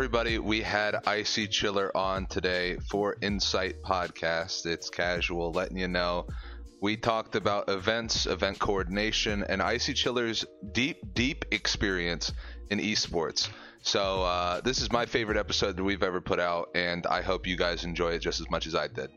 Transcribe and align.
Everybody. 0.00 0.38
We 0.38 0.62
had 0.62 0.96
Icy 1.06 1.46
Chiller 1.46 1.94
on 1.94 2.24
today 2.24 2.78
for 2.90 3.16
Insight 3.20 3.82
Podcast. 3.82 4.64
It's 4.64 4.88
casual, 4.88 5.52
letting 5.52 5.76
you 5.76 5.88
know. 5.88 6.26
We 6.80 6.96
talked 6.96 7.36
about 7.36 7.68
events, 7.68 8.24
event 8.24 8.58
coordination, 8.58 9.44
and 9.46 9.60
Icy 9.60 9.92
Chiller's 9.92 10.46
deep, 10.72 11.12
deep 11.12 11.44
experience 11.50 12.32
in 12.70 12.78
esports. 12.78 13.50
So, 13.82 14.22
uh, 14.22 14.62
this 14.62 14.80
is 14.80 14.90
my 14.90 15.04
favorite 15.04 15.36
episode 15.36 15.76
that 15.76 15.84
we've 15.84 16.02
ever 16.02 16.22
put 16.22 16.40
out, 16.40 16.70
and 16.74 17.06
I 17.06 17.20
hope 17.20 17.46
you 17.46 17.58
guys 17.58 17.84
enjoy 17.84 18.12
it 18.12 18.20
just 18.20 18.40
as 18.40 18.50
much 18.50 18.66
as 18.66 18.74
I 18.74 18.88
did. 18.88 19.10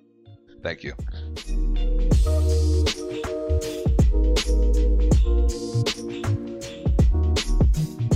Thank 0.64 0.84
you. 0.84 0.96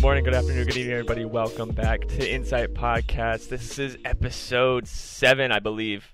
Morning, 0.08 0.24
good 0.24 0.36
afternoon, 0.36 0.66
good 0.66 0.78
evening, 0.78 0.94
everybody. 0.94 1.26
Welcome 1.26 1.72
back 1.72 2.08
to 2.08 2.34
Insight 2.34 2.74
Podcast. 2.74 3.50
This 3.50 3.78
is 3.78 3.98
episode 4.06 4.88
seven, 4.88 5.52
I 5.52 5.60
believe. 5.60 6.14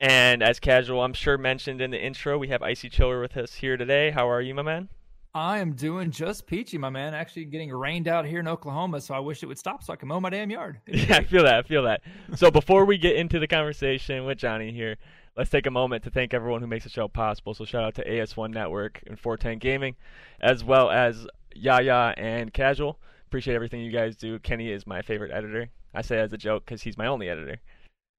And 0.00 0.42
as 0.42 0.58
casual, 0.58 1.02
I'm 1.02 1.12
sure 1.12 1.36
mentioned 1.36 1.82
in 1.82 1.90
the 1.90 2.02
intro, 2.02 2.38
we 2.38 2.48
have 2.48 2.62
Icy 2.62 2.88
Chiller 2.88 3.20
with 3.20 3.36
us 3.36 3.52
here 3.52 3.76
today. 3.76 4.12
How 4.12 4.30
are 4.30 4.40
you, 4.40 4.54
my 4.54 4.62
man? 4.62 4.88
I 5.34 5.58
am 5.58 5.74
doing 5.74 6.10
just 6.10 6.46
peachy, 6.46 6.78
my 6.78 6.88
man. 6.88 7.12
Actually, 7.12 7.44
getting 7.44 7.70
rained 7.70 8.08
out 8.08 8.24
here 8.24 8.40
in 8.40 8.48
Oklahoma, 8.48 8.98
so 9.02 9.12
I 9.12 9.18
wish 9.18 9.42
it 9.42 9.46
would 9.46 9.58
stop 9.58 9.82
so 9.82 9.92
I 9.92 9.96
can 9.96 10.08
mow 10.08 10.20
my 10.20 10.30
damn 10.30 10.50
yard. 10.50 10.80
Yeah, 10.86 11.18
I 11.18 11.24
feel 11.24 11.42
that. 11.42 11.54
I 11.54 11.62
feel 11.64 11.82
that. 11.82 12.00
so 12.34 12.50
before 12.50 12.86
we 12.86 12.96
get 12.96 13.16
into 13.16 13.38
the 13.38 13.46
conversation 13.46 14.24
with 14.24 14.38
Johnny 14.38 14.72
here, 14.72 14.96
let's 15.36 15.50
take 15.50 15.66
a 15.66 15.70
moment 15.70 16.02
to 16.04 16.10
thank 16.10 16.32
everyone 16.32 16.62
who 16.62 16.66
makes 16.66 16.84
the 16.84 16.90
show 16.90 17.08
possible. 17.08 17.52
So 17.52 17.66
shout 17.66 17.84
out 17.84 17.94
to 17.96 18.08
AS1 18.08 18.54
Network 18.54 19.02
and 19.06 19.20
410 19.20 19.58
Gaming, 19.58 19.96
as 20.40 20.64
well 20.64 20.90
as 20.90 21.26
Yaya 21.54 22.14
and 22.16 22.54
Casual. 22.54 22.98
Appreciate 23.28 23.54
everything 23.54 23.82
you 23.82 23.92
guys 23.92 24.16
do. 24.16 24.38
Kenny 24.38 24.70
is 24.72 24.86
my 24.86 25.02
favorite 25.02 25.32
editor. 25.32 25.68
I 25.94 26.00
say 26.00 26.18
as 26.18 26.32
a 26.32 26.38
joke 26.38 26.64
because 26.64 26.80
he's 26.80 26.96
my 26.96 27.06
only 27.06 27.28
editor. 27.28 27.60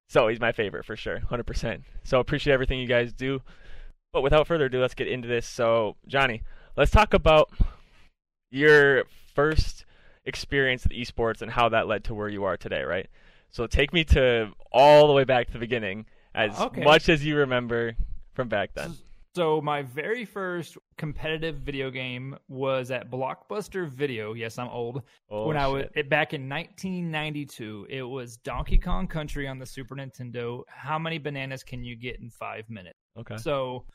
So 0.07 0.27
he's 0.27 0.39
my 0.39 0.51
favorite 0.51 0.85
for 0.85 0.95
sure, 0.95 1.19
100%. 1.31 1.81
So 2.03 2.19
appreciate 2.19 2.53
everything 2.53 2.79
you 2.79 2.85
guys 2.87 3.11
do. 3.11 3.41
But 4.13 4.21
without 4.21 4.45
further 4.45 4.65
ado, 4.65 4.79
let's 4.79 4.93
get 4.93 5.07
into 5.07 5.27
this. 5.27 5.47
So, 5.47 5.95
Johnny, 6.07 6.43
let's 6.77 6.91
talk 6.91 7.15
about 7.15 7.49
your 8.51 9.05
first 9.33 9.83
experience 10.25 10.83
with 10.83 10.91
esports 10.91 11.41
and 11.41 11.49
how 11.49 11.69
that 11.69 11.87
led 11.87 12.03
to 12.03 12.13
where 12.13 12.29
you 12.29 12.43
are 12.43 12.55
today, 12.55 12.83
right? 12.83 13.07
So 13.49 13.65
take 13.65 13.91
me 13.91 14.03
to 14.05 14.51
all 14.71 15.07
the 15.07 15.13
way 15.13 15.23
back 15.23 15.47
to 15.47 15.53
the 15.53 15.59
beginning, 15.59 16.05
as 16.35 16.59
Okay. 16.59 16.83
much 16.83 17.09
as 17.09 17.25
you 17.25 17.35
remember 17.35 17.95
from 18.33 18.47
back 18.47 18.75
then. 18.75 18.93
So 19.39 19.61
my 19.61 19.83
very 19.83 20.25
first 20.25 20.77
competitive 20.97 21.59
video 21.59 21.89
game 21.89 22.35
was 22.49 22.91
at 22.91 23.09
Blockbuster 23.09 23.87
Video. 23.87 24.33
Yes, 24.33 24.57
I'm 24.57 24.67
old. 24.67 25.03
Oh, 25.29 25.47
when 25.47 25.55
I 25.55 25.65
was 25.65 25.85
back 26.09 26.33
in 26.33 26.49
1992, 26.49 27.87
it 27.89 28.01
was 28.01 28.35
Donkey 28.35 28.77
Kong 28.77 29.07
Country 29.07 29.47
on 29.47 29.57
the 29.57 29.65
Super 29.65 29.95
Nintendo. 29.95 30.63
How 30.67 30.99
many 30.99 31.19
bananas 31.19 31.63
can 31.63 31.85
you 31.85 31.95
get 31.95 32.19
in 32.19 32.29
five 32.29 32.69
minutes? 32.69 32.99
okay. 33.17 33.37
So, 33.37 33.85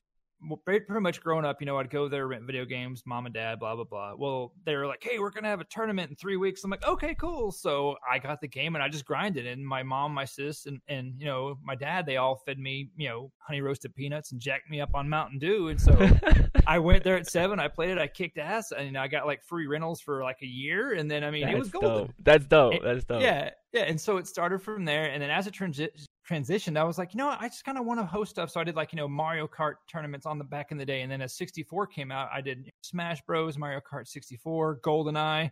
pretty 0.64 0.84
pretty 0.84 1.00
much 1.02 1.20
growing 1.20 1.44
up, 1.44 1.60
you 1.60 1.66
know, 1.66 1.78
I'd 1.78 1.90
go 1.90 2.08
there, 2.08 2.26
rent 2.26 2.44
video 2.44 2.64
games, 2.64 3.02
mom 3.06 3.26
and 3.26 3.34
dad, 3.34 3.58
blah, 3.58 3.74
blah, 3.74 3.84
blah. 3.84 4.14
Well, 4.16 4.52
they 4.64 4.76
were 4.76 4.86
like, 4.86 5.02
hey, 5.02 5.18
we're 5.18 5.30
going 5.30 5.44
to 5.44 5.50
have 5.50 5.60
a 5.60 5.64
tournament 5.64 6.10
in 6.10 6.16
three 6.16 6.36
weeks. 6.36 6.64
I'm 6.64 6.70
like, 6.70 6.86
okay, 6.86 7.14
cool. 7.14 7.50
So 7.52 7.96
I 8.10 8.18
got 8.18 8.40
the 8.40 8.48
game 8.48 8.74
and 8.74 8.82
I 8.82 8.88
just 8.88 9.04
grinded. 9.04 9.46
And 9.46 9.66
my 9.66 9.82
mom, 9.82 10.12
my 10.12 10.24
sis, 10.24 10.66
and, 10.66 10.80
and, 10.88 11.14
you 11.18 11.26
know, 11.26 11.56
my 11.62 11.74
dad, 11.74 12.06
they 12.06 12.16
all 12.16 12.36
fed 12.36 12.58
me, 12.58 12.90
you 12.96 13.08
know, 13.08 13.30
honey 13.38 13.60
roasted 13.60 13.94
peanuts 13.94 14.32
and 14.32 14.40
jacked 14.40 14.70
me 14.70 14.80
up 14.80 14.90
on 14.94 15.08
Mountain 15.08 15.38
Dew. 15.38 15.68
And 15.68 15.80
so 15.80 15.96
I 16.66 16.78
went 16.78 17.04
there 17.04 17.16
at 17.16 17.30
seven. 17.30 17.60
I 17.60 17.68
played 17.68 17.90
it. 17.90 17.98
I 17.98 18.06
kicked 18.06 18.38
ass. 18.38 18.72
And 18.72 18.96
I 18.96 19.08
got 19.08 19.26
like 19.26 19.42
free 19.42 19.66
rentals 19.66 20.00
for 20.00 20.22
like 20.22 20.38
a 20.42 20.46
year. 20.46 20.94
And 20.94 21.10
then, 21.10 21.24
I 21.24 21.30
mean, 21.30 21.42
That's 21.42 21.54
it 21.54 21.58
was 21.58 21.70
golden. 21.70 21.90
dope. 21.90 22.10
That's 22.22 22.46
dope. 22.46 22.82
That's 22.82 23.04
dope. 23.04 23.22
Yeah, 23.22 23.50
yeah. 23.72 23.82
And 23.82 24.00
so 24.00 24.16
it 24.16 24.26
started 24.26 24.60
from 24.62 24.84
there, 24.84 25.06
and 25.10 25.22
then 25.22 25.30
as 25.30 25.46
it 25.46 25.54
transi- 25.54 25.88
transitioned, 26.28 26.76
I 26.78 26.84
was 26.84 26.98
like, 26.98 27.14
you 27.14 27.18
know, 27.18 27.26
what? 27.26 27.40
I 27.40 27.48
just 27.48 27.64
kind 27.64 27.78
of 27.78 27.84
want 27.84 28.00
to 28.00 28.06
host 28.06 28.30
stuff. 28.30 28.50
So 28.50 28.60
I 28.60 28.64
did 28.64 28.76
like 28.76 28.92
you 28.92 28.96
know 28.96 29.08
Mario 29.08 29.46
Kart 29.46 29.74
tournaments 29.90 30.26
on 30.26 30.38
the 30.38 30.44
back 30.44 30.72
in 30.72 30.78
the 30.78 30.86
day, 30.86 31.02
and 31.02 31.10
then 31.12 31.20
as 31.22 31.36
64 31.36 31.86
came 31.88 32.10
out, 32.12 32.28
I 32.32 32.40
did 32.40 32.70
Smash 32.82 33.20
Bros, 33.26 33.58
Mario 33.58 33.80
Kart 33.80 34.06
64, 34.08 34.80
GoldenEye, 34.80 35.50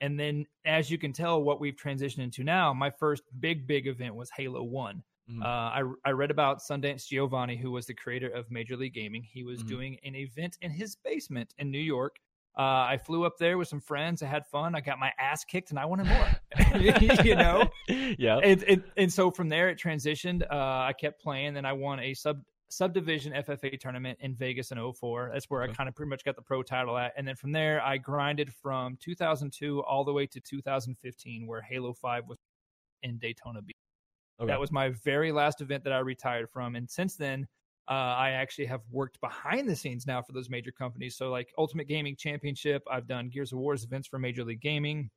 and 0.00 0.18
then 0.20 0.46
as 0.64 0.90
you 0.90 0.98
can 0.98 1.12
tell, 1.12 1.42
what 1.42 1.60
we've 1.60 1.76
transitioned 1.76 2.22
into 2.24 2.44
now, 2.44 2.74
my 2.74 2.90
first 2.90 3.22
big 3.40 3.66
big 3.66 3.86
event 3.86 4.14
was 4.14 4.30
Halo 4.30 4.62
One. 4.62 5.04
Mhm. 5.30 5.42
Uh, 5.42 5.46
I 5.46 5.82
I 6.04 6.10
read 6.10 6.30
about 6.30 6.58
Sundance 6.58 7.06
Giovanni, 7.08 7.56
who 7.56 7.70
was 7.70 7.86
the 7.86 7.94
creator 7.94 8.28
of 8.30 8.50
Major 8.50 8.76
League 8.76 8.94
Gaming. 8.94 9.22
He 9.22 9.42
was 9.44 9.62
Mhm. 9.62 9.68
doing 9.68 9.98
an 10.04 10.14
event 10.16 10.58
in 10.60 10.70
his 10.70 10.96
basement 10.96 11.54
in 11.58 11.70
New 11.70 11.78
York. 11.78 12.16
Uh, 12.56 12.86
I 12.86 12.98
flew 13.04 13.24
up 13.24 13.36
there 13.38 13.58
with 13.58 13.66
some 13.66 13.80
friends. 13.80 14.22
I 14.22 14.26
had 14.26 14.46
fun. 14.46 14.76
I 14.76 14.80
got 14.80 15.00
my 15.00 15.10
ass 15.18 15.44
kicked, 15.44 15.70
and 15.70 15.78
I 15.78 15.86
wanted 15.86 16.06
more. 16.06 16.28
you 17.24 17.34
know, 17.34 17.68
yeah. 18.18 18.38
and, 18.38 18.62
and 18.64 18.82
and 18.96 19.12
so 19.12 19.32
from 19.32 19.48
there 19.48 19.68
it 19.70 19.78
transitioned. 19.78 20.42
Uh, 20.42 20.54
I 20.54 20.92
kept 20.98 21.20
playing, 21.20 21.54
then 21.54 21.64
I 21.64 21.72
won 21.72 21.98
a 21.98 22.14
sub 22.14 22.40
subdivision 22.70 23.32
FFA 23.32 23.78
tournament 23.78 24.18
in 24.20 24.36
Vegas 24.36 24.70
in 24.70 24.92
04. 24.92 25.30
That's 25.32 25.46
where 25.50 25.62
I 25.62 25.68
kind 25.68 25.88
of 25.88 25.96
pretty 25.96 26.10
much 26.10 26.24
got 26.24 26.36
the 26.36 26.42
pro 26.42 26.62
title 26.62 26.96
at, 26.96 27.12
and 27.16 27.26
then 27.26 27.34
from 27.34 27.50
there 27.50 27.82
I 27.82 27.98
grinded 27.98 28.52
from 28.52 28.98
2002 29.00 29.82
all 29.82 30.04
the 30.04 30.12
way 30.12 30.26
to 30.26 30.40
2015, 30.40 31.46
where 31.48 31.60
Halo 31.60 31.92
5 31.92 32.28
was 32.28 32.38
in 33.02 33.18
Daytona 33.18 33.62
Beach. 33.62 33.76
Okay. 34.40 34.46
That 34.46 34.60
was 34.60 34.70
my 34.70 34.90
very 34.90 35.32
last 35.32 35.60
event 35.60 35.82
that 35.84 35.92
I 35.92 35.98
retired 35.98 36.50
from, 36.50 36.76
and 36.76 36.88
since 36.88 37.16
then. 37.16 37.48
Uh, 37.88 37.92
I 37.92 38.30
actually 38.30 38.66
have 38.66 38.80
worked 38.90 39.20
behind 39.20 39.68
the 39.68 39.76
scenes 39.76 40.06
now 40.06 40.22
for 40.22 40.32
those 40.32 40.48
major 40.48 40.72
companies. 40.72 41.16
So, 41.16 41.30
like 41.30 41.52
Ultimate 41.58 41.86
Gaming 41.86 42.16
Championship, 42.16 42.82
I've 42.90 43.06
done 43.06 43.28
Gears 43.28 43.52
of 43.52 43.58
War's 43.58 43.84
events 43.84 44.08
for 44.08 44.18
Major 44.18 44.42
League 44.44 44.60
Gaming. 44.62 45.10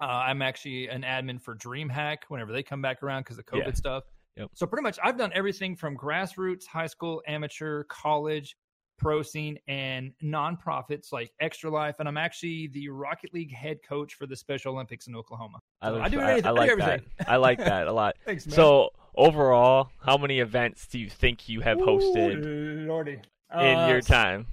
Uh, 0.00 0.04
I'm 0.06 0.40
actually 0.42 0.88
an 0.88 1.02
admin 1.02 1.40
for 1.40 1.54
DreamHack 1.56 2.18
whenever 2.28 2.52
they 2.52 2.62
come 2.62 2.80
back 2.82 3.02
around 3.02 3.22
because 3.22 3.38
of 3.38 3.44
COVID 3.46 3.66
Yeah. 3.66 3.72
stuff. 3.74 4.04
Yep. 4.36 4.50
So 4.54 4.66
pretty 4.66 4.82
much, 4.82 4.98
I've 5.02 5.16
done 5.16 5.30
everything 5.34 5.76
from 5.76 5.96
grassroots, 5.96 6.66
high 6.66 6.86
school, 6.86 7.22
amateur, 7.26 7.84
college, 7.84 8.56
pro 8.98 9.22
scene, 9.22 9.58
and 9.68 10.12
nonprofits 10.22 11.12
like 11.12 11.30
Extra 11.40 11.70
Life. 11.70 11.96
And 11.98 12.08
I'm 12.08 12.16
actually 12.16 12.68
the 12.68 12.88
Rocket 12.88 13.32
League 13.34 13.52
head 13.54 13.78
coach 13.86 14.14
for 14.14 14.26
the 14.26 14.36
Special 14.36 14.72
Olympics 14.74 15.06
in 15.06 15.14
Oklahoma. 15.16 15.58
I, 15.82 15.88
So 15.88 15.94
like 15.94 16.02
I 16.02 16.08
do 16.08 16.20
I 16.20 16.32
I 16.34 16.40
do 16.40 16.50
like 16.52 16.70
everything. 16.70 17.00
that. 17.18 17.30
I 17.30 17.36
like 17.36 17.58
that 17.58 17.86
a 17.88 17.92
lot. 17.92 18.16
Thanks, 18.24 18.46
man. 18.46 18.54
So 18.56 18.90
overall, 19.16 19.90
how 20.04 20.16
many 20.16 20.40
events 20.40 20.86
do 20.86 20.98
you 20.98 21.08
think 21.10 21.48
you 21.48 21.60
have 21.60 21.78
hosted 21.78 22.44
Ooh, 22.46 22.86
Lordy. 22.86 23.20
in 23.52 23.78
Uh, 23.78 23.88
your 23.88 24.00
time? 24.00 24.46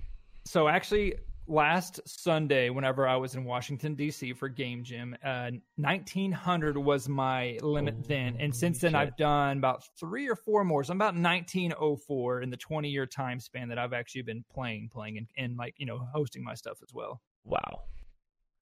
So 0.45 0.67
actually, 0.67 1.15
last 1.47 1.99
Sunday, 2.05 2.69
whenever 2.69 3.07
I 3.07 3.15
was 3.15 3.35
in 3.35 3.43
Washington 3.43 3.95
D.C. 3.95 4.33
for 4.33 4.49
Game 4.49 4.83
Gym, 4.83 5.15
uh, 5.23 5.51
nineteen 5.77 6.31
hundred 6.31 6.77
was 6.77 7.07
my 7.09 7.57
limit 7.61 8.07
then, 8.07 8.35
and 8.39 8.53
since 8.55 8.79
then 8.79 8.91
shit. 8.91 8.95
I've 8.99 9.17
done 9.17 9.57
about 9.57 9.83
three 9.99 10.27
or 10.29 10.35
four 10.35 10.63
more. 10.63 10.83
So 10.83 10.91
I'm 10.91 10.97
about 10.97 11.15
nineteen 11.15 11.73
oh 11.79 11.95
four 11.95 12.41
in 12.41 12.49
the 12.49 12.57
twenty 12.57 12.89
year 12.89 13.05
time 13.05 13.39
span 13.39 13.69
that 13.69 13.77
I've 13.77 13.93
actually 13.93 14.23
been 14.23 14.43
playing, 14.53 14.89
playing, 14.91 15.17
and, 15.17 15.27
and 15.37 15.57
like 15.57 15.75
you 15.77 15.85
know 15.85 15.99
hosting 16.13 16.43
my 16.43 16.53
stuff 16.55 16.79
as 16.81 16.93
well. 16.93 17.21
Wow. 17.45 17.83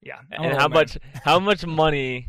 Yeah, 0.04 0.16
I'm 0.36 0.44
And 0.44 0.54
how 0.54 0.66
man. 0.68 0.74
much 0.78 0.98
how 1.24 1.38
much 1.38 1.64
money 1.64 2.28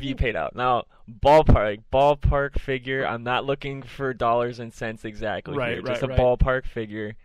you 0.00 0.14
paid 0.14 0.36
out? 0.36 0.54
Now, 0.54 0.84
ballpark 1.08 1.82
ballpark 1.92 2.58
figure. 2.58 3.06
I'm 3.06 3.24
not 3.24 3.44
looking 3.44 3.82
for 3.82 4.14
dollars 4.14 4.60
and 4.60 4.72
cents 4.72 5.04
exactly. 5.04 5.56
Right, 5.56 5.74
here, 5.74 5.82
right, 5.82 5.86
Just 5.86 6.02
a 6.02 6.08
right. 6.08 6.18
ballpark 6.18 6.66
figure. 6.66 7.16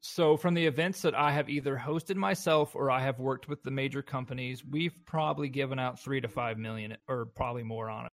So 0.00 0.36
from 0.36 0.54
the 0.54 0.64
events 0.64 1.02
that 1.02 1.14
I 1.14 1.32
have 1.32 1.50
either 1.50 1.76
hosted 1.76 2.16
myself 2.16 2.76
or 2.76 2.90
I 2.90 3.00
have 3.00 3.18
worked 3.18 3.48
with 3.48 3.62
the 3.62 3.70
major 3.70 4.00
companies, 4.00 4.64
we've 4.64 4.94
probably 5.04 5.48
given 5.48 5.78
out 5.78 5.98
three 5.98 6.20
to 6.20 6.28
five 6.28 6.56
million, 6.56 6.96
or 7.08 7.26
probably 7.26 7.64
more 7.64 7.90
on 7.90 8.06
it. 8.06 8.12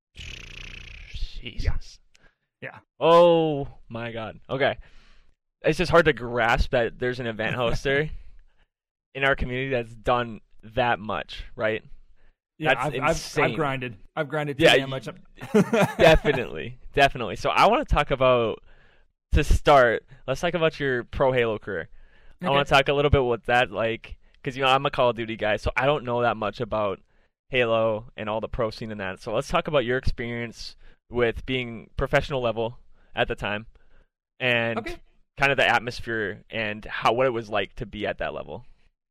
Jesus. 1.43 1.99
Yeah. 2.61 2.78
Oh 3.00 3.69
my 3.88 4.12
God. 4.12 4.38
Okay. 4.49 4.78
It's 5.62 5.78
just 5.78 5.90
hard 5.90 6.05
to 6.06 6.12
grasp 6.12 6.70
that 6.70 6.99
there's 6.99 7.20
an 7.20 7.26
event 7.26 7.56
hoster 7.58 8.11
in 9.14 9.25
our 9.25 9.35
community 9.35 9.70
that's 9.70 9.94
done 9.94 10.40
that 10.62 11.00
much, 11.00 11.44
right? 11.56 11.82
Yeah, 12.62 12.75
That's 12.75 12.87
I've, 12.87 13.03
I've, 13.03 13.11
insane. 13.17 13.44
I've 13.44 13.55
grinded. 13.56 13.97
I've 14.14 14.29
grinded 14.29 14.59
too 14.59 14.64
Yeah, 14.64 14.76
damn 14.76 14.91
much. 14.91 15.09
definitely, 15.99 16.79
definitely. 16.94 17.37
So 17.37 17.50
I 17.50 17.67
want 17.67 17.87
to 17.87 17.93
talk 17.94 18.11
about 18.11 18.62
to 19.32 19.43
start. 19.43 20.05
Let's 20.26 20.41
talk 20.41 20.55
about 20.55 20.79
your 20.79 21.05
pro 21.05 21.32
Halo 21.32 21.59
career. 21.59 21.88
I 22.41 22.50
want 22.50 22.67
to 22.67 22.73
talk 22.73 22.88
a 22.88 22.93
little 22.93 23.11
bit 23.11 23.23
what 23.25 23.47
that 23.47 23.70
like, 23.70 24.17
because 24.35 24.56
you 24.56 24.62
know 24.62 24.69
I'm 24.69 24.87
a 24.87 24.91
Call 24.91 25.11
of 25.11 25.17
Duty 25.17 25.37
guy, 25.37 25.56
so 25.56 25.70
I 25.76 25.87
don't 25.87 26.05
know 26.05 26.23
that 26.23 26.37
much 26.37 26.61
about 26.61 27.00
Halo 27.50 28.06
and 28.17 28.29
all 28.29 28.41
the 28.41 28.49
pro 28.49 28.70
scene 28.70 28.91
and 28.93 29.00
that. 29.00 29.20
So 29.20 29.32
let's 29.35 29.49
talk 29.49 29.69
about 29.69 29.85
your 29.85 29.99
experience 29.99 30.76
with 31.11 31.44
being 31.47 31.91
professional 31.97 32.41
level 32.41 32.79
at 33.14 33.29
the 33.29 33.35
time, 33.35 33.67
and 34.41 34.79
Okay. 34.79 34.97
kind 35.38 35.50
of 35.53 35.56
the 35.59 35.69
atmosphere 35.69 36.43
and 36.50 36.85
how 36.85 37.12
what 37.12 37.26
it 37.26 37.31
was 37.32 37.49
like 37.49 37.75
to 37.76 37.87
be 37.87 38.06
at 38.06 38.19
that 38.19 38.35
level. 38.35 38.64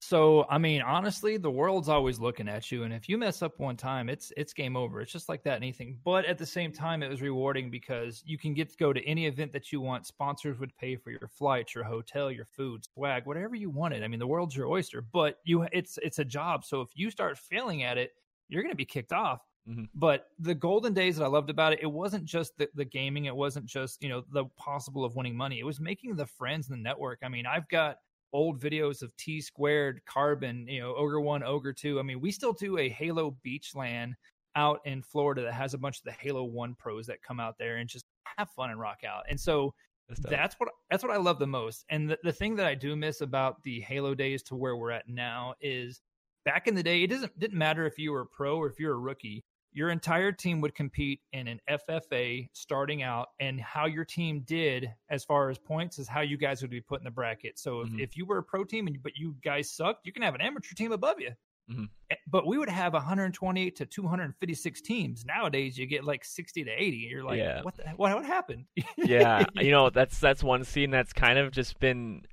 So, 0.04 0.46
I 0.50 0.58
mean, 0.58 0.82
honestly, 0.82 1.38
the 1.38 1.52
world's 1.52 1.88
always 1.88 2.20
looking 2.20 2.50
at 2.50 2.72
you, 2.72 2.82
and 2.84 2.92
if 2.92 3.08
you 3.08 3.20
mess 3.20 3.44
up 3.44 3.60
one 3.60 3.78
time, 3.78 4.10
it's 4.10 4.34
it's 4.36 4.52
game 4.52 4.76
over. 4.76 5.00
It's 5.00 5.12
just 5.12 5.30
like 5.30 5.44
that, 5.44 5.58
anything. 5.58 6.00
But 6.04 6.26
at 6.26 6.40
the 6.40 6.46
same 6.46 6.72
time, 6.72 7.04
it 7.04 7.08
was 7.10 7.22
rewarding 7.22 7.70
because 7.70 8.24
you 8.26 8.36
can 8.40 8.56
get 8.56 8.70
to 8.70 8.78
go 8.78 8.94
to 8.94 9.06
any 9.06 9.28
event 9.28 9.52
that 9.52 9.72
you 9.72 9.80
want. 9.80 10.08
Sponsors 10.08 10.58
would 10.58 10.76
pay 10.76 10.96
for 10.96 11.12
your 11.12 11.28
flights, 11.28 11.76
your 11.76 11.84
hotel, 11.84 12.32
your 12.32 12.46
food, 12.46 12.84
swag, 12.84 13.28
whatever 13.28 13.54
you 13.54 13.70
wanted. 13.70 14.04
I 14.04 14.08
mean, 14.08 14.20
the 14.20 14.26
world's 14.26 14.56
your 14.56 14.68
oyster. 14.70 15.02
But 15.04 15.38
you, 15.44 15.68
it's 15.72 16.00
it's 16.02 16.18
a 16.18 16.26
job. 16.26 16.66
So 16.66 16.82
if 16.82 16.90
you 16.96 17.12
start 17.12 17.38
failing 17.38 17.84
at 17.84 18.00
it, 18.00 18.14
you're 18.50 18.64
going 18.64 18.74
to 18.74 18.76
be 18.76 18.86
kicked 18.86 19.14
off. 19.14 19.48
Mhm. 19.70 19.88
But 19.94 20.30
the 20.40 20.56
golden 20.56 20.96
days 20.96 21.18
that 21.18 21.26
I 21.26 21.28
loved 21.28 21.52
about 21.52 21.74
it, 21.74 21.80
it 21.84 21.92
wasn't 21.92 22.26
just 22.26 22.58
the, 22.58 22.70
the 22.74 22.86
gaming. 22.86 23.26
It 23.26 23.36
wasn't 23.36 23.68
just, 23.68 24.02
you 24.02 24.10
know, 24.10 24.24
the 24.32 24.46
possible 24.58 25.06
of 25.06 25.16
winning 25.16 25.36
money. 25.38 25.60
It 25.60 25.64
was 25.66 25.80
making 25.80 26.16
the 26.16 26.26
friends 26.26 26.70
in 26.70 26.76
the 26.76 26.82
network. 26.82 27.20
I 27.22 27.30
mean, 27.30 27.46
I've 27.46 27.68
got 27.70 27.98
old 28.34 28.60
videos 28.60 29.02
of 29.02 29.16
T 29.18 29.42
squared, 29.42 30.02
Carbon, 30.06 30.68
you 30.68 30.80
know, 30.80 30.96
Ogre 30.96 31.22
One, 31.22 31.44
Ogre 31.44 31.74
Two. 31.74 32.00
I 32.00 32.04
mean, 32.04 32.22
we 32.22 32.32
still 32.32 32.54
do 32.54 32.78
a 32.78 32.90
Halo 32.90 33.38
Beach 33.44 33.72
LAN 33.76 34.16
out 34.56 34.80
in 34.86 35.02
Florida 35.02 35.44
that 35.44 35.54
has 35.54 35.74
a 35.74 35.78
bunch 35.78 35.98
of 35.98 36.04
the 36.04 36.12
Halo 36.12 36.44
One 36.44 36.76
pros 36.76 37.08
that 37.08 37.22
come 37.22 37.40
out 37.40 37.58
there 37.58 37.78
and 37.78 37.90
just 37.90 38.06
have 38.38 38.50
fun 38.52 38.70
and 38.70 38.80
rock 38.80 39.00
out. 39.08 39.24
And 39.30 39.40
so 39.40 39.74
That's 40.10 40.20
that's 40.30 40.56
what 40.60 40.70
that's 40.90 41.04
what 41.04 41.14
I 41.14 41.18
love 41.18 41.40
the 41.40 41.48
most. 41.48 41.86
And 41.90 42.10
the, 42.10 42.18
the 42.24 42.34
thing 42.34 42.56
that 42.58 42.66
I 42.66 42.76
do 42.76 42.96
miss 42.96 43.22
about 43.22 43.64
the 43.64 43.80
Halo 43.80 44.14
days 44.14 44.44
to 44.44 44.56
where 44.56 44.76
we're 44.76 44.92
at 44.92 45.08
now 45.08 45.54
is 45.62 46.02
back 46.44 46.68
in 46.68 46.76
the 46.76 46.84
day, 46.84 47.04
it 47.04 47.08
doesn't 47.08 47.38
didn't 47.40 47.58
matter 47.58 47.86
if 47.86 47.98
you 47.98 48.12
were 48.12 48.22
a 48.22 48.26
pro 48.26 48.58
or 48.58 48.68
if 48.68 48.80
you're 48.80 48.94
a 48.94 48.98
rookie. 49.00 49.46
Your 49.74 49.90
entire 49.90 50.32
team 50.32 50.60
would 50.62 50.76
compete 50.76 51.22
in 51.32 51.48
an 51.48 51.60
FFA 51.70 52.50
starting 52.54 53.04
out, 53.04 53.30
and 53.40 53.60
how 53.62 53.86
your 53.86 54.04
team 54.06 54.42
did 54.42 54.92
as 55.10 55.24
far 55.24 55.50
as 55.50 55.58
points 55.58 55.98
is 56.00 56.08
how 56.08 56.22
you 56.22 56.38
guys 56.38 56.62
would 56.62 56.72
be 56.72 56.82
put 56.82 57.00
in 57.00 57.06
the 57.06 57.12
bracket. 57.12 57.58
So 57.58 57.82
if, 57.82 57.90
Mhm. 57.90 58.02
if 58.02 58.18
you 58.18 58.26
were 58.26 58.40
a 58.40 58.44
pro 58.44 58.64
team 58.66 58.88
and 58.88 59.02
but 59.02 59.16
you 59.16 59.36
guys 59.44 59.72
sucked, 59.72 60.06
you 60.06 60.12
can 60.12 60.24
have 60.24 60.36
an 60.36 60.42
amateur 60.42 60.76
team 60.76 60.92
above 60.92 61.20
you. 61.22 61.32
Mhm. 61.70 61.90
Eh, 62.10 62.16
But 62.28 62.46
we 62.48 62.58
would 62.58 62.70
have 62.70 62.94
128 62.96 63.76
to 63.78 63.86
256 63.86 64.82
teams. 64.82 65.24
Nowadays, 65.26 65.78
you 65.78 65.86
get 65.86 66.04
like 66.04 66.26
60 66.26 66.64
to 66.66 66.72
80. 66.72 66.98
You're 66.98 67.24
like, 67.24 67.38
Yeah. 67.38 67.62
what? 67.62 67.76
The, 67.78 67.84
what? 67.96 68.14
What 68.14 68.26
happened? 68.26 68.66
yeah, 68.98 69.46
you 69.56 69.72
know 69.72 69.90
that's 69.90 70.20
that's 70.20 70.44
one 70.44 70.64
scene 70.66 70.90
that's 70.92 71.14
kind 71.14 71.40
of 71.40 71.52
just 71.52 71.80
been 71.80 72.26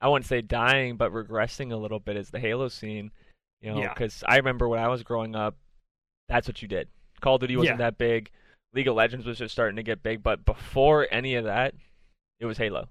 I 0.00 0.08
wouldn't 0.08 0.26
say 0.26 0.40
dying, 0.40 0.96
but 0.96 1.10
regressing 1.12 1.72
a 1.72 1.76
little 1.76 1.98
bit 2.00 2.16
is 2.16 2.30
the 2.30 2.38
Halo 2.40 2.68
scene. 2.68 3.10
You 3.60 3.72
know, 3.72 3.80
Yeah. 3.80 3.92
because 3.94 4.22
I 4.26 4.36
remember 4.36 4.68
when 4.68 4.78
I 4.78 4.88
was 4.88 5.02
growing 5.02 5.34
up, 5.34 5.56
that's 6.28 6.48
what 6.48 6.60
you 6.62 6.68
did. 6.68 6.88
Call 7.20 7.36
of 7.36 7.40
Duty 7.40 7.56
wasn't 7.56 7.78
Yeah. 7.78 7.86
that 7.86 7.98
big. 7.98 8.30
League 8.74 8.88
of 8.88 8.94
Legends 8.94 9.24
was 9.26 9.38
just 9.38 9.52
starting 9.52 9.76
to 9.76 9.82
get 9.82 10.02
big, 10.02 10.22
but 10.22 10.44
before 10.44 11.06
any 11.10 11.34
of 11.36 11.44
that, 11.44 11.74
it 12.40 12.46
was 12.46 12.58
Halo. 12.58 12.88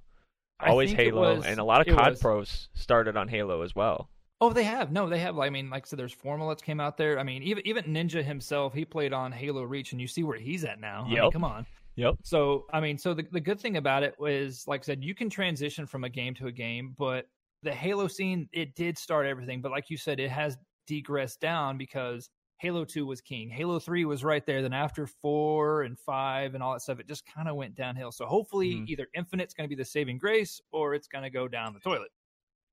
Always 0.59 0.91
Halo, 0.93 1.35
was- 1.35 1.45
and 1.45 1.59
a 1.59 1.63
lot 1.63 1.81
of 1.81 1.87
COD 1.93 2.11
was- 2.11 2.21
pros 2.21 2.69
started 2.73 3.17
on 3.17 3.27
Halo 3.27 3.61
as 3.61 3.75
well. 3.75 4.09
Oh, 4.41 4.51
they 4.51 4.63
have. 4.63 4.91
No, 4.91 5.07
they 5.07 5.19
have. 5.19 5.37
I 5.39 5.49
mean, 5.49 5.69
like 5.69 5.85
I 5.85 5.87
said, 5.87 5.99
there's 5.99 6.13
Formula 6.13 6.55
came 6.55 6.79
out 6.79 6.97
there. 6.97 7.19
I 7.19 7.23
mean, 7.23 7.41
even 7.43 7.65
even 7.67 7.85
Ninja 7.85 8.23
himself, 8.23 8.73
he 8.73 8.83
played 8.83 9.13
on 9.13 9.31
Halo 9.31 9.63
Reach, 9.63 9.91
and 9.93 10.01
you 10.01 10.07
see 10.07 10.23
where 10.23 10.37
he's 10.37 10.65
at 10.65 10.79
now. 10.79 11.05
I 11.07 11.13
mean, 11.13 11.31
come 11.31 11.43
on. 11.43 11.65
Yep. 11.95 12.15
So, 12.23 12.65
I 12.73 12.81
mean, 12.81 12.97
so 12.97 13.13
the 13.13 13.23
the 13.31 13.39
good 13.39 13.59
thing 13.59 13.77
about 13.77 14.03
it 14.03 14.13
was, 14.19 14.65
like 14.67 14.81
I 14.81 14.83
said, 14.83 15.03
you 15.03 15.15
can 15.15 15.29
transition 15.29 15.85
from 15.85 16.03
a 16.03 16.09
game 16.09 16.33
to 16.35 16.47
a 16.47 16.51
game, 16.51 16.95
but 16.97 17.27
the 17.63 17.73
Halo 17.73 18.07
scene, 18.07 18.49
it 18.51 18.75
did 18.75 18.97
start 18.97 19.25
everything. 19.25 19.61
But 19.61 19.71
like 19.71 19.89
you 19.89 19.97
said, 19.97 20.19
it 20.19 20.29
has 20.29 20.57
degressed 20.87 21.39
down 21.39 21.77
because 21.77 22.29
Halo 22.65 22.83
Two 22.83 23.05
was 23.05 23.21
king. 23.21 23.47
Halo 23.47 23.77
Three 23.77 24.05
was 24.05 24.23
right 24.23 24.43
there. 24.43 24.63
Then 24.63 24.73
after 24.73 25.05
four 25.05 25.83
and 25.83 25.99
five 25.99 26.55
and 26.55 26.63
all 26.63 26.73
that 26.73 26.81
stuff, 26.81 26.99
it 26.99 27.07
just 27.07 27.23
kind 27.27 27.47
of 27.47 27.55
went 27.55 27.75
downhill. 27.75 28.11
So 28.11 28.25
hopefully, 28.25 28.73
Mhm. 28.77 28.87
either 28.89 29.07
Infinite's 29.13 29.53
going 29.53 29.69
to 29.69 29.75
be 29.75 29.79
the 29.79 29.85
saving 29.85 30.17
grace, 30.17 30.59
or 30.71 30.95
it's 30.95 31.07
going 31.07 31.23
to 31.23 31.29
go 31.29 31.47
down 31.47 31.73
the 31.75 31.79
toilet 31.79 32.09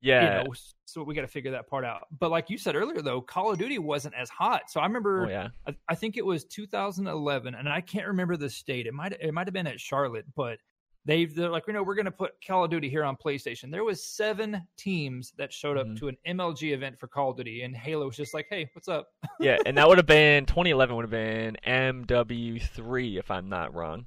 Yeah. 0.01 0.39
you 0.39 0.45
know, 0.49 0.55
so 0.87 1.03
we 1.03 1.15
got 1.15 1.21
to 1.21 1.27
figure 1.29 1.51
that 1.51 1.67
part 1.69 1.85
out. 1.85 2.07
But 2.19 2.31
like 2.31 2.49
you 2.49 2.57
said 2.57 2.75
earlier, 2.75 3.03
though, 3.03 3.21
Call 3.21 3.53
of 3.53 3.59
Duty 3.59 3.79
wasn't 3.79 4.15
as 4.15 4.31
hot. 4.31 4.71
So 4.71 4.81
I 4.81 4.87
remember, 4.87 5.27
oh 5.27 5.29
yeah. 5.29 5.49
I, 5.67 5.77
I 5.89 5.95
think 5.95 6.17
it 6.17 6.25
was 6.25 6.45
2011, 6.47 7.55
and 7.55 7.69
I 7.69 7.83
can't 7.83 8.07
remember 8.07 8.37
the 8.39 8.49
state. 8.51 8.87
It 8.87 8.95
might 8.95 9.13
it 9.13 9.33
might 9.35 9.47
have 9.47 9.55
been 9.55 9.67
at 9.67 9.79
Charlotte, 9.79 10.25
but 10.35 10.59
they 11.05 11.25
they're 11.25 11.49
like, 11.49 11.65
you 11.67 11.73
know, 11.73 11.83
we're 11.83 11.95
going 11.97 12.05
to 12.07 12.11
put 12.13 12.33
Call 12.47 12.65
of 12.65 12.71
Duty 12.71 12.89
here 12.89 13.03
on 13.05 13.17
PlayStation. 13.17 13.71
There 13.71 13.83
was 13.85 14.05
seven 14.05 14.63
teams 14.77 15.33
that 15.37 15.53
showed 15.53 15.77
up 15.77 15.87
Mhm. 15.89 15.99
to 15.99 16.09
an 16.09 16.17
MLG 16.27 16.73
event 16.73 16.99
for 17.01 17.09
Call 17.09 17.31
of 17.31 17.37
Duty, 17.37 17.63
and 17.63 17.77
Halo 17.77 18.07
was 18.07 18.17
just 18.17 18.35
like, 18.35 18.47
hey, 18.51 18.71
what's 18.75 18.89
up? 18.89 19.09
yeah, 19.41 19.57
and 19.67 19.77
that 19.77 19.89
would 19.89 19.99
have 19.99 20.07
been 20.07 20.47
2011 20.47 20.95
would 20.95 21.03
have 21.03 21.11
been 21.11 21.57
MW3 21.67 23.19
if 23.19 23.31
I'm 23.31 23.49
not 23.49 23.75
wrong. 23.75 24.07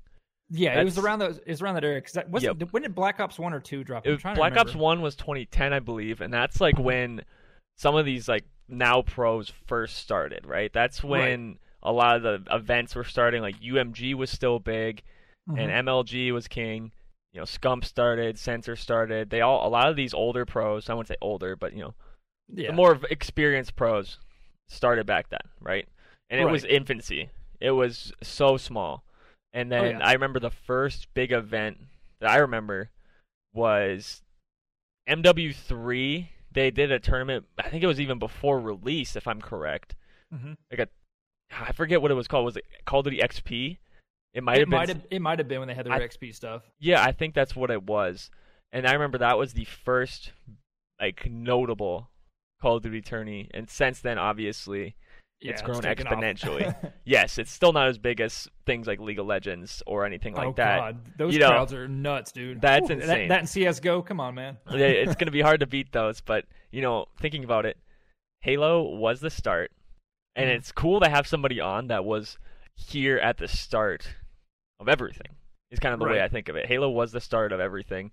Yeah, 0.52 0.80
it 0.80 0.84
was 0.84 1.00
around 1.00 1.20
the 1.20 1.30
it 1.30 1.48
was 1.48 1.62
around 1.64 1.74
that 1.76 1.84
area 1.84 1.98
because 1.98 2.14
that 2.14 2.30
wasn't 2.30 2.72
when 2.72 2.84
did 2.84 2.94
Black 2.94 3.20
Ops 3.20 3.40
one 3.40 3.52
or 3.52 3.60
two 3.60 3.84
drop? 3.84 4.06
I'm 4.06 4.14
It- 4.14 4.20
trying 4.20 4.36
to 4.36 4.40
Black 4.40 4.56
Ops. 4.58 4.76
One 4.76 5.02
was 5.02 5.16
2010, 5.16 5.74
I 5.74 5.80
believe, 5.80 6.22
and 6.22 6.32
that's 6.32 6.62
like 6.62 6.78
when 6.78 7.22
some 7.76 7.96
of 7.96 8.06
these 8.06 8.28
like 8.30 8.46
now 8.68 9.02
pros 9.02 9.52
first 9.66 9.98
started, 9.98 10.46
right? 10.46 10.72
That's 10.72 11.04
when 11.04 11.58
a 11.82 11.92
lot 11.92 12.16
of 12.18 12.22
the 12.24 12.56
events 12.56 12.96
were 12.96 13.04
starting. 13.04 13.42
Like 13.42 13.60
UMG 13.60 14.14
was 14.14 14.30
still 14.30 14.60
big, 14.60 15.02
Mhm. 15.50 15.60
and 15.60 15.88
MLG 15.88 16.32
was 16.32 16.48
king. 16.48 16.92
You 17.34 17.42
know, 17.42 17.46
Scump 17.46 17.84
started, 17.86 18.40
Censor 18.40 18.76
started. 18.76 19.30
They 19.30 19.42
all 19.42 19.68
a 19.68 19.70
lot 19.70 19.90
of 19.90 19.96
these 19.96 20.14
older 20.14 20.46
pros. 20.46 20.90
I 20.90 20.94
wouldn't 20.94 21.10
say 21.10 21.18
older, 21.22 21.56
but 21.56 21.74
you 21.74 21.82
know, 21.82 21.94
yeah. 22.48 22.68
the 22.68 22.74
more 22.74 23.00
experienced 23.10 23.76
pros 23.76 24.20
started 24.70 25.06
back 25.06 25.30
then, 25.30 25.42
right? 25.60 25.88
And 26.30 26.40
it 26.42 26.46
was 26.46 26.64
infancy. 26.66 27.30
It 27.60 27.72
was 27.72 28.12
so 28.24 28.58
small. 28.58 29.04
And 29.54 29.72
Oh, 29.72 29.82
then 29.82 30.00
yeah. 30.00 30.08
I 30.08 30.14
remember 30.14 30.40
the 30.40 30.50
first 30.50 31.14
big 31.14 31.32
event 31.32 31.78
that 32.20 32.30
I 32.32 32.38
remember 32.38 32.90
was 33.54 34.22
MW3. 35.08 36.30
They 36.52 36.72
did 36.72 36.92
a 36.92 37.00
tournament. 37.00 37.46
I 37.58 37.70
think 37.70 37.84
it 37.84 37.88
was 37.88 38.00
even 38.00 38.18
before 38.20 38.60
release, 38.60 39.16
if 39.16 39.28
I'm 39.28 39.42
correct. 39.42 39.96
Mhm. 40.34 40.58
I 41.52 41.72
forget 41.74 42.02
what 42.02 42.12
it 42.12 42.16
was 42.16 42.28
called. 42.28 42.46
Was 42.46 42.58
it 42.58 42.66
Call 42.86 43.00
of 43.02 43.06
Duty 43.06 43.20
XP? 43.20 43.78
It 44.36 44.44
might 44.44 44.60
have 44.60 44.70
been. 44.70 45.04
it 45.10 45.22
might 45.22 45.40
have 45.40 45.48
been 45.48 45.60
when 45.60 45.68
they 45.68 45.74
had 45.74 45.86
their 45.86 45.94
I- 45.94 46.02
XP 46.08 46.36
stuff. 46.36 46.62
Yeah, 46.80 47.02
I 47.04 47.12
think 47.14 47.34
that's 47.34 47.56
what 47.56 47.72
it 47.72 47.84
was. 47.84 48.30
And 48.72 48.86
I 48.86 48.92
remember 48.94 49.18
that 49.20 49.38
was 49.38 49.54
the 49.54 49.66
first 49.66 50.32
like 51.02 51.26
notable 51.30 52.10
Call 52.62 52.76
of 52.78 52.84
Duty 52.84 53.02
tourney. 53.02 53.50
And 53.54 53.70
since 53.70 54.00
then, 54.02 54.18
obviously, 54.18 54.96
It's 55.42 55.62
grown 55.62 55.78
off. 55.78 55.84
exponentially. 55.86 56.76
yes, 57.06 57.38
it's 57.38 57.52
still 57.52 57.72
not 57.74 57.88
as 57.88 57.98
big 57.98 58.20
as 58.22 58.48
things 58.66 58.88
like 58.88 59.00
League 59.00 59.20
of 59.20 59.26
Legends 59.26 59.82
or 59.88 60.06
anything 60.06 60.34
like 60.36 60.56
that. 60.58 60.80
oh 60.80 60.86
that. 60.88 60.94
god, 61.06 61.18
those 61.18 61.34
You 61.34 61.40
know, 61.40 61.50
crowds 61.50 61.74
are 61.74 61.88
nuts, 61.88 62.32
dude. 62.32 62.60
that's 62.62 62.88
that- 62.90 62.94
insane. 63.00 63.28
That, 63.30 63.42
in 63.42 63.48
CS:GO, 63.48 64.02
come 64.02 64.20
on, 64.20 64.36
man. 64.36 64.58
Yeah, 64.72 64.88
it's 64.88 65.16
going 65.16 65.28
to 65.28 65.32
be 65.32 65.42
hard 65.42 65.60
to 65.62 65.68
beat 65.68 65.92
those, 65.94 66.20
but 66.22 66.46
you 66.72 66.82
know, 66.82 67.06
thinking 67.22 67.44
about 67.46 67.66
it, 67.66 67.78
Halo 68.42 68.82
was 68.84 69.22
the 69.22 69.30
start, 69.30 69.72
and 70.36 70.50
Mhm. 70.50 70.56
it's 70.56 70.72
cool 70.72 71.00
to 71.00 71.10
have 71.10 71.26
somebody 71.28 71.60
on 71.62 71.88
that 71.88 72.04
was 72.06 72.38
here 72.76 73.18
at 73.18 73.38
the 73.38 73.48
start 73.48 74.16
of 74.80 74.90
everything. 74.90 75.28
Is 75.72 75.80
kind 75.80 75.94
of 75.94 76.00
the 76.00 76.06
way 76.06 76.22
I 76.22 76.28
think 76.28 76.48
of 76.48 76.56
it. 76.56 76.68
Halo 76.68 76.90
was 76.90 77.12
the 77.12 77.20
start 77.20 77.52
of 77.52 77.60
everything, 77.60 78.12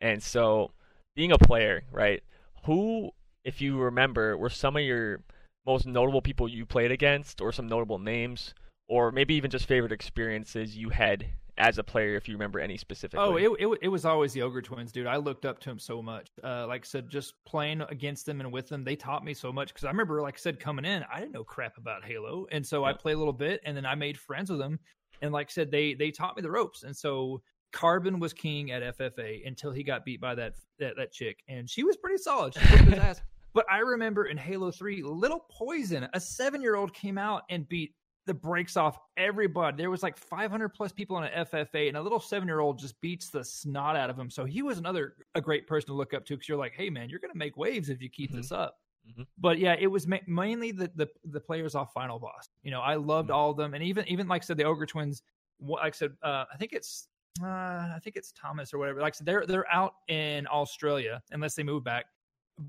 and 0.00 0.22
so 0.22 0.72
being 1.14 1.30
a 1.30 1.38
player, 1.38 1.84
right? 1.92 2.22
Who, 2.64 3.10
if 3.44 3.60
you 3.60 3.78
remember, 3.78 4.36
were 4.36 4.50
some 4.50 4.76
of 4.76 4.82
your 4.82 5.20
most 5.66 5.86
notable 5.86 6.22
people 6.22 6.48
you 6.48 6.64
played 6.64 6.90
against, 6.90 7.40
or 7.40 7.52
some 7.52 7.68
notable 7.68 7.98
names, 7.98 8.54
or 8.88 9.12
maybe 9.12 9.34
even 9.34 9.50
just 9.50 9.66
favorite 9.66 9.92
experiences 9.92 10.76
you 10.76 10.88
had 10.88 11.26
as 11.58 11.78
a 11.78 11.84
player, 11.84 12.16
if 12.16 12.28
you 12.28 12.34
remember 12.34 12.60
any 12.60 12.76
specific 12.76 13.18
Oh, 13.18 13.36
it, 13.36 13.50
it 13.58 13.78
it 13.82 13.88
was 13.88 14.04
always 14.04 14.32
the 14.32 14.42
Ogre 14.42 14.62
Twins, 14.62 14.92
dude. 14.92 15.06
I 15.06 15.16
looked 15.16 15.44
up 15.46 15.58
to 15.60 15.70
him 15.70 15.78
so 15.78 16.02
much. 16.02 16.28
Uh, 16.42 16.66
like 16.66 16.82
I 16.82 16.86
said, 16.86 17.08
just 17.08 17.34
playing 17.46 17.82
against 17.88 18.26
them 18.26 18.40
and 18.40 18.52
with 18.52 18.68
them, 18.68 18.84
they 18.84 18.96
taught 18.96 19.24
me 19.24 19.32
so 19.34 19.52
much. 19.52 19.68
Because 19.68 19.84
I 19.84 19.88
remember, 19.88 20.20
like 20.22 20.34
I 20.34 20.38
said, 20.38 20.60
coming 20.60 20.84
in, 20.84 21.04
I 21.12 21.20
didn't 21.20 21.32
know 21.32 21.44
crap 21.44 21.78
about 21.78 22.04
Halo, 22.04 22.46
and 22.50 22.66
so 22.66 22.84
I 22.84 22.90
Yeah. 22.90 22.96
played 22.96 23.14
a 23.14 23.18
little 23.18 23.32
bit, 23.32 23.60
and 23.64 23.76
then 23.76 23.86
I 23.86 23.94
made 23.94 24.18
friends 24.18 24.50
with 24.50 24.58
them. 24.58 24.78
And 25.22 25.32
like 25.32 25.48
I 25.48 25.52
said, 25.52 25.70
they 25.70 25.94
they 25.94 26.10
taught 26.10 26.36
me 26.36 26.42
the 26.42 26.50
ropes. 26.50 26.82
And 26.82 26.96
so 26.96 27.42
Carbon 27.72 28.18
was 28.18 28.32
king 28.32 28.70
at 28.70 28.96
FFA 28.98 29.46
until 29.46 29.70
he 29.72 29.82
got 29.82 30.04
beat 30.04 30.20
by 30.20 30.34
that 30.34 30.54
that, 30.78 30.94
that 30.96 31.12
chick, 31.12 31.42
and 31.48 31.68
she 31.68 31.84
was 31.84 31.96
pretty 31.96 32.18
solid. 32.18 32.54
She 32.54 32.60
his 32.60 32.94
ass. 32.94 33.20
But 33.54 33.64
I 33.72 33.78
remember 33.78 34.26
in 34.26 34.36
Halo 34.36 34.70
Three, 34.70 35.02
Little 35.02 35.46
Poison, 35.50 36.06
a 36.12 36.20
seven 36.20 36.60
year 36.60 36.76
old 36.76 36.92
came 36.92 37.16
out 37.16 37.44
and 37.48 37.66
beat 37.70 37.94
the 38.26 38.34
brakes 38.34 38.76
off 38.76 38.98
everybody. 39.16 39.78
There 39.78 39.90
was 39.90 40.02
like 40.02 40.18
500 40.18 40.68
plus 40.70 40.92
people 40.92 41.16
on 41.16 41.24
an 41.24 41.46
FFA, 41.46 41.88
and 41.88 41.96
a 41.96 42.02
little 42.02 42.20
seven 42.20 42.46
year 42.48 42.60
old 42.60 42.78
just 42.78 43.00
beats 43.00 43.30
the 43.30 43.42
snot 43.42 43.96
out 43.96 44.10
of 44.10 44.18
him. 44.18 44.28
So 44.28 44.44
he 44.44 44.60
was 44.60 44.76
another 44.76 45.14
a 45.34 45.40
great 45.40 45.66
person 45.66 45.86
to 45.86 45.94
look 45.94 46.12
up 46.12 46.26
to 46.26 46.34
because 46.34 46.48
you're 46.50 46.58
like, 46.58 46.74
hey 46.76 46.90
man, 46.90 47.08
you're 47.08 47.18
gonna 47.20 47.32
make 47.34 47.56
waves 47.56 47.88
if 47.88 48.02
you 48.02 48.10
keep 48.10 48.30
Mhm. 48.32 48.36
this 48.36 48.52
up. 48.52 48.76
Mhm. 49.08 49.26
But 49.38 49.58
yeah, 49.58 49.76
it 49.78 49.86
was 49.86 50.06
ma- 50.06 50.18
mainly 50.26 50.72
the, 50.72 50.90
the 50.94 51.08
the 51.24 51.40
players 51.40 51.74
off 51.74 51.92
Final 51.92 52.18
Boss. 52.18 52.48
You 52.62 52.70
know, 52.70 52.80
I 52.80 52.94
loved 52.96 53.30
Mhm. 53.30 53.34
all 53.34 53.50
of 53.50 53.56
them, 53.56 53.74
and 53.74 53.82
even 53.84 54.06
even 54.08 54.26
like 54.28 54.42
I 54.42 54.44
said, 54.44 54.56
the 54.56 54.64
Ogre 54.64 54.86
Twins. 54.86 55.22
What 55.58 55.82
like 55.82 55.94
I 55.94 55.96
said, 55.96 56.16
uh, 56.22 56.44
I 56.52 56.56
think 56.58 56.72
it's 56.72 57.08
uh, 57.42 57.46
I 57.46 57.98
think 58.02 58.16
it's 58.16 58.32
Thomas 58.32 58.72
or 58.74 58.78
whatever. 58.78 59.00
Like 59.00 59.14
I 59.14 59.16
said, 59.16 59.26
they're 59.26 59.46
they're 59.46 59.70
out 59.72 59.94
in 60.08 60.46
Australia 60.48 61.22
unless 61.30 61.54
they 61.54 61.62
move 61.62 61.84
back. 61.84 62.06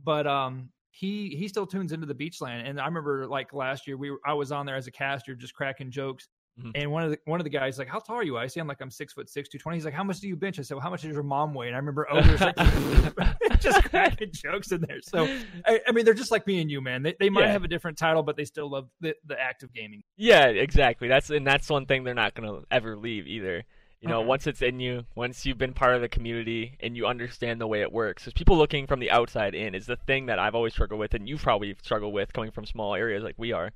But 0.04 0.28
um, 0.28 0.70
he 0.92 1.30
he 1.36 1.48
still 1.48 1.66
tunes 1.68 1.92
into 1.92 2.06
the 2.06 2.14
Beach 2.16 2.40
LAN, 2.42 2.66
and 2.66 2.80
I 2.80 2.86
remember 2.86 3.26
like 3.28 3.54
last 3.54 3.88
year 3.88 3.98
we 3.98 4.12
were, 4.12 4.20
I 4.26 4.34
was 4.34 4.52
on 4.52 4.66
there 4.66 4.76
as 4.76 4.88
a 4.88 4.92
caster 4.92 5.36
just 5.36 5.54
cracking 5.54 5.90
jokes. 5.92 6.28
Mhm. 6.60 6.72
And 6.76 6.92
one 6.92 7.04
of 7.04 7.12
the 7.12 7.20
one 7.26 7.40
of 7.40 7.44
the 7.44 7.50
guys 7.52 7.78
like, 7.78 7.88
"How 7.88 8.00
tall 8.00 8.16
are 8.16 8.24
you?" 8.24 8.38
I 8.38 8.48
say, 8.48 8.60
"I'm 8.60 8.68
like 8.68 8.82
I'm 8.82 8.90
six 8.90 9.14
foot 9.14 9.30
six, 9.30 9.48
two 9.48 9.60
twenty. 9.60 9.78
He's 9.78 9.86
like, 9.86 9.94
"How 9.94 10.04
much 10.04 10.20
do 10.20 10.28
you 10.28 10.36
bench?" 10.36 10.58
I 10.58 10.64
said, 10.64 10.74
well, 10.76 10.82
"How 10.82 10.90
much 10.90 11.04
does 11.04 11.12
your 11.14 11.22
mom 11.24 11.54
weigh?" 11.54 11.68
And 11.68 11.76
I 11.76 11.80
remember 11.80 12.08
Ogre's 12.12 12.42
like, 12.42 12.56
just 13.60 13.84
cracking 13.86 14.30
jokes 14.34 14.72
in 14.72 14.82
there. 14.82 15.02
So 15.02 15.26
I, 15.66 15.82
I 15.88 15.92
mean, 15.92 16.04
they're 16.06 16.14
just 16.16 16.32
like 16.32 16.48
me 16.48 16.60
and 16.62 16.70
you, 16.72 16.82
man. 16.82 17.04
They 17.04 17.16
they 17.20 17.30
might 17.30 17.42
Yeah. 17.46 17.52
have 17.52 17.64
a 17.64 17.68
different 17.68 17.98
title, 17.98 18.24
but 18.24 18.36
they 18.38 18.46
still 18.46 18.70
love 18.70 18.90
the 19.02 19.16
the 19.26 19.40
act 19.40 19.62
of 19.64 19.72
gaming. 19.74 20.04
Yeah, 20.16 20.48
exactly. 20.48 21.08
That's 21.08 21.30
and 21.30 21.46
that's 21.46 21.70
one 21.70 21.86
thing 21.86 22.04
they're 22.04 22.14
not 22.16 22.34
gonna 22.34 22.62
ever 22.72 22.96
leave 22.98 23.28
either. 23.28 23.64
You 24.02 24.08
know, 24.10 24.22
Mhm. 24.22 24.28
once 24.28 24.46
it's 24.48 24.62
in 24.62 24.80
you, 24.80 25.06
once 25.16 25.44
you've 25.46 25.58
been 25.58 25.74
part 25.74 25.96
of 25.96 26.02
the 26.02 26.10
community 26.10 26.78
and 26.82 26.96
you 26.96 27.08
understand 27.08 27.60
the 27.60 27.66
way 27.68 27.82
it 27.82 27.92
works. 27.92 28.24
Because 28.26 28.34
people 28.34 28.56
looking 28.56 28.86
from 28.86 29.00
the 29.00 29.10
outside 29.10 29.56
in 29.56 29.74
is 29.74 29.88
the 29.88 29.96
thing 29.96 30.28
that 30.28 30.38
I've 30.38 30.54
always 30.54 30.74
struggled 30.74 31.00
with, 31.00 31.16
and 31.16 31.28
you've 31.28 31.42
probably 31.42 31.76
struggled 31.82 32.14
with 32.14 32.32
coming 32.32 32.52
from 32.52 32.66
small 32.68 32.94
areas 32.94 33.24
like 33.24 33.34
we 33.38 33.54
are. 33.54 33.72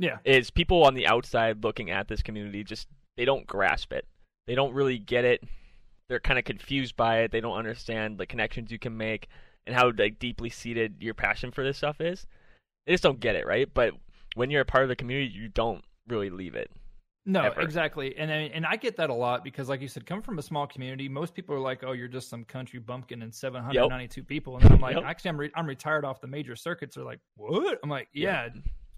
Yeah. 0.00 0.16
Is 0.24 0.50
people 0.50 0.84
on 0.84 0.94
the 0.94 1.06
outside 1.06 1.62
looking 1.62 1.90
at 1.90 2.08
this 2.08 2.22
community 2.22 2.64
just 2.64 2.88
they 3.18 3.26
don't 3.26 3.46
grasp 3.46 3.92
it. 3.92 4.06
They 4.46 4.54
don't 4.54 4.72
really 4.72 4.98
get 4.98 5.26
it. 5.26 5.44
They're 6.08 6.20
kind 6.20 6.38
of 6.38 6.44
confused 6.46 6.96
by 6.96 7.18
it. 7.18 7.30
They 7.30 7.42
don't 7.42 7.56
understand 7.56 8.16
the 8.16 8.26
connections 8.26 8.72
you 8.72 8.78
can 8.78 8.96
make 8.96 9.28
and 9.66 9.76
how 9.76 9.92
like 9.96 10.18
deeply 10.18 10.48
seated 10.48 10.96
your 11.00 11.12
passion 11.12 11.52
for 11.52 11.62
this 11.62 11.76
stuff 11.76 12.00
is. 12.00 12.26
They 12.86 12.94
just 12.94 13.02
don't 13.02 13.20
get 13.20 13.36
it, 13.36 13.46
right? 13.46 13.68
But 13.72 13.92
when 14.36 14.50
you're 14.50 14.62
a 14.62 14.64
part 14.64 14.84
of 14.84 14.88
the 14.88 14.96
community, 14.96 15.30
you 15.32 15.48
don't 15.48 15.84
really 16.08 16.30
leave 16.30 16.54
it. 16.54 16.70
No, 17.26 17.42
ever. 17.42 17.60
exactly, 17.60 18.16
and 18.16 18.32
I, 18.32 18.50
and 18.54 18.64
I 18.64 18.76
get 18.76 18.96
that 18.96 19.10
a 19.10 19.14
lot 19.14 19.44
because, 19.44 19.68
like 19.68 19.82
you 19.82 19.88
said, 19.88 20.06
come 20.06 20.22
from 20.22 20.38
a 20.38 20.42
small 20.42 20.66
community, 20.66 21.06
most 21.06 21.34
people 21.34 21.54
are 21.54 21.60
like, 21.60 21.84
"Oh, 21.84 21.92
you're 21.92 22.08
just 22.08 22.30
some 22.30 22.44
country 22.44 22.80
bumpkin 22.80 23.20
and 23.20 23.32
792 23.32 24.24
people," 24.24 24.56
and 24.56 24.64
I'm 24.72 24.80
like, 24.80 24.96
Yep. 24.96 25.04
"Actually, 25.04 25.28
I'm 25.28 25.36
re- 25.36 25.52
I'm 25.54 25.66
retired 25.66 26.06
off 26.06 26.22
the 26.22 26.26
major 26.26 26.56
circuits." 26.56 26.96
They're 26.96 27.04
like, 27.04 27.20
"What?" 27.36 27.78
I'm 27.84 27.90
like, 27.90 28.08
"Yeah, 28.14 28.48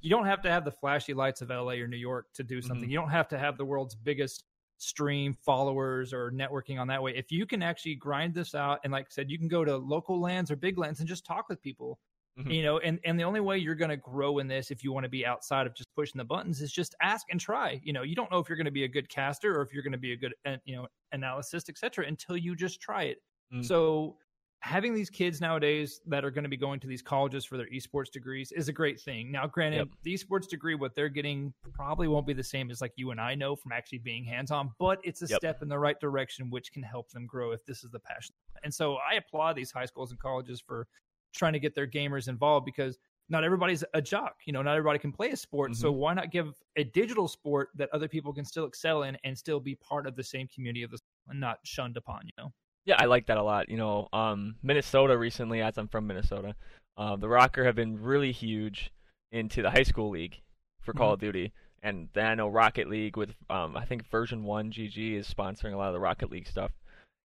you 0.03 0.11
don't 0.11 0.27
have 0.27 0.43
to 0.43 0.51
have 0.51 0.65
the 0.65 0.73
flashy 0.73 1.15
lights 1.15 1.41
of 1.41 1.51
LA 1.51 1.75
or 1.75 1.87
New 1.89 1.97
York 1.97 2.27
to 2.35 2.43
do 2.43 2.61
something. 2.61 2.89
Mhm. 2.89 2.93
You 2.93 2.99
don't 2.99 3.11
have 3.11 3.29
to 3.29 3.39
have 3.39 3.57
the 3.57 3.65
world's 3.65 3.95
biggest 3.95 4.45
stream 4.79 5.33
followers 5.35 6.13
or 6.13 6.33
networking 6.33 6.81
on 6.81 6.89
that 6.89 7.03
way. 7.03 7.17
If 7.17 7.31
you 7.31 7.47
can 7.47 7.63
actually 7.63 7.95
grind 7.95 8.35
this 8.35 8.55
out, 8.55 8.81
and 8.83 8.93
like 8.93 9.07
I 9.07 9.11
said, 9.11 9.31
you 9.31 9.39
can 9.39 9.49
go 9.49 9.65
to 9.65 9.77
local 9.77 10.21
LANs 10.21 10.51
or 10.51 10.57
big 10.57 10.77
LANs 10.77 10.99
and 11.01 11.09
just 11.09 11.25
talk 11.25 11.49
with 11.49 11.63
people." 11.63 12.01
Mhm. 12.39 12.55
You 12.55 12.63
know, 12.63 12.79
and, 12.79 12.99
and 13.05 13.21
the 13.21 13.25
only 13.25 13.41
way 13.41 13.59
you're 13.59 13.75
going 13.75 13.91
to 13.91 13.97
grow 13.97 14.39
in 14.39 14.49
this, 14.49 14.71
if 14.71 14.83
you 14.83 14.91
want 14.91 15.05
to 15.05 15.11
be 15.11 15.25
outside 15.27 15.67
of 15.67 15.75
just 15.75 15.95
pushing 15.95 16.19
the 16.19 16.25
buttons, 16.25 16.63
is 16.63 16.73
just 16.73 16.95
ask 17.03 17.27
and 17.31 17.39
try. 17.39 17.79
You 17.85 17.93
know, 17.93 18.03
you 18.03 18.15
don't 18.15 18.31
know 18.31 18.39
if 18.39 18.49
you're 18.49 18.57
going 18.57 18.65
to 18.65 18.71
be 18.73 18.85
a 18.85 18.89
good 18.89 19.09
caster 19.11 19.55
or 19.57 19.63
if 19.63 19.73
you're 19.73 19.83
going 19.83 19.93
to 19.93 19.99
be 19.99 20.13
a 20.13 20.17
good, 20.17 20.35
you 20.65 20.75
know, 20.75 20.89
analyst, 21.13 21.69
etc., 21.69 22.07
until 22.07 22.37
you 22.39 22.57
just 22.57 22.81
try 22.81 23.03
it. 23.05 23.19
Mm. 23.53 23.65
So, 23.65 24.17
having 24.63 24.95
these 24.95 25.11
kids 25.11 25.41
nowadays 25.41 26.01
that 26.07 26.25
are 26.25 26.31
going 26.31 26.45
to 26.45 26.49
be 26.49 26.57
going 26.57 26.79
to 26.79 26.87
these 26.87 27.03
colleges 27.03 27.45
for 27.45 27.57
their 27.57 27.67
esports 27.67 28.11
degrees 28.11 28.53
is 28.53 28.69
a 28.69 28.73
great 28.73 29.01
thing. 29.01 29.33
Now, 29.33 29.47
granted, 29.47 29.79
Yep. 29.79 29.89
the 30.05 30.15
esports 30.15 30.49
degree, 30.49 30.77
what 30.77 30.95
they're 30.95 31.09
getting 31.09 31.53
probably 31.73 32.07
won't 32.07 32.27
be 32.27 32.33
the 32.33 32.45
same 32.45 32.71
as 32.71 32.81
like 32.81 32.93
you 32.97 33.11
and 33.11 33.21
I 33.21 33.35
know 33.35 33.57
from 33.57 33.73
actually 33.73 33.99
being 33.99 34.25
hands 34.25 34.53
on, 34.53 34.71
but 34.79 35.01
it's 35.03 35.21
a 35.21 35.27
Yep. 35.27 35.37
step 35.39 35.63
in 35.63 35.69
the 35.69 35.79
right 35.79 35.99
direction, 35.99 36.49
which 36.49 36.73
can 36.73 36.83
help 36.83 37.11
them 37.11 37.27
grow 37.27 37.51
if 37.51 37.65
this 37.65 37.83
is 37.83 37.91
the 37.91 37.99
passion. 37.99 38.37
And 38.63 38.73
so, 38.73 38.97
I 38.97 39.15
applaud 39.15 39.57
these 39.57 39.73
high 39.73 39.87
schools 39.87 40.13
and 40.13 40.21
colleges 40.21 40.61
for 40.61 40.87
trying 41.35 41.55
to 41.55 41.61
get 41.61 41.75
their 41.75 41.87
gamers 41.89 42.29
involved 42.29 42.65
because 42.65 42.99
not 43.29 43.43
everybody's 43.43 43.83
a 43.95 44.03
jock. 44.03 44.37
You 44.45 44.53
know, 44.53 44.63
not 44.63 44.77
everybody 44.77 44.99
can 44.99 45.11
play 45.11 45.31
a 45.31 45.37
sport. 45.37 45.75
So 45.75 45.91
mm-hmm. 45.91 45.99
why 45.99 46.15
not 46.15 46.31
give 46.31 46.55
a 46.77 46.85
digital 46.85 47.27
sport 47.27 47.71
that 47.77 47.89
other 47.93 48.07
people 48.07 48.33
can 48.33 48.45
still 48.45 48.67
excel 48.67 49.05
in 49.05 49.17
and 49.25 49.37
still 49.37 49.59
be 49.59 49.75
part 49.77 50.07
of 50.07 50.15
the 50.17 50.23
same 50.23 50.47
community 50.49 50.83
of 50.83 50.91
the 50.91 50.99
and 51.29 51.41
not 51.41 51.59
shunned 51.65 51.97
upon? 51.97 52.21
You 52.27 52.33
know. 52.37 52.53
Yeah, 52.85 52.97
I 52.99 53.05
like 53.05 53.27
that 53.27 53.37
a 53.39 53.43
lot. 53.43 53.69
You 53.69 53.77
know, 53.77 54.09
um, 54.13 54.57
Minnesota 54.63 55.17
recently, 55.17 55.63
as 55.63 55.79
I'm 55.79 55.89
from 55.89 56.07
Minnesota, 56.07 56.55
uh, 56.97 57.17
the 57.17 57.29
ROKKR 57.29 57.65
have 57.65 57.77
been 57.77 58.03
really 58.03 58.33
huge 58.33 58.91
into 59.31 59.63
the 59.63 59.71
high 59.71 59.85
school 59.85 60.11
league 60.11 60.41
for 60.81 60.93
Call 60.93 61.13
of 61.15 61.21
Duty, 61.21 61.53
and 61.83 62.09
then 62.13 62.27
I 62.27 62.35
know 62.35 62.49
Rocket 62.49 62.89
League 62.89 63.17
with 63.17 63.35
um, 63.49 63.77
I 63.77 63.85
think 63.85 64.09
version 64.11 64.43
one 64.45 64.71
GG 64.73 65.15
is 65.17 65.33
sponsoring 65.33 65.73
a 65.75 65.77
lot 65.77 65.89
of 65.89 65.95
the 65.95 66.01
Rocket 66.01 66.31
League 66.31 66.49
stuff. 66.49 66.73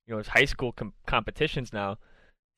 You 0.07 0.13
know, 0.13 0.19
it's 0.19 0.29
high 0.29 0.45
school 0.45 0.71
com- 0.71 0.93
competitions 1.05 1.73
now. 1.73 1.97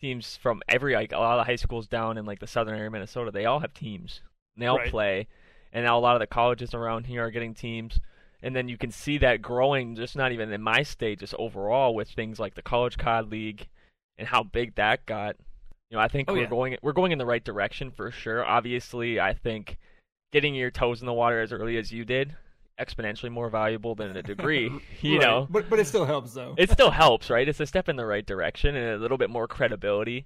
Teams 0.02 0.38
from 0.38 0.62
every 0.70 0.94
like 0.94 1.12
a 1.14 1.18
lot 1.18 1.40
of 1.40 1.46
the 1.46 1.50
high 1.52 1.56
schools 1.56 1.88
down 1.88 2.18
in 2.18 2.26
like 2.26 2.40
the 2.40 2.48
southern 2.48 2.76
area 2.76 2.88
of 2.88 2.94
Minnesota, 2.94 3.32
they 3.32 3.46
all 3.46 3.60
have 3.60 3.74
teams. 3.74 4.22
And 4.56 4.64
they 4.64 4.68
all 4.68 4.78
Right. 4.78 4.92
play, 4.92 5.28
and 5.72 5.86
now 5.86 5.98
a 5.98 6.02
lot 6.02 6.16
of 6.16 6.20
the 6.20 6.28
colleges 6.28 6.74
around 6.74 7.06
here 7.06 7.26
are 7.26 7.32
getting 7.32 7.54
teams 7.54 8.00
and 8.42 8.56
then 8.56 8.70
you 8.70 8.78
can 8.78 8.92
see 8.92 9.18
that 9.18 9.42
growing 9.42 9.96
just 9.96 10.16
not 10.16 10.32
even 10.32 10.52
in 10.52 10.62
my 10.62 10.82
state 10.84 11.20
just 11.20 11.34
overall 11.36 11.94
with 11.96 12.10
things 12.10 12.40
like 12.40 12.56
the 12.56 12.62
college 12.62 12.98
cod 12.98 13.30
league 13.32 13.68
and 14.18 14.28
how 14.28 14.44
big 14.44 14.76
that 14.76 15.06
got 15.06 15.36
you 15.90 15.98
know 15.98 16.02
i 16.04 16.08
think 16.08 16.30
Oh, 16.30 16.34
we're 16.34 16.44
yeah. 16.44 16.50
going 16.50 16.78
we're 16.82 16.94
going 16.94 17.12
in 17.12 17.18
the 17.18 17.26
right 17.26 17.44
direction 17.44 17.92
for 17.92 18.12
sure 18.12 18.46
obviously 18.46 19.20
i 19.20 19.34
think 19.34 19.78
getting 20.32 20.54
your 20.56 20.72
toes 20.72 21.02
in 21.02 21.06
the 21.08 21.14
water 21.14 21.42
as 21.42 21.52
early 21.52 21.78
as 21.78 21.92
you 21.92 22.06
did 22.06 22.36
exponentially 22.80 23.30
more 23.32 23.50
valuable 23.50 23.94
than 23.96 24.16
a 24.16 24.24
degree 24.24 24.72
you 25.02 25.18
Right. 25.18 25.26
know 25.26 25.48
but 25.50 25.70
but 25.70 25.80
it 25.80 25.86
still 25.88 26.06
helps 26.06 26.34
though. 26.34 26.56
it 26.58 26.70
still 26.70 26.92
helps 27.04 27.30
right 27.30 27.48
it's 27.48 27.60
a 27.60 27.66
step 27.66 27.90
in 27.90 27.96
the 27.98 28.06
right 28.06 28.26
direction 28.26 28.76
and 28.76 28.94
a 28.94 28.98
little 28.98 29.18
bit 29.18 29.30
more 29.30 29.48
credibility 29.48 30.26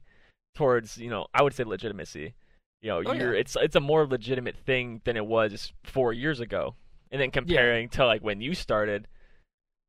towards 0.55 0.98
you 0.98 1.10
know 1.10 1.25
i 1.34 1.41
would 1.41 1.53
say 1.53 1.63
legitimacy 1.63 2.34
you 2.82 2.89
know 2.89 3.01
Oh, 3.05 3.13
you're 3.13 3.34
yeah. 3.34 3.39
it's 3.39 3.55
it's 3.60 3.75
a 3.75 3.79
more 3.79 4.05
legitimate 4.05 4.55
thing 4.65 5.01
than 5.05 5.17
it 5.17 5.25
was 5.25 5.72
four 5.84 6.13
years 6.13 6.39
ago 6.39 6.75
and 7.13 7.22
then 7.22 7.32
comparing 7.32 7.88
to 7.89 8.05
like 8.05 8.22
when 8.22 8.41
you 8.41 8.53
started 8.53 9.08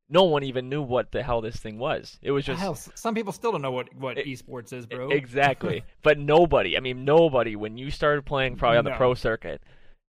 no 0.07 0.23
one 0.23 0.43
even 0.43 0.69
knew 0.69 0.83
what 0.83 1.11
the 1.11 1.23
hell 1.23 1.41
this 1.41 1.57
thing 1.57 1.79
was 1.79 2.17
it 2.21 2.31
was 2.31 2.45
just 2.45 2.61
Hell, 2.61 2.75
some 2.75 3.15
people 3.15 3.33
still 3.33 3.51
don't 3.51 3.61
know 3.63 3.71
what 3.71 3.93
what 3.95 4.17
It- 4.17 4.27
esports 4.27 4.71
is, 4.71 4.85
bro. 4.85 5.09
exactly 5.09 5.83
but 6.03 6.17
nobody 6.19 6.77
i 6.77 6.79
mean 6.79 7.03
nobody 7.03 7.55
when 7.55 7.77
you 7.77 7.89
started 7.91 8.23
playing 8.25 8.55
probably 8.55 8.77
on 8.77 8.85
the 8.85 8.91
pro 8.91 9.15
circuit 9.15 9.61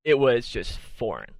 it 0.05 0.19
was 0.19 0.47
just 0.47 0.79
foreign 0.79 1.31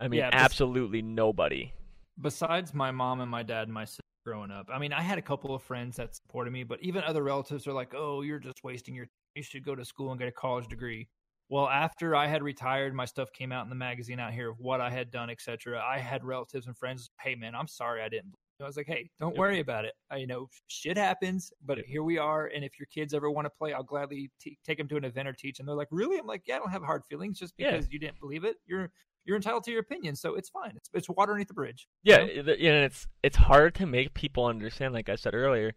i 0.00 0.08
mean 0.08 0.18
Yeah, 0.18 0.30
absolutely 0.32 1.00
nobody 1.00 1.72
Besides 2.20 2.74
my 2.74 2.90
mom 2.90 3.22
and 3.22 3.30
my 3.30 3.42
dad 3.42 3.62
and 3.68 3.72
my 3.72 3.86
sister 3.86 4.02
growing 4.26 4.50
up, 4.50 4.68
I 4.70 4.78
mean, 4.78 4.92
I 4.92 5.00
had 5.00 5.16
a 5.16 5.22
couple 5.22 5.54
of 5.54 5.62
friends 5.62 5.96
that 5.96 6.14
supported 6.14 6.50
me, 6.50 6.64
but 6.64 6.78
even 6.82 7.02
other 7.04 7.22
relatives 7.22 7.66
are 7.66 7.72
like, 7.72 7.94
"Oh, 7.94 8.20
you're 8.20 8.38
just 8.38 8.62
wasting 8.62 8.94
your. 8.94 9.08
You 9.34 9.42
should 9.42 9.64
go 9.64 9.74
to 9.74 9.86
school 9.86 10.10
and 10.10 10.18
get 10.18 10.28
a 10.28 10.32
college 10.32 10.68
degree." 10.68 11.08
Well, 11.50 11.68
after 11.68 12.14
I 12.14 12.28
had 12.28 12.44
retired, 12.44 12.94
my 12.94 13.04
stuff 13.06 13.32
came 13.32 13.50
out 13.50 13.64
in 13.64 13.70
the 13.70 13.74
magazine 13.74 14.20
out 14.20 14.32
here 14.32 14.48
of 14.50 14.60
what 14.60 14.80
I 14.80 14.88
had 14.88 15.10
done, 15.10 15.30
etc. 15.30 15.82
I 15.84 15.98
had 15.98 16.24
relatives 16.24 16.66
and 16.68 16.76
friends, 16.78 17.10
"Hey, 17.20 17.34
man, 17.34 17.56
I'm 17.56 17.66
sorry 17.66 18.02
I 18.02 18.08
didn't." 18.08 18.36
I 18.60 18.64
was 18.66 18.76
like, 18.76 18.86
"Hey, 18.86 19.10
don't 19.18 19.32
Yep. 19.32 19.38
worry 19.38 19.58
about 19.58 19.84
it. 19.84 19.94
I, 20.10 20.18
you 20.18 20.26
know, 20.28 20.48
shit 20.68 20.96
happens, 20.96 21.52
but 21.64 21.78
Yep. 21.78 21.86
here 21.86 22.04
we 22.04 22.18
are. 22.18 22.46
And 22.46 22.64
if 22.64 22.78
your 22.78 22.86
kids 22.86 23.14
ever 23.14 23.30
want 23.30 23.46
to 23.46 23.50
play, 23.50 23.72
I'll 23.72 23.82
gladly 23.82 24.30
t- 24.38 24.58
take 24.64 24.78
them 24.78 24.86
to 24.88 24.96
an 24.96 25.04
event 25.04 25.26
or 25.28 25.32
teach." 25.32 25.58
And 25.58 25.66
they're 25.68 25.74
like, 25.74 25.88
"Really?" 25.90 26.18
I'm 26.18 26.26
like, 26.26 26.42
"Yeah, 26.46 26.56
I 26.56 26.58
don't 26.60 26.70
have 26.70 26.84
hard 26.84 27.04
feelings 27.06 27.38
just 27.40 27.54
Yeah. 27.58 27.72
because 27.72 27.90
you 27.90 27.98
didn't 27.98 28.20
believe 28.20 28.44
it. 28.44 28.56
You're 28.66 28.92
you're 29.24 29.36
entitled 29.36 29.64
to 29.64 29.70
your 29.72 29.80
opinion, 29.80 30.14
so 30.16 30.34
it's 30.36 30.50
fine. 30.50 30.72
It's 30.76 30.88
it's 30.94 31.08
water 31.08 31.32
underneath 31.32 31.48
the 31.48 31.54
bridge." 31.54 31.88
Yeah, 32.04 32.22
you 32.22 32.42
know, 32.44 32.82
it's 32.84 33.08
it's 33.24 33.36
hard 33.36 33.74
to 33.76 33.86
make 33.86 34.14
people 34.14 34.44
understand. 34.46 34.94
Like 34.94 35.08
I 35.08 35.16
said 35.16 35.34
earlier, 35.34 35.72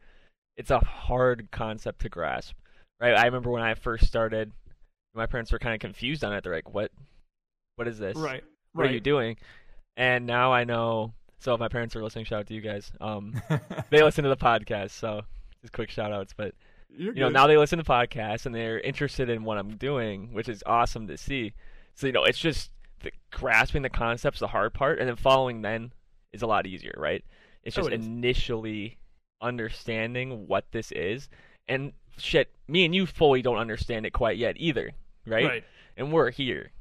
it's 0.58 0.72
a 0.72 0.80
hard 0.80 1.50
concept 1.52 2.02
to 2.02 2.10
grasp, 2.10 2.56
right? 3.00 3.16
I 3.16 3.26
remember 3.26 3.50
when 3.52 3.64
I 3.64 3.74
first 3.76 4.06
started, 4.08 4.52
my 5.16 5.26
parents 5.26 5.52
were 5.52 5.60
kind 5.60 5.74
of 5.74 5.80
confused 5.80 6.24
on 6.24 6.34
it. 6.34 6.44
They're 6.44 6.54
like, 6.54 6.74
"What? 6.74 6.92
What 7.76 7.88
is 7.88 7.98
this? 8.00 8.18
Right. 8.18 8.44
What 8.74 8.88
are 8.88 8.92
you 8.92 9.00
doing?" 9.00 9.38
And 9.98 10.26
now 10.26 10.52
I 10.54 10.64
know. 10.64 11.14
So 11.40 11.54
if 11.54 11.60
my 11.60 11.68
parents 11.68 11.96
are 11.96 12.04
listening, 12.04 12.26
shout 12.26 12.40
out 12.40 12.48
to 12.48 12.54
you 12.54 12.62
guys. 12.62 12.92
Um, 13.02 13.40
they 13.90 14.02
listen 14.02 14.24
to 14.24 14.30
the 14.30 14.38
podcast, 14.38 14.92
so 14.92 15.22
just 15.62 15.74
quick 15.74 15.90
shout 15.90 16.12
outs. 16.14 16.34
But 16.36 16.56
You're 16.90 17.14
you 17.14 17.20
know, 17.20 17.30
now 17.30 17.48
they 17.48 17.58
listen 17.58 17.78
to 17.80 17.84
podcasts 17.84 18.46
and 18.46 18.56
they're 18.56 18.80
interested 18.80 19.30
in 19.30 19.44
what 19.44 19.58
I'm 19.58 19.76
doing, 19.78 20.34
which 20.34 20.48
is 20.50 20.64
awesome 20.66 21.08
to 21.08 21.18
see. 21.18 21.54
So 21.96 22.08
you 22.08 22.14
know, 22.14 22.24
it's 22.24 22.40
just 22.40 22.72
the, 23.02 23.12
grasping 23.32 23.82
the 23.82 23.90
concepts, 23.90 24.40
the 24.40 24.48
hard 24.48 24.74
part, 24.74 25.00
and 25.00 25.08
then 25.08 25.16
following 25.18 25.62
then 25.62 25.92
is 26.32 26.42
a 26.42 26.48
lot 26.48 26.66
easier, 26.66 26.96
right? 26.98 27.24
It's 27.64 27.78
Oh, 27.78 27.82
just 27.82 27.92
it 27.94 28.00
is. 28.00 28.06
initially 28.08 28.98
understanding 29.42 30.48
what 30.48 30.66
this 30.72 30.92
is, 30.94 31.30
and 31.68 31.94
shit, 32.18 32.50
me 32.68 32.86
and 32.86 32.96
you 32.96 33.06
fully 33.06 33.42
don't 33.42 33.58
understand 33.58 34.06
it 34.06 34.12
quite 34.12 34.38
yet 34.38 34.56
either, 34.58 34.92
right? 35.26 35.46
right. 35.46 35.64
And 35.98 36.12
we're 36.12 36.32
here. 36.32 36.72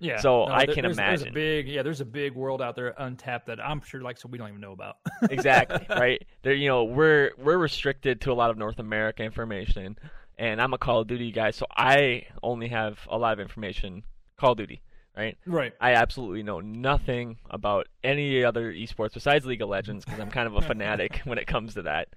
Yeah. 0.00 0.18
So 0.20 0.44
I 0.44 0.66
there- 0.66 0.74
can 0.74 0.82
there's, 0.82 0.96
There's 0.96 1.20
a 1.22 1.26
imagine. 1.26 1.34
big, 1.34 1.68
yeah, 1.68 1.82
there's 1.82 2.00
a 2.00 2.04
big 2.04 2.34
world 2.34 2.60
out 2.60 2.74
there 2.74 2.94
untapped 2.98 3.46
that 3.46 3.60
I'm 3.64 3.80
sure, 3.82 4.00
like, 4.02 4.18
so 4.18 4.28
we 4.28 4.36
don't 4.38 4.48
even 4.48 4.60
know 4.60 4.72
about. 4.72 4.96
exactly 5.30 5.86
right 5.88 6.26
there 6.42 6.52
you 6.54 6.66
know 6.68 6.82
we're 6.82 7.30
we're 7.38 7.56
restricted 7.58 8.20
to 8.22 8.32
a 8.32 8.34
lot 8.34 8.50
of 8.50 8.58
north 8.58 8.80
america 8.80 9.22
information 9.22 9.96
and 10.36 10.60
i'm 10.60 10.74
a 10.74 10.78
call 10.78 11.00
of 11.00 11.06
duty 11.06 11.30
guy 11.30 11.52
so 11.52 11.64
i 11.76 12.24
only 12.42 12.66
have 12.66 12.98
a 13.08 13.16
lot 13.16 13.32
of 13.32 13.38
information 13.38 14.02
call 14.36 14.50
of 14.52 14.58
duty 14.58 14.82
right 15.16 15.38
right. 15.46 15.72
i 15.80 15.92
absolutely 15.94 16.42
know 16.42 16.58
nothing 16.58 17.36
about 17.50 17.86
any 18.02 18.42
other 18.42 18.72
esports 18.72 19.14
besides 19.14 19.46
league 19.46 19.62
of 19.62 19.68
legends 19.68 20.04
because 20.04 20.18
i'm 20.18 20.30
kind 20.30 20.48
of 20.48 20.56
a 20.56 20.60
fanatic 20.60 21.20
when 21.24 21.38
it 21.38 21.46
comes 21.46 21.74
to 21.74 21.82
that 21.82 22.08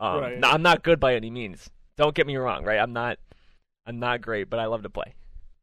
um, 0.00 0.20
Right. 0.20 0.38
no, 0.38 0.48
i'm 0.48 0.62
not 0.62 0.82
good 0.82 0.98
by 0.98 1.14
any 1.14 1.30
means 1.30 1.68
don't 1.98 2.14
get 2.14 2.26
me 2.26 2.36
wrong 2.36 2.64
right 2.64 2.78
i'm 2.80 2.94
not 2.94 3.18
i'm 3.86 3.98
not 3.98 4.22
great 4.22 4.48
but 4.48 4.58
i 4.58 4.64
love 4.64 4.82
to 4.84 4.90
play 4.90 5.14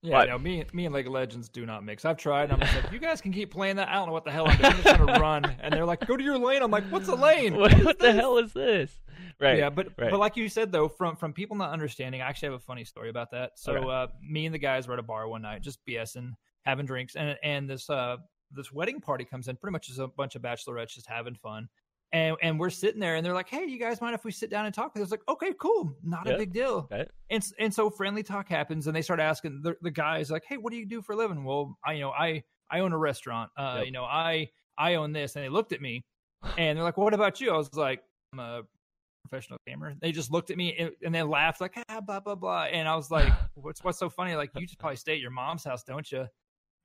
Yeah. 0.04 0.12
But- 0.20 0.30
No, 0.30 0.38
me, 0.38 0.64
me 0.74 0.86
and 0.86 0.94
League 0.94 1.08
of 1.08 1.14
Legends 1.14 1.50
do 1.50 1.66
not 1.66 1.84
mix. 1.84 2.04
I've 2.06 2.18
tried. 2.18 2.52
And 2.52 2.54
I'm 2.54 2.60
just 2.60 2.76
like, 2.84 2.92
you 2.92 3.00
guys 3.00 3.22
can 3.22 3.32
keep 3.32 3.52
playing 3.52 3.78
that. 3.78 3.88
I 3.90 3.94
don't 3.94 4.08
know 4.08 4.14
what 4.14 4.26
the 4.26 4.32
hell 4.32 4.48
I'm 4.48 4.58
doing. 4.58 4.74
I'm 4.74 4.82
just 4.84 4.98
gonna 4.98 5.20
run. 5.20 5.46
And 5.62 5.74
they're 5.74 5.86
like, 5.86 6.06
go 6.06 6.16
to 6.18 6.24
your 6.24 6.38
lane. 6.38 6.62
I'm 6.62 6.70
like, 6.72 6.84
what's 6.92 7.08
a 7.08 7.16
lane? 7.16 7.56
what, 7.56 7.74
what 7.84 8.00
the 8.00 8.12
hell 8.12 8.38
is 8.38 8.54
this 8.54 8.92
right 9.40 9.58
Yeah, 9.58 9.70
but 9.70 9.88
right. 9.98 10.12
but 10.12 10.20
like 10.20 10.36
you 10.38 10.48
said 10.50 10.72
though, 10.72 10.88
from 10.88 11.16
from 11.16 11.34
people 11.34 11.56
not 11.56 11.72
understanding, 11.72 12.22
I 12.22 12.26
actually 12.28 12.48
have 12.48 12.56
a 12.56 12.60
funny 12.60 12.84
story 12.84 13.10
about 13.10 13.32
that. 13.32 13.52
So 13.56 13.74
Okay. 13.74 13.90
uh, 13.90 14.08
me 14.22 14.46
and 14.46 14.54
the 14.54 14.60
guys 14.60 14.88
were 14.88 14.94
at 14.94 15.00
a 15.00 15.04
bar 15.04 15.28
one 15.28 15.42
night, 15.42 15.62
just 15.62 15.80
BSing, 15.88 16.34
having 16.64 16.86
drinks, 16.86 17.16
and 17.16 17.38
and 17.44 17.70
this 17.70 17.90
uh 17.90 18.18
this 18.52 18.72
wedding 18.72 19.00
party 19.02 19.26
comes 19.26 19.48
in, 19.48 19.56
pretty 19.56 19.72
much 19.72 19.88
just 19.88 20.00
a 20.00 20.08
bunch 20.08 20.36
of 20.36 20.42
bachelorettes 20.44 20.90
just 20.94 21.08
having 21.08 21.34
fun. 21.36 21.68
And, 22.14 22.38
and 22.44 22.60
we're 22.60 22.70
sitting 22.70 23.00
there, 23.00 23.16
and 23.16 23.26
they're 23.26 23.34
like, 23.34 23.50
"Hey, 23.50 23.66
you 23.66 23.80
guys 23.80 24.00
mind 24.00 24.14
if 24.14 24.24
we 24.24 24.32
sit 24.32 24.50
down 24.52 24.66
and 24.68 24.74
talk?" 24.74 24.92
I 24.96 25.00
was 25.00 25.10
like, 25.12 25.28
"Okay, 25.28 25.52
cool, 25.60 25.98
not 26.04 26.28
Yeah. 26.28 26.34
a 26.34 26.38
big 26.38 26.54
deal." 26.54 26.88
Right. 26.92 27.08
And 27.32 27.44
and 27.60 27.74
so 27.74 27.90
friendly 27.90 28.22
talk 28.22 28.48
happens, 28.48 28.86
and 28.86 28.96
they 28.96 29.02
start 29.02 29.20
asking 29.20 29.62
the, 29.64 29.76
the 29.82 29.90
guys 29.92 30.30
like, 30.30 30.44
"Hey, 30.48 30.58
what 30.58 30.72
do 30.72 30.78
you 30.78 30.86
do 30.86 31.02
for 31.02 31.14
a 31.14 31.16
living?" 31.16 31.44
Well, 31.44 31.76
I 31.84 31.94
you 31.94 32.02
know 32.02 32.12
I 32.12 32.44
I 32.70 32.80
own 32.82 32.94
a 32.94 32.98
restaurant. 33.00 33.52
Uh, 33.58 33.78
Yep. 33.78 33.86
you 33.88 33.92
know 33.92 34.04
I 34.06 34.52
I 34.78 34.96
own 34.96 35.12
this, 35.12 35.36
and 35.36 35.44
they 35.44 35.50
looked 35.50 35.72
at 35.74 35.82
me, 35.82 36.02
and 36.58 36.78
they're 36.78 36.84
like, 36.86 36.98
"What 36.98 37.16
about 37.16 37.42
you?" 37.42 37.52
I 37.52 37.58
was 37.58 37.74
like, 37.74 38.04
"I'm 38.34 38.40
a 38.40 38.62
professional 39.28 39.58
gamer." 39.66 39.96
They 40.00 40.12
just 40.12 40.32
looked 40.32 40.52
at 40.52 40.58
me 40.58 40.76
and, 40.78 40.92
and 41.04 41.16
they 41.16 41.24
laughed 41.24 41.62
like, 41.62 41.76
"Ah, 41.90 42.00
blah 42.02 42.20
blah 42.20 42.36
blah," 42.36 42.66
and 42.66 42.88
I 42.88 42.96
was 42.96 43.10
like, 43.10 43.34
"What's 43.56 43.84
what's 43.84 43.98
so 43.98 44.10
funny? 44.12 44.36
Like 44.36 44.52
you 44.56 44.68
just 44.68 44.78
probably 44.80 44.98
stay 44.98 45.14
at 45.14 45.20
your 45.20 45.32
mom's 45.32 45.64
house, 45.64 45.84
don't 45.84 46.12
you?" 46.12 46.28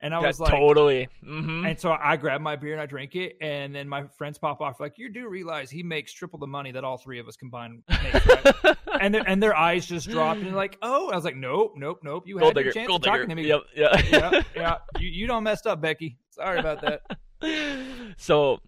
And 0.00 0.14
I 0.14 0.20
Yeah, 0.20 0.28
was 0.28 0.38
like, 0.38 0.52
totally. 0.52 1.08
hmm 1.24 1.64
and 1.66 1.78
so 1.78 1.90
I 1.90 2.16
grabbed 2.16 2.44
my 2.44 2.54
beer 2.54 2.72
and 2.72 2.80
I 2.80 2.86
drank 2.86 3.16
it, 3.16 3.36
and 3.40 3.74
then 3.74 3.88
my 3.88 4.04
friends 4.16 4.38
pop 4.38 4.60
off 4.60 4.78
like, 4.78 4.96
"You 4.96 5.08
do 5.12 5.28
realize 5.28 5.70
he 5.70 5.82
makes 5.82 6.12
triple 6.12 6.38
the 6.38 6.46
money 6.46 6.70
that 6.70 6.84
all 6.84 6.98
three 6.98 7.18
of 7.18 7.26
us 7.26 7.36
combined 7.36 7.82
make, 7.88 8.14
right?" 8.26 8.76
and 9.00 9.12
their 9.12 9.28
and 9.28 9.42
their 9.42 9.56
eyes 9.56 9.84
just 9.86 10.08
dropped, 10.08 10.40
and 10.42 10.50
they're 10.50 10.56
like, 10.56 10.78
"Oh," 10.82 11.10
I 11.10 11.16
was 11.16 11.24
like, 11.24 11.34
"Nope, 11.36 11.72
nope, 11.76 11.98
nope. 12.04 12.24
You 12.26 12.38
gold 12.38 12.56
had 12.56 12.64
your 12.64 12.72
chance 12.72 12.86
Gold 12.86 13.04
of 13.04 13.10
talking 13.12 13.28
to 13.28 13.34
me. 13.34 13.48
Yep. 13.48 13.60
Yeah. 13.74 14.02
yeah, 14.08 14.42
yeah. 14.56 14.76
You 15.00 15.08
you 15.08 15.26
don't 15.26 15.42
messed 15.42 15.66
up, 15.66 15.80
Becky. 15.80 16.16
Sorry 16.30 16.60
about 16.60 16.80
that. 16.82 17.02
so 18.18 18.60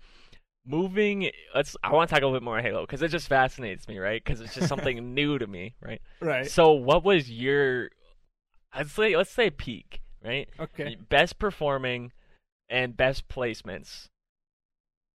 moving 0.66 1.30
let's 1.54 1.74
i 1.82 1.90
want 1.90 2.08
to 2.08 2.14
talk 2.14 2.22
a 2.22 2.26
little 2.26 2.38
bit 2.38 2.44
more 2.44 2.60
halo 2.60 2.82
because 2.82 3.00
it 3.02 3.08
just 3.08 3.26
fascinates 3.28 3.88
me 3.88 3.98
right 3.98 4.22
because 4.22 4.40
it's 4.42 4.54
just 4.54 4.68
something 4.68 5.14
new 5.14 5.38
to 5.38 5.46
me 5.46 5.74
right 5.80 6.00
Right. 6.20 6.46
so 6.46 6.72
what 6.72 7.02
was 7.02 7.30
your 7.30 7.88
let's 8.76 8.92
say 8.92 9.16
let's 9.16 9.30
say 9.30 9.48
peak 9.50 10.02
right 10.24 10.48
Okay. 10.58 10.96
best 11.08 11.38
performing 11.38 12.12
and 12.68 12.96
best 12.96 13.28
placements 13.28 14.08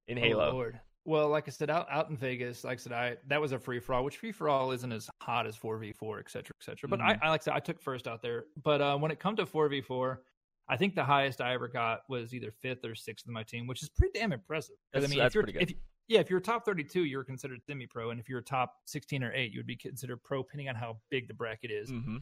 in 0.08 0.18
halo 0.18 0.50
Oh, 0.50 0.54
Lord. 0.54 0.80
Well, 1.08 1.30
like 1.30 1.48
I 1.48 1.52
said, 1.52 1.70
out 1.70 1.86
out 1.92 2.10
in 2.10 2.18
Vegas, 2.18 2.64
like 2.64 2.80
I 2.80 2.82
said, 2.82 2.92
I 2.92 3.18
that 3.28 3.40
was 3.40 3.52
a 3.52 3.60
free 3.60 3.80
for 3.80 3.94
all, 3.94 4.04
which 4.04 4.18
free 4.18 4.32
for 4.32 4.50
all 4.50 4.72
isn't 4.72 4.92
as 4.92 5.08
hot 5.22 5.46
as 5.46 5.56
four 5.56 5.78
v 5.78 5.94
four, 5.94 6.20
et 6.20 6.30
cetera, 6.32 6.52
et 6.60 6.64
cetera. 6.64 6.90
But 6.90 7.00
Mhm. 7.00 7.04
I, 7.22 7.28
I 7.28 7.30
like 7.30 7.42
I 7.42 7.44
said, 7.44 7.54
I 7.54 7.60
took 7.60 7.80
first 7.80 8.08
out 8.08 8.24
there. 8.24 8.46
But 8.64 8.82
uh, 8.82 8.98
when 8.98 9.12
it 9.12 9.20
come 9.20 9.36
to 9.36 9.46
four 9.46 9.70
v 9.70 9.82
four, 9.82 10.24
I 10.68 10.78
think 10.78 10.96
the 10.96 11.04
highest 11.04 11.42
I 11.42 11.54
ever 11.54 11.68
got 11.68 12.02
was 12.10 12.34
either 12.34 12.50
fifth 12.50 12.84
or 12.84 12.96
sixth 12.96 13.28
in 13.28 13.34
my 13.34 13.44
team, 13.44 13.68
which 13.68 13.84
is 13.84 13.90
pretty 13.90 14.18
damn 14.20 14.34
impressive. 14.34 14.76
That's- 14.94 15.08
I 15.08 15.14
mean, 15.14 15.20
that's 15.20 15.32
if 15.32 15.36
you're 15.36 15.44
pretty 15.44 15.60
good. 15.60 15.70
if 15.72 15.78
yeah, 16.08 16.20
if 16.22 16.30
you're 16.32 16.40
top 16.40 16.66
thirty 16.66 16.84
two, 16.84 17.04
you're 17.06 17.24
considered 17.24 17.62
semi 17.68 17.86
pro, 17.86 18.10
and 18.10 18.20
if 18.20 18.28
you're 18.28 18.42
top 18.42 18.74
sixteen 18.86 19.24
or 19.24 19.32
eight, 19.34 19.52
you 19.52 19.60
would 19.60 19.68
be 19.68 19.76
considered 19.76 20.24
pro, 20.24 20.42
depending 20.42 20.70
on 20.70 20.76
how 20.76 20.98
big 21.12 21.28
the 21.28 21.34
bracket 21.36 21.70
is 21.70 21.90
hmm 21.92 22.18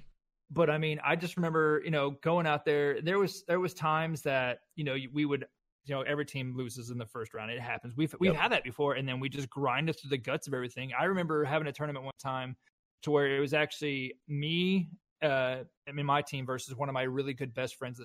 but 0.54 0.70
I 0.70 0.78
mean, 0.78 1.00
I 1.04 1.16
just 1.16 1.36
remember, 1.36 1.82
you 1.84 1.92
know, 1.92 2.12
going 2.22 2.46
out 2.46 2.66
there. 2.66 3.02
There 3.02 3.18
was 3.18 3.44
there 3.48 3.60
was 3.60 3.74
times 3.74 4.22
that 4.22 4.60
you 4.76 4.84
know 4.84 4.96
we 5.12 5.26
would, 5.26 5.46
you 5.86 5.96
know, 5.96 6.02
every 6.02 6.26
team 6.26 6.56
loses 6.56 6.90
in 6.92 6.98
the 6.98 7.06
first 7.06 7.34
round. 7.34 7.52
It 7.52 7.60
happens. 7.60 7.96
We've 7.96 8.14
we've 8.20 8.34
Yep. 8.34 8.42
had 8.42 8.52
that 8.52 8.64
before, 8.64 8.94
and 8.94 9.08
then 9.08 9.20
we 9.20 9.30
just 9.30 9.50
grind 9.50 9.90
us 9.90 10.00
through 10.00 10.10
the 10.12 10.18
guts 10.18 10.48
of 10.48 10.54
everything. 10.54 10.92
I 10.98 11.06
remember 11.06 11.44
having 11.44 11.68
a 11.68 11.72
tournament 11.72 12.06
one 12.06 12.14
time 12.22 12.56
to 13.02 13.12
where 13.12 13.36
it 13.36 13.40
was 13.40 13.54
actually 13.54 14.14
me, 14.28 14.90
uh, 15.22 15.64
I 15.88 15.92
mean, 15.92 16.06
my 16.06 16.22
team 16.22 16.46
versus 16.46 16.76
one 16.76 16.88
of 16.88 16.94
my 16.94 17.04
really 17.04 17.34
good 17.34 17.54
best 17.54 17.76
friends. 17.76 18.02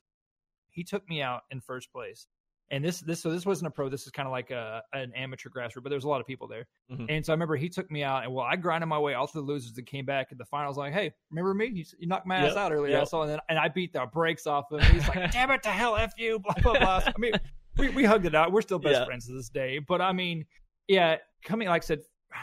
He 0.70 0.84
took 0.84 1.08
me 1.08 1.22
out 1.22 1.42
in 1.50 1.60
first 1.60 1.92
place. 1.92 2.26
And 2.70 2.84
this, 2.84 3.00
this, 3.00 3.20
so 3.22 3.30
this 3.30 3.46
wasn't 3.46 3.68
a 3.68 3.70
pro. 3.70 3.88
This 3.88 4.04
is 4.04 4.10
kind 4.12 4.26
of 4.26 4.32
like 4.32 4.50
a 4.50 4.82
an 4.92 5.10
amateur 5.16 5.48
grassroots, 5.48 5.82
but 5.82 5.88
there 5.88 5.96
was 5.96 6.04
a 6.04 6.08
lot 6.08 6.20
of 6.20 6.26
people 6.26 6.46
there. 6.46 6.66
Mhm. 6.92 7.06
And 7.08 7.24
so 7.24 7.32
I 7.32 7.34
remember 7.34 7.56
he 7.56 7.70
took 7.70 7.90
me 7.90 8.02
out, 8.02 8.24
and 8.24 8.34
well, 8.34 8.44
I 8.44 8.56
grinded 8.56 8.88
my 8.88 8.98
way 8.98 9.14
all 9.14 9.26
through 9.26 9.40
the 9.42 9.46
losers 9.46 9.76
and 9.78 9.86
came 9.86 10.04
back 10.04 10.28
at 10.32 10.36
the 10.38 10.44
finals. 10.44 10.76
Like, 10.76 10.92
hey, 10.92 11.12
remember 11.30 11.54
me? 11.54 11.66
You, 11.72 11.84
you 11.98 12.06
knocked 12.06 12.26
my 12.26 12.36
ass 12.36 12.48
Yep, 12.48 12.56
out 12.58 12.72
earlier. 12.72 12.96
I 12.96 13.00
yep. 13.00 13.08
saw, 13.08 13.22
and 13.22 13.30
then 13.30 13.38
and 13.48 13.58
I 13.58 13.68
beat 13.68 13.94
the 13.94 14.04
brakes 14.12 14.46
off 14.46 14.70
him. 14.70 14.80
He's 14.92 15.08
like, 15.08 15.30
damn 15.32 15.50
it 15.50 15.62
to 15.62 15.70
hell, 15.70 15.96
f 15.96 16.12
you, 16.18 16.38
blah 16.40 16.54
blah 16.62 16.78
blah. 16.78 16.98
So, 17.00 17.12
I 17.16 17.18
mean, 17.18 17.32
we, 17.78 17.88
we 17.88 18.04
hugged 18.04 18.26
it 18.26 18.34
out. 18.34 18.52
We're 18.52 18.60
still 18.62 18.78
best 18.78 18.98
Yeah. 19.00 19.04
friends 19.06 19.26
to 19.28 19.32
this 19.32 19.48
day. 19.48 19.78
But 19.78 20.02
I 20.02 20.12
mean, 20.12 20.44
yeah, 20.88 21.16
coming 21.44 21.68
like 21.68 21.82
I 21.84 21.86
said, 21.86 22.00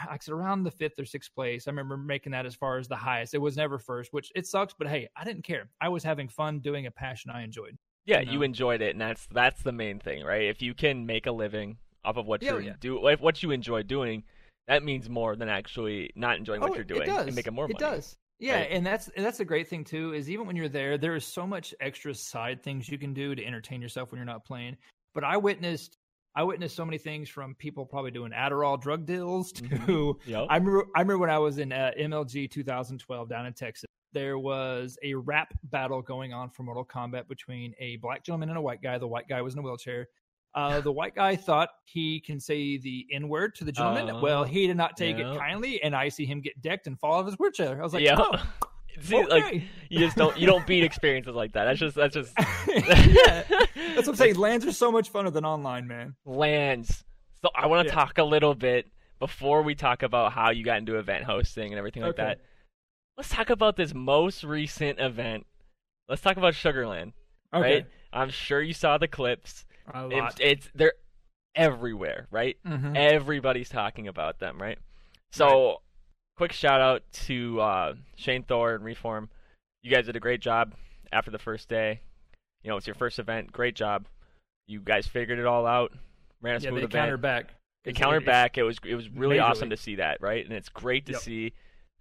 like 0.08 0.20
I 0.20 0.24
said 0.24 0.32
around 0.34 0.64
the 0.64 0.72
fifth 0.72 0.98
or 0.98 1.04
sixth 1.04 1.32
place. 1.32 1.68
I 1.68 1.70
remember 1.70 1.96
making 1.96 2.32
that 2.32 2.46
as 2.46 2.56
far 2.56 2.78
as 2.78 2.88
the 2.88 2.96
highest. 2.96 3.34
It 3.34 3.38
was 3.38 3.56
never 3.56 3.78
first, 3.78 4.12
which 4.12 4.32
it 4.34 4.44
sucks. 4.48 4.74
But 4.76 4.88
hey, 4.88 5.08
I 5.16 5.22
didn't 5.22 5.42
care. 5.44 5.70
I 5.80 5.88
was 5.88 6.02
having 6.02 6.28
fun 6.28 6.58
doing 6.58 6.86
a 6.86 6.90
passion 6.90 7.30
I 7.30 7.44
enjoyed. 7.44 7.78
Yeah 8.06 8.20
you 8.20 8.32
you 8.32 8.42
enjoyed 8.42 8.80
it 8.80 8.90
and 8.90 9.00
that's 9.00 9.26
that's 9.32 9.62
the 9.62 9.72
main 9.72 9.98
thing 9.98 10.24
right 10.24 10.42
if 10.44 10.62
you 10.62 10.72
can 10.74 11.04
make 11.06 11.26
a 11.26 11.32
living 11.32 11.76
off 12.04 12.16
of 12.16 12.26
what 12.26 12.42
Yeah, 12.42 12.54
you 12.54 12.60
yeah. 12.66 12.72
do 12.80 13.06
if 13.08 13.20
what 13.20 13.42
you 13.42 13.50
enjoy 13.50 13.82
doing 13.82 14.22
that 14.68 14.82
means 14.84 15.08
more 15.08 15.36
than 15.36 15.48
actually 15.48 16.10
not 16.16 16.38
enjoying 16.38 16.60
what 16.60 16.70
Oh, 16.72 16.74
you're 16.74 16.84
doing 16.84 17.02
it 17.02 17.06
does. 17.06 17.26
and 17.26 17.36
making 17.36 17.54
more 17.54 17.66
it 17.66 17.74
money 17.80 17.84
It 17.84 17.96
does. 17.96 18.14
Yeah, 18.38 18.56
right? 18.56 18.68
and 18.70 18.84
that's 18.84 19.08
and 19.16 19.24
that's 19.24 19.40
a 19.40 19.44
great 19.46 19.66
thing 19.68 19.82
too. 19.82 20.12
Is 20.12 20.28
even 20.28 20.46
when 20.46 20.56
you're 20.56 20.68
there, 20.68 20.98
there 20.98 21.14
is 21.16 21.24
so 21.24 21.46
much 21.46 21.74
extra 21.80 22.12
side 22.14 22.62
things 22.62 22.86
you 22.88 22.98
can 22.98 23.14
do 23.14 23.34
to 23.34 23.42
entertain 23.44 23.80
yourself 23.80 24.10
when 24.12 24.18
you're 24.18 24.26
not 24.26 24.44
playing. 24.44 24.76
But 25.14 25.24
I 25.24 25.38
witnessed, 25.38 25.96
I 26.34 26.42
witnessed 26.42 26.76
so 26.76 26.84
many 26.84 26.98
things 26.98 27.30
from 27.30 27.54
people 27.54 27.86
probably 27.86 28.10
doing 28.10 28.32
Adderall 28.32 28.78
drug 28.78 29.06
deals 29.06 29.52
to. 29.52 29.64
Mhm. 29.64 30.16
Yep. 30.26 30.46
I 30.50 30.56
remember, 30.58 30.84
I 30.94 31.00
remember 31.00 31.18
when 31.18 31.30
I 31.30 31.38
was 31.38 31.56
in 31.56 31.72
uh, 31.72 31.92
MLG 31.98 32.50
2012 32.50 33.26
down 33.28 33.46
in 33.46 33.54
Texas. 33.54 33.86
There 34.12 34.38
was 34.38 34.98
a 35.02 35.14
rap 35.14 35.52
battle 35.64 36.02
going 36.02 36.32
on 36.32 36.50
for 36.50 36.62
Mortal 36.62 36.84
Kombat 36.84 37.28
between 37.28 37.74
a 37.78 37.96
black 37.96 38.24
gentleman 38.24 38.48
and 38.48 38.58
a 38.58 38.62
white 38.62 38.82
guy. 38.82 38.98
The 38.98 39.06
white 39.06 39.28
guy 39.28 39.42
was 39.42 39.54
in 39.54 39.60
a 39.60 39.62
wheelchair. 39.62 40.08
Uh, 40.54 40.80
the 40.82 40.92
white 40.92 41.14
guy 41.14 41.36
thought 41.36 41.68
he 41.84 42.20
can 42.20 42.40
say 42.40 42.78
the 42.78 43.06
N 43.12 43.28
word 43.28 43.54
to 43.56 43.64
the 43.64 43.72
gentleman. 43.72 44.08
Uh, 44.08 44.20
well, 44.20 44.44
he 44.44 44.66
did 44.66 44.76
not 44.76 44.96
take 44.96 45.18
yeah. 45.18 45.32
it 45.32 45.38
kindly, 45.38 45.82
and 45.82 45.94
I 45.94 46.08
see 46.08 46.24
him 46.24 46.40
get 46.40 46.60
decked 46.62 46.86
and 46.86 46.98
fall 46.98 47.16
out 47.16 47.20
of 47.20 47.26
his 47.26 47.34
wheelchair. 47.34 47.78
I 47.78 47.82
was 47.82 47.92
like, 47.92 48.02
yeah. 48.02 48.16
oh, 48.18 48.42
See, 49.00 49.22
like 49.26 49.62
you 49.90 49.98
just 49.98 50.16
don't 50.16 50.38
you 50.38 50.46
don't 50.46 50.66
beat 50.66 50.82
experiences 50.82 51.34
like 51.34 51.52
that. 51.52 51.64
That's 51.64 51.78
just 51.78 51.96
that's 51.96 52.14
just 52.14 52.32
yeah, 52.68 53.42
that's 53.48 54.06
what 54.06 54.08
I'm 54.08 54.16
saying. 54.16 54.36
LANs 54.36 54.64
are 54.64 54.72
so 54.72 54.90
much 54.90 55.12
funner 55.12 55.32
than 55.32 55.44
online, 55.44 55.86
man. 55.86 56.14
LANs. 56.24 57.04
So 57.42 57.50
I 57.54 57.66
want 57.66 57.86
to 57.86 57.94
Yeah. 57.94 58.00
talk 58.00 58.18
a 58.18 58.24
little 58.24 58.54
bit 58.54 58.86
before 59.18 59.62
we 59.62 59.74
talk 59.74 60.02
about 60.02 60.32
how 60.32 60.50
you 60.50 60.64
got 60.64 60.78
into 60.78 60.98
event 60.98 61.24
hosting 61.24 61.72
and 61.72 61.78
everything 61.78 62.02
like 62.02 62.12
Okay. 62.12 62.22
that. 62.22 62.40
Let's 63.16 63.28
talk 63.30 63.50
about 63.50 63.76
this 63.76 63.94
most 63.94 64.44
recent 64.44 65.00
event. 65.00 65.46
Let's 66.08 66.20
talk 66.22 66.36
about 66.36 66.54
Sugarland, 66.54 67.12
Okay, 67.54 67.74
right? 67.74 67.86
I'm 68.12 68.30
sure 68.30 68.60
you 68.60 68.74
saw 68.74 68.98
the 68.98 69.08
clips. 69.08 69.64
a 69.92 70.04
It's, 70.06 70.12
lot. 70.14 70.40
it's 70.40 70.70
they're 70.74 70.92
everywhere, 71.54 72.26
right? 72.30 72.56
Mhm. 72.66 72.96
Everybody's 72.96 73.68
talking 73.68 74.06
about 74.08 74.38
them, 74.38 74.60
right? 74.60 74.78
So, 75.32 75.80
quick 76.36 76.52
shout 76.52 76.80
out 76.80 77.02
to 77.26 77.60
uh, 77.60 77.94
Shane 78.16 78.42
Thor 78.42 78.74
and 78.74 78.84
Reform. 78.84 79.30
You 79.82 79.90
guys 79.90 80.06
did 80.06 80.16
a 80.16 80.20
great 80.20 80.40
job 80.40 80.74
after 81.12 81.30
the 81.30 81.38
first 81.38 81.68
day. 81.68 82.00
You 82.62 82.70
know, 82.70 82.76
it's 82.76 82.86
your 82.86 82.94
first 82.94 83.18
event. 83.18 83.52
Great 83.52 83.74
job. 83.74 84.06
You 84.66 84.80
guys 84.80 85.06
figured 85.06 85.38
it 85.38 85.46
all 85.46 85.66
out. 85.66 85.92
Ran 86.42 86.56
a 86.56 86.58
yeah, 86.58 86.68
smooth 86.68 86.74
they 86.80 86.84
event. 86.84 86.92
countered 86.92 87.22
back. 87.22 87.54
They 87.84 87.92
countered 87.92 88.24
back. 88.26 88.58
It 88.58 88.64
was 88.64 88.76
it 88.84 88.94
was 88.94 89.08
really 89.08 89.38
awesome 89.38 89.70
to 89.70 89.76
see 89.76 89.96
that, 89.96 90.20
right? 90.20 90.44
And 90.44 90.52
it's 90.54 90.68
great 90.68 91.06
to 91.06 91.12
Yep. 91.12 91.20
see 91.22 91.52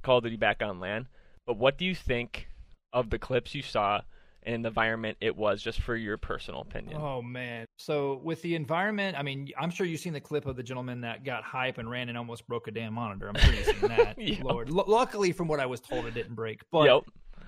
Call 0.05 0.19
of 0.19 0.23
Duty 0.23 0.37
back 0.37 0.61
on 0.61 0.79
LAN. 0.79 1.07
But 1.45 1.57
what 1.57 1.77
do 1.77 1.85
you 1.85 1.95
think 1.95 2.47
of 2.93 3.09
the 3.09 3.19
clips 3.19 3.53
you 3.53 3.61
saw 3.61 4.01
and 4.43 4.63
the 4.63 4.67
environment 4.69 5.17
it 5.21 5.35
was, 5.35 5.61
just 5.61 5.81
for 5.81 5.95
your 5.95 6.17
personal 6.17 6.61
opinion? 6.61 6.97
Oh 7.01 7.21
man! 7.21 7.65
So 7.77 8.21
with 8.23 8.41
the 8.43 8.53
environment, 8.55 9.17
I 9.17 9.23
mean, 9.23 9.49
I'm 9.59 9.71
sure 9.71 9.85
you've 9.87 9.99
seen 9.99 10.13
the 10.13 10.21
clip 10.21 10.45
of 10.45 10.55
the 10.55 10.63
gentleman 10.63 11.01
that 11.01 11.23
got 11.25 11.43
hype 11.43 11.79
and 11.79 11.89
ran 11.89 12.09
and 12.09 12.17
almost 12.17 12.47
broke 12.47 12.67
a 12.67 12.71
damn 12.71 12.93
monitor. 12.93 13.27
I'm 13.27 13.35
sure 13.35 13.53
you've 13.53 13.65
seen 13.65 13.79
that. 13.89 14.15
Yep. 14.19 14.43
Lord, 14.43 14.69
Lu 14.69 14.83
luckily 14.87 15.31
from 15.31 15.47
what 15.47 15.59
I 15.59 15.65
was 15.65 15.81
told, 15.81 16.05
it 16.05 16.13
didn't 16.13 16.35
break. 16.35 16.61
But 16.71 16.85
yep. 16.85 17.01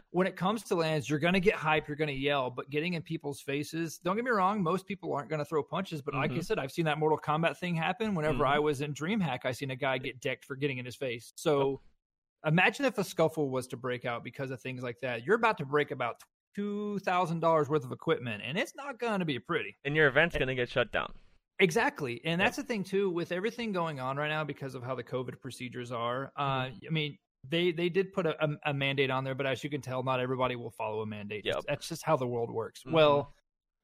when 0.09 0.25
it 0.25 0.35
comes 0.35 0.63
to 0.63 0.75
LANs, 0.75 1.07
you're 1.09 1.19
gonna 1.19 1.39
get 1.39 1.53
hype, 1.53 1.87
you're 1.87 1.97
gonna 1.97 2.11
yell, 2.11 2.49
but 2.49 2.69
getting 2.71 2.93
in 2.95 3.03
people's 3.03 3.41
faces. 3.41 3.99
Don't 3.99 4.15
get 4.15 4.25
me 4.25 4.31
wrong, 4.31 4.63
most 4.63 4.87
people 4.87 5.13
aren't 5.13 5.29
gonna 5.29 5.45
throw 5.45 5.61
punches, 5.61 6.01
but 6.01 6.15
like 6.15 6.31
I 6.31 6.35
Mhm. 6.35 6.45
said, 6.45 6.57
I've 6.57 6.71
seen 6.71 6.85
that 6.85 6.97
Mortal 6.97 7.19
Kombat 7.19 7.57
thing 7.57 7.75
happen. 7.75 8.15
Whenever 8.15 8.43
Mhm. 8.43 8.47
I 8.47 8.59
was 8.59 8.81
in 8.81 8.93
DreamHack, 8.95 9.39
I 9.45 9.51
seen 9.51 9.69
a 9.71 9.75
guy 9.75 9.99
get 9.99 10.19
decked 10.19 10.45
for 10.45 10.55
getting 10.55 10.77
in 10.79 10.85
his 10.85 10.95
face. 10.95 11.31
So. 11.35 11.79
Imagine 12.45 12.85
if 12.85 12.97
a 12.97 13.03
scuffle 13.03 13.49
was 13.49 13.67
to 13.67 13.77
break 13.77 14.05
out 14.05 14.23
because 14.23 14.51
of 14.51 14.61
things 14.61 14.83
like 14.83 14.99
that. 15.01 15.25
You're 15.25 15.35
about 15.35 15.57
to 15.57 15.65
break 15.65 15.91
about 15.91 16.21
two 16.55 16.99
thousand 16.99 17.39
dollars 17.39 17.69
worth 17.69 17.83
of 17.83 17.91
equipment, 17.91 18.41
and 18.45 18.57
it's 18.57 18.73
not 18.75 18.99
going 18.99 19.19
to 19.19 19.25
be 19.25 19.39
pretty. 19.39 19.75
And 19.85 19.95
your 19.95 20.07
event's 20.07 20.37
gonna 20.37 20.55
get 20.55 20.69
shut 20.69 20.91
down. 20.91 21.13
Exactly, 21.59 22.21
and 22.25 22.39
that's 22.39 22.57
the 22.57 22.63
thing 22.63 22.83
too 22.83 23.09
with 23.09 23.31
everything 23.31 23.71
going 23.71 23.99
on 23.99 24.17
right 24.17 24.29
now 24.29 24.43
because 24.43 24.75
of 24.75 24.83
how 24.83 24.95
the 24.95 25.03
COVID 25.03 25.39
procedures 25.41 25.91
are. 25.91 26.31
Uh, 26.35 26.65
Mm-hmm. 26.65 26.87
I 26.87 26.91
mean, 26.91 27.17
they 27.49 27.71
they 27.71 27.89
did 27.89 28.13
put 28.13 28.25
a, 28.25 28.57
a, 28.65 28.73
mandate 28.73 29.09
on 29.09 29.23
there, 29.23 29.35
but 29.35 29.45
as 29.45 29.63
you 29.63 29.69
can 29.69 29.81
tell, 29.81 30.03
not 30.03 30.19
everybody 30.19 30.55
will 30.55 30.71
follow 30.71 31.01
a 31.01 31.05
mandate. 31.05 31.45
Yep. 31.45 31.63
That's 31.67 31.87
just 31.87 32.03
how 32.03 32.17
the 32.17 32.27
world 32.27 32.51
works. 32.51 32.83
Mhm. 32.85 32.91
Well, 32.91 33.33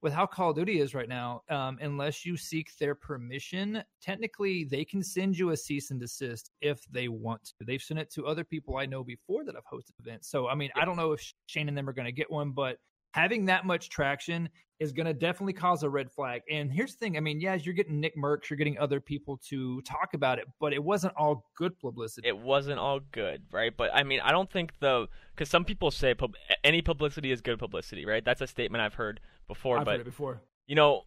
with 0.03 0.13
how 0.13 0.25
Call 0.25 0.49
of 0.49 0.57
Duty 0.57 0.81
is 0.81 0.93
right 0.93 1.07
now, 1.07 1.41
um, 1.49 1.79
unless 1.81 2.25
you 2.25 2.35
seek 2.35 2.77
their 2.77 2.93
permission, 2.93 3.81
technically 4.01 4.65
they 4.65 4.83
can 4.83 5.01
send 5.01 5.37
you 5.37 5.51
a 5.51 5.57
cease 5.57 5.91
and 5.91 5.99
desist 5.99 6.51
if 6.61 6.83
they 6.91 7.07
want 7.07 7.41
to. 7.45 7.65
They've 7.65 7.81
sent 7.81 8.01
it 8.01 8.11
to 8.11 8.27
other 8.27 8.43
people 8.43 8.77
I 8.77 8.85
know 8.85 9.03
before 9.03 9.45
that 9.45 9.55
have 9.55 9.63
hosted 9.71 9.97
events. 10.05 10.29
So, 10.29 10.49
I 10.49 10.55
mean, 10.55 10.69
I 10.75 10.83
don't 10.83 10.97
know 10.97 11.13
if 11.13 11.33
Shane 11.45 11.69
and 11.69 11.77
them 11.77 11.87
are 11.87 11.93
going 11.93 12.05
to 12.05 12.11
get 12.11 12.29
one, 12.29 12.51
but 12.51 12.77
having 13.13 13.45
that 13.45 13.65
much 13.65 13.89
traction 13.89 14.49
is 14.79 14.91
going 14.91 15.05
to 15.05 15.13
definitely 15.13 15.53
cause 15.53 15.83
a 15.83 15.89
red 15.89 16.11
flag. 16.11 16.41
And 16.51 16.69
here's 16.69 16.91
the 16.93 16.97
thing 16.97 17.15
I 17.15 17.21
mean, 17.21 17.39
yes, 17.39 17.65
you're 17.65 17.75
getting 17.75 18.01
NICKMERCS, 18.01 18.49
you're 18.49 18.57
getting 18.57 18.77
other 18.77 18.99
people 18.99 19.39
to 19.49 19.81
talk 19.83 20.13
about 20.13 20.39
it, 20.39 20.45
but 20.59 20.73
it 20.73 20.83
wasn't 20.83 21.13
all 21.15 21.45
good 21.57 21.79
publicity. 21.79 22.27
it 22.27 22.37
wasn't 22.37 22.79
all 22.79 22.99
good, 23.11 23.43
right? 23.51 23.71
But 23.75 23.91
I 23.93 24.03
mean, 24.03 24.19
I 24.21 24.31
don't 24.31 24.51
think 24.51 24.73
the 24.79 25.07
because 25.33 25.49
some 25.49 25.63
people 25.63 25.91
say 25.91 26.13
pub, 26.13 26.33
any 26.63 26.81
publicity 26.81 27.31
is 27.31 27.39
good 27.39 27.59
publicity, 27.59 28.05
right? 28.05 28.25
That's 28.25 28.41
a 28.41 28.47
statement 28.47 28.81
I've 28.81 28.95
heard 28.95 29.21
before. 29.47 29.79
I've 29.79 29.85
but 29.85 29.91
heard 29.93 30.01
it 30.01 30.05
before. 30.05 30.41
you 30.67 30.75
know, 30.75 31.03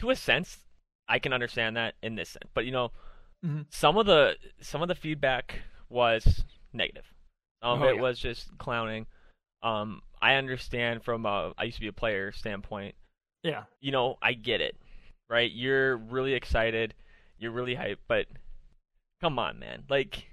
to 0.00 0.10
a 0.10 0.16
sense, 0.16 0.58
I 1.08 1.18
can 1.18 1.32
understand 1.32 1.76
that 1.76 1.94
in 2.02 2.14
this 2.14 2.30
sense. 2.30 2.50
But 2.54 2.64
you 2.64 2.72
know, 2.72 2.92
Mhm. 3.44 3.66
some 3.72 3.96
of 3.96 4.06
the 4.06 4.36
some 4.60 4.82
of 4.82 4.88
the 4.88 4.94
feedback 4.94 5.60
was 5.88 6.44
negative. 6.72 7.04
Some 7.62 7.72
of 7.72 7.82
Oh, 7.82 7.88
it 7.88 7.96
yeah. 7.96 8.00
was 8.02 8.18
just 8.18 8.56
clowning. 8.58 9.06
Um, 9.62 10.02
I 10.22 10.34
understand 10.36 11.04
from 11.04 11.26
a 11.26 11.52
I 11.58 11.64
used 11.64 11.76
to 11.76 11.80
be 11.82 11.88
a 11.88 11.92
player 11.92 12.32
standpoint. 12.32 12.94
Yeah. 13.42 13.64
You 13.80 13.92
know, 13.92 14.18
I 14.22 14.34
get 14.34 14.60
it, 14.60 14.76
right? 15.28 15.50
You're 15.50 15.96
really 15.96 16.34
excited, 16.34 16.94
you're 17.38 17.50
really 17.52 17.74
hyped, 17.76 17.98
but 18.08 18.26
come 19.20 19.38
on, 19.38 19.58
man, 19.58 19.84
like. 19.88 20.26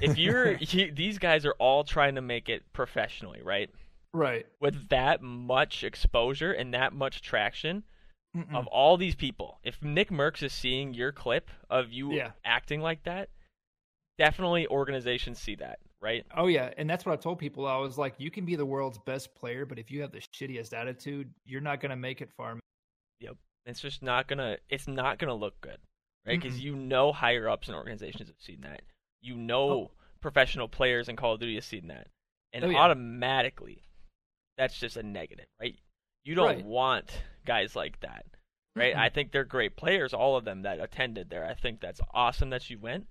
If 0.00 0.18
you're, 0.18 0.52
you, 0.60 0.92
these 0.92 1.18
guys 1.18 1.46
are 1.46 1.54
all 1.58 1.82
trying 1.82 2.16
to 2.16 2.20
make 2.20 2.48
it 2.48 2.62
professionally, 2.72 3.40
right? 3.42 3.70
Right. 4.18 4.46
with 4.60 4.88
that 4.88 5.22
much 5.22 5.84
exposure 5.84 6.52
and 6.52 6.74
that 6.74 6.92
much 6.92 7.22
traction 7.22 7.84
Mm-mm. 8.36 8.54
of 8.54 8.66
all 8.66 8.96
these 8.96 9.14
people. 9.14 9.58
If 9.62 9.80
NICKMERCS 9.80 10.42
is 10.42 10.52
seeing 10.52 10.92
your 10.94 11.12
clip 11.12 11.50
of 11.70 11.90
you 11.92 12.12
Yeah. 12.12 12.32
acting 12.44 12.80
like 12.80 13.04
that, 13.04 13.30
definitely 14.18 14.66
organizations 14.66 15.38
see 15.40 15.54
that, 15.56 15.78
right? 16.00 16.26
Oh 16.36 16.46
yeah, 16.46 16.72
and 16.76 16.88
that's 16.90 17.06
what 17.06 17.12
I 17.12 17.16
told 17.16 17.38
people. 17.38 17.66
I 17.66 17.76
was 17.78 17.96
like, 17.98 18.14
you 18.18 18.30
can 18.30 18.44
be 18.44 18.56
the 18.56 18.66
world's 18.66 18.98
best 18.98 19.34
player, 19.34 19.64
but 19.64 19.78
if 19.78 19.90
you 19.90 20.02
have 20.02 20.12
the 20.12 20.22
shittiest 20.34 20.72
attitude, 20.72 21.32
you're 21.44 21.60
not 21.60 21.80
gonna 21.80 21.96
make 21.96 22.20
it 22.20 22.30
far. 22.36 22.58
Yep. 23.20 23.36
It's 23.66 23.80
just 23.80 24.02
not 24.02 24.28
gonna. 24.28 24.58
It's 24.68 24.88
not 24.88 25.18
gonna 25.18 25.34
look 25.34 25.60
good, 25.60 25.78
right? 26.26 26.40
Because 26.40 26.58
you 26.62 26.74
know 26.76 27.12
higher 27.12 27.48
ups 27.48 27.68
in 27.68 27.74
organizations 27.74 28.28
have 28.28 28.40
seen 28.40 28.60
that. 28.62 28.82
You 29.20 29.36
know 29.36 29.70
Oh. 29.70 29.90
professional 30.20 30.68
players 30.68 31.08
in 31.08 31.16
Call 31.16 31.34
of 31.34 31.40
Duty 31.40 31.54
have 31.56 31.64
seen 31.64 31.88
that, 31.88 32.08
and 32.52 32.64
Oh, 32.64 32.68
yeah. 32.70 32.78
automatically, 32.78 33.82
that's 34.58 34.78
just 34.78 34.96
a 34.98 35.02
negative, 35.02 35.46
right? 35.60 35.76
You 36.24 36.34
don't 36.34 36.46
Right. 36.56 36.64
want 36.64 37.22
guys 37.46 37.74
like 37.74 37.98
that, 38.00 38.26
right? 38.76 38.94
Mm-mm. 38.94 38.98
I 38.98 39.08
think 39.08 39.32
they're 39.32 39.44
great 39.44 39.76
players, 39.76 40.12
all 40.12 40.36
of 40.36 40.44
them 40.44 40.62
that 40.62 40.80
attended 40.80 41.30
there. 41.30 41.46
I 41.46 41.54
think 41.54 41.80
that's 41.80 42.00
awesome 42.12 42.50
that 42.50 42.68
you 42.68 42.78
went, 42.78 43.06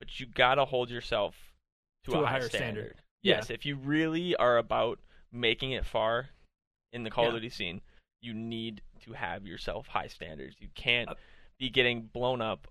but 0.00 0.18
you 0.18 0.26
gotta 0.26 0.64
hold 0.64 0.90
yourself 0.90 1.36
to, 2.04 2.12
To 2.12 2.18
a, 2.18 2.22
a 2.22 2.26
higher 2.26 2.40
standard. 2.48 2.50
standard. 2.50 2.96
Yeah. 3.22 3.36
Yes, 3.36 3.50
if 3.50 3.64
you 3.66 3.76
really 3.76 4.34
are 4.36 4.56
about 4.58 4.98
making 5.30 5.72
it 5.72 5.84
far 5.84 6.30
in 6.92 7.04
the 7.04 7.10
Call 7.10 7.26
of 7.28 7.34
Duty 7.34 7.50
scene, 7.50 7.82
you 8.22 8.32
need 8.34 8.82
to 9.02 9.12
have 9.12 9.46
yourself 9.46 9.86
high 9.86 10.06
standards. 10.08 10.56
You 10.58 10.68
can't 10.74 11.10
Uh, 11.10 11.14
be 11.58 11.68
getting 11.70 12.02
blown 12.06 12.40
up 12.40 12.66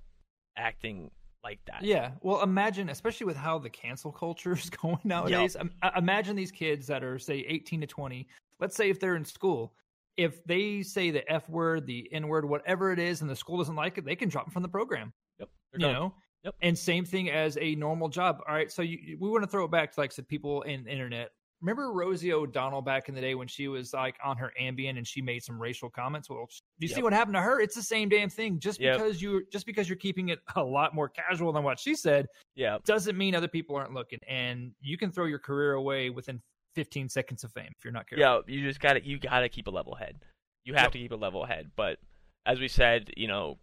acting 0.58 1.12
like 1.44 1.60
that. 1.68 1.84
Yeah. 1.84 2.12
Well, 2.22 2.42
imagine, 2.42 2.90
especially 2.90 3.26
with 3.26 3.38
how 3.38 3.58
the 3.60 3.70
cancel 3.70 4.12
culture 4.12 4.54
is 4.54 4.70
going 4.82 5.00
nowadays. 5.04 5.56
im- 5.60 5.72
uh, 5.82 5.92
imagine 5.98 6.36
these 6.36 6.52
kids 6.52 6.88
that 6.88 7.04
are 7.04 7.20
say 7.20 7.46
18 7.48 7.82
to 7.82 7.88
20. 7.88 8.28
Let's 8.60 8.76
say 8.76 8.90
if 8.90 9.00
they're 9.00 9.16
in 9.16 9.26
school, 9.26 9.74
if 10.18 10.44
they 10.46 10.82
say 10.82 11.12
the 11.12 11.30
F 11.32 11.48
word, 11.50 11.86
the 11.86 12.08
N 12.12 12.28
word, 12.28 12.44
whatever 12.46 12.92
it 12.92 13.00
is, 13.00 13.22
and 13.22 13.30
the 13.30 13.36
school 13.36 13.58
doesn't 13.58 13.76
like 13.76 13.98
it, 13.98 14.06
they 14.06 14.16
can 14.16 14.30
drop 14.30 14.46
them 14.46 14.52
from 14.52 14.64
the 14.64 14.70
program. 14.70 15.14
Yep. 15.40 15.50
You 15.74 15.80
done. 15.80 15.94
know. 15.94 16.14
Yep. 16.44 16.56
And 16.62 16.78
same 16.78 17.06
thing 17.06 17.30
as 17.30 17.58
a 17.60 17.76
normal 17.76 18.10
job. 18.10 18.40
All 18.48 18.56
right. 18.56 18.72
So 18.72 18.82
you, 18.82 19.18
we 19.20 19.30
want 19.30 19.44
to 19.44 19.50
throw 19.50 19.66
it 19.66 19.72
back 19.72 19.94
to 19.94 20.00
like 20.00 20.12
I 20.12 20.14
said, 20.14 20.28
people 20.28 20.64
in 20.64 20.88
internet. 20.88 21.32
Remember 21.62 21.92
Rosie 21.92 22.34
O'Donnell 22.34 22.82
back 22.84 23.10
in 23.10 23.16
the 23.16 23.22
day 23.22 23.34
when 23.34 23.48
she 23.48 23.68
was 23.68 23.92
like 23.94 24.16
on 24.24 24.38
her 24.38 24.54
Ambien 24.62 24.98
and 24.98 25.08
she 25.08 25.22
made 25.22 25.42
some 25.44 25.60
racial 25.60 25.90
comments? 25.90 26.30
Well, 26.30 26.48
you 26.78 26.88
see 26.88 27.02
what 27.02 27.14
happened 27.14 27.36
to 27.36 27.42
her? 27.42 27.60
It's 27.60 27.74
the 27.76 27.82
same 27.82 28.10
damn 28.10 28.30
thing. 28.30 28.60
Just 28.60 28.80
Yep. 28.80 28.98
because 28.98 29.22
you 29.22 29.44
just 29.52 29.66
because 29.66 29.90
you're 29.90 29.96
keeping 29.98 30.30
it 30.30 30.40
a 30.56 30.64
lot 30.64 30.94
more 30.94 31.10
casual 31.10 31.52
than 31.52 31.64
what 31.64 31.80
she 31.80 31.96
said 31.96 32.28
Yeah. 32.56 32.78
doesn't 32.86 33.18
mean 33.18 33.34
other 33.34 33.48
people 33.48 33.76
aren't 33.76 33.94
looking. 33.94 34.20
And 34.28 34.72
you 34.82 34.98
can 34.98 35.12
throw 35.12 35.26
your 35.26 35.40
career 35.40 35.74
away 35.74 36.10
within 36.12 36.42
15 36.76 37.10
seconds 37.10 37.44
of 37.44 37.52
fame 37.54 37.72
if 37.76 37.84
you're 37.84 37.92
not 37.94 38.08
careful. 38.08 38.44
Yeah. 38.48 38.56
You 38.56 38.68
just 38.68 38.80
gotta 38.80 39.04
you 39.04 39.18
gotta 39.18 39.50
keep 39.50 39.66
a 39.68 39.72
level 39.72 39.96
head. 39.96 40.24
You 40.64 40.74
have 40.76 40.84
Yep. 40.84 40.92
to 40.92 40.98
keep 41.00 41.12
a 41.12 41.16
level 41.16 41.46
head. 41.46 41.72
But 41.76 41.98
as 42.46 42.60
we 42.60 42.68
said, 42.68 43.12
you 43.18 43.28
know, 43.28 43.58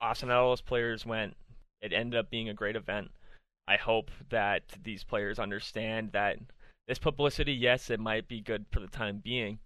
all 0.00 0.14
those 0.14 0.62
players 0.62 1.06
went. 1.06 1.36
It 1.80 1.92
ended 1.92 2.18
up 2.18 2.28
being 2.30 2.48
a 2.48 2.54
great 2.54 2.76
event. 2.76 3.10
I 3.68 3.76
hope 3.76 4.10
that 4.30 4.62
these 4.82 5.04
players 5.04 5.38
understand 5.38 6.12
that 6.12 6.38
this 6.88 6.98
publicity, 6.98 7.52
yes, 7.52 7.90
it 7.90 8.00
might 8.00 8.28
be 8.28 8.40
good 8.40 8.66
for 8.70 8.80
the 8.80 8.88
time 8.88 9.20
being, 9.22 9.58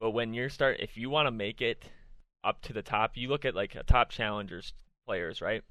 but 0.00 0.12
when 0.12 0.32
you're 0.32 0.48
start, 0.48 0.80
if 0.80 0.96
you 0.96 1.10
want 1.10 1.26
to 1.26 1.30
make 1.30 1.60
it 1.60 1.84
up 2.42 2.62
to 2.62 2.72
the 2.72 2.82
top, 2.82 3.16
you 3.16 3.28
look 3.28 3.44
at 3.44 3.54
like 3.54 3.74
a 3.74 3.82
top 3.82 4.10
challengers 4.10 4.72
players, 5.06 5.42
right? 5.42 5.62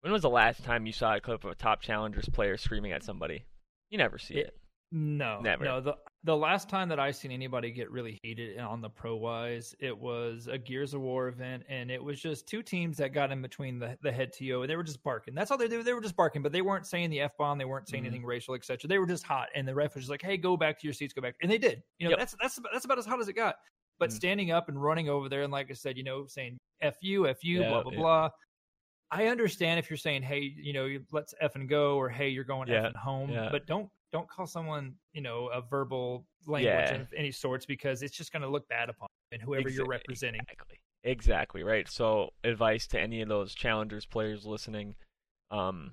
When 0.00 0.12
was 0.12 0.22
the 0.22 0.30
last 0.30 0.64
time 0.64 0.86
you 0.86 0.92
saw 0.92 1.14
a 1.14 1.20
clip 1.20 1.44
of 1.44 1.50
a 1.50 1.54
top 1.54 1.80
challengers 1.80 2.28
player 2.28 2.56
screaming 2.56 2.92
at 2.92 3.02
somebody? 3.02 3.44
You 3.90 3.98
never 3.98 4.18
see 4.18 4.34
It- 4.34 4.46
it. 4.48 4.60
No, 4.90 5.40
Never. 5.42 5.64
No, 5.64 5.80
the 5.82 5.96
the 6.24 6.34
last 6.36 6.68
time 6.70 6.88
that 6.88 6.98
I 6.98 7.10
seen 7.10 7.30
anybody 7.30 7.70
get 7.70 7.90
really 7.90 8.18
heated 8.22 8.58
on 8.58 8.80
the 8.80 8.88
pro 8.88 9.16
wise, 9.16 9.74
it 9.80 9.96
was 9.96 10.46
a 10.46 10.56
Gears 10.56 10.94
of 10.94 11.02
War 11.02 11.28
event, 11.28 11.62
and 11.68 11.90
it 11.90 12.02
was 12.02 12.18
just 12.20 12.48
two 12.48 12.62
teams 12.62 12.96
that 12.96 13.10
got 13.12 13.30
in 13.30 13.42
between 13.42 13.78
the, 13.78 13.98
the 14.02 14.10
head 14.10 14.32
TO, 14.32 14.62
and 14.62 14.70
they 14.70 14.76
were 14.76 14.82
just 14.82 15.02
barking. 15.02 15.34
That's 15.34 15.50
all 15.50 15.58
they 15.58 15.68
do. 15.68 15.82
They 15.82 15.92
were 15.92 16.00
just 16.00 16.16
barking, 16.16 16.42
but 16.42 16.52
they 16.52 16.62
weren't 16.62 16.86
saying 16.86 17.10
the 17.10 17.20
f 17.20 17.36
bomb. 17.36 17.58
They 17.58 17.66
weren't 17.66 17.86
saying 17.88 18.04
Mhm. 18.04 18.06
anything 18.06 18.24
racial, 18.24 18.54
etc. 18.54 18.88
They 18.88 18.98
were 18.98 19.06
just 19.06 19.24
hot, 19.24 19.48
and 19.54 19.68
the 19.68 19.74
ref 19.74 19.94
was 19.94 20.04
just 20.04 20.10
like, 20.10 20.22
"Hey, 20.22 20.38
go 20.38 20.56
back 20.56 20.80
to 20.80 20.86
your 20.86 20.94
seats, 20.94 21.12
go 21.12 21.20
back," 21.20 21.34
and 21.42 21.50
they 21.52 21.58
did. 21.58 21.82
You 21.98 22.06
know, 22.06 22.10
Yep. 22.12 22.18
that's 22.20 22.36
that's 22.40 22.56
about- 22.58 22.72
that's 22.72 22.84
about 22.86 22.98
as 22.98 23.04
hot 23.06 23.20
as 23.20 23.28
it 23.28 23.34
got. 23.34 23.56
But 23.98 24.08
Mhm. 24.10 24.14
standing 24.14 24.50
up 24.52 24.68
and 24.70 24.82
running 24.82 25.08
over 25.10 25.28
there, 25.28 25.42
and 25.42 25.52
like 25.52 25.70
I 25.70 25.74
said, 25.74 25.98
you 25.98 26.02
know, 26.04 26.26
saying 26.26 26.56
"f 26.80 26.96
you, 27.02 27.26
f 27.28 27.44
you," 27.44 27.60
Yeah, 27.60 27.68
blah 27.68 27.82
blah 27.82 27.92
yeah. 27.92 27.98
blah. 27.98 28.30
I 29.10 29.26
understand 29.26 29.78
if 29.78 29.90
you're 29.90 29.96
saying, 29.98 30.22
"Hey, 30.22 30.40
you 30.40 30.72
know, 30.72 30.98
let's 31.12 31.34
f 31.40 31.56
and 31.56 31.68
go," 31.68 31.96
or 31.98 32.08
"Hey, 32.08 32.28
you're 32.30 32.44
going 32.44 32.68
Yeah, 32.68 32.80
f 32.80 32.84
and 32.86 32.96
home," 32.96 33.30
yeah. 33.30 33.48
but 33.50 33.66
don't 33.66 33.90
don't 34.12 34.28
call 34.28 34.46
someone 34.46 34.94
you 35.12 35.20
know 35.20 35.48
a 35.48 35.60
verbal 35.60 36.26
language 36.46 36.72
Yeah. 36.90 36.94
of 37.02 37.08
any 37.16 37.30
sorts 37.30 37.66
because 37.66 38.02
it's 38.02 38.16
just 38.16 38.32
going 38.32 38.42
to 38.42 38.48
look 38.48 38.68
bad 38.68 38.88
upon 38.88 39.08
and 39.32 39.42
whoever 39.42 39.68
you're 39.68 39.86
representing. 39.86 40.40
Exactly. 40.42 40.80
Exactly, 41.04 41.62
right? 41.62 41.88
So, 41.88 42.30
advice 42.42 42.86
to 42.88 43.00
any 43.00 43.20
of 43.22 43.28
those 43.28 43.54
challengers 43.54 44.04
players 44.04 44.44
listening, 44.44 44.94
um, 45.50 45.92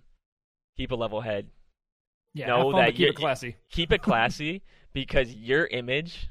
keep 0.77 0.91
a 0.91 0.95
level 0.95 1.21
head. 1.21 1.47
Yeah, 2.33 2.47
know 2.47 2.73
that 2.73 2.95
keep 2.95 3.09
it 3.09 3.15
classy. 3.15 3.55
Keep 3.69 3.91
it 3.93 4.01
classy 4.01 4.61
because 4.93 5.33
your 5.33 5.67
image 5.67 6.29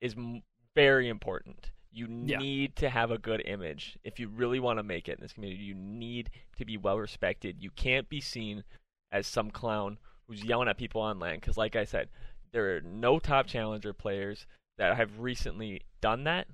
is 0.00 0.14
m- 0.14 0.42
very 0.74 1.08
important. 1.08 1.72
You 1.90 2.06
Yeah. 2.24 2.38
need 2.38 2.76
to 2.76 2.88
have 2.88 3.10
a 3.10 3.18
good 3.18 3.42
image. 3.44 3.98
If 4.04 4.18
you 4.20 4.28
really 4.28 4.60
want 4.60 4.78
to 4.78 4.82
make 4.82 5.08
it 5.08 5.18
in 5.18 5.20
this 5.20 5.32
community, 5.34 5.62
you 5.62 5.74
need 5.74 6.30
to 6.56 6.64
be 6.64 6.76
well 6.78 6.98
respected. 6.98 7.56
You 7.62 7.70
can't 7.70 8.08
be 8.08 8.20
seen 8.20 8.64
as 9.12 9.26
some 9.26 9.50
clown 9.50 9.98
who's 10.28 10.42
yelling 10.44 10.68
at 10.68 10.76
people 10.78 11.00
on 11.00 11.18
LAN 11.18 11.36
because, 11.36 11.56
like 11.56 11.76
I 11.76 11.84
said, 11.84 12.08
there 12.52 12.76
are 12.76 12.80
no 12.80 13.18
top 13.18 13.46
challenger 13.46 13.92
players 13.92 14.46
that 14.78 14.96
have 14.96 15.20
recently 15.20 15.82
done 16.00 16.24
that. 16.24 16.46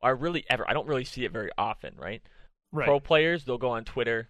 Are 0.00 0.14
really 0.14 0.44
ever. 0.48 0.68
I 0.68 0.74
don't 0.74 0.86
really 0.86 1.04
see 1.04 1.24
it 1.24 1.32
very 1.32 1.50
often, 1.58 1.94
right? 1.96 2.22
Right. 2.72 2.84
Pro 2.86 3.00
players, 3.00 3.44
they'll 3.44 3.58
go 3.58 3.70
on 3.70 3.84
Twitter, 3.84 4.28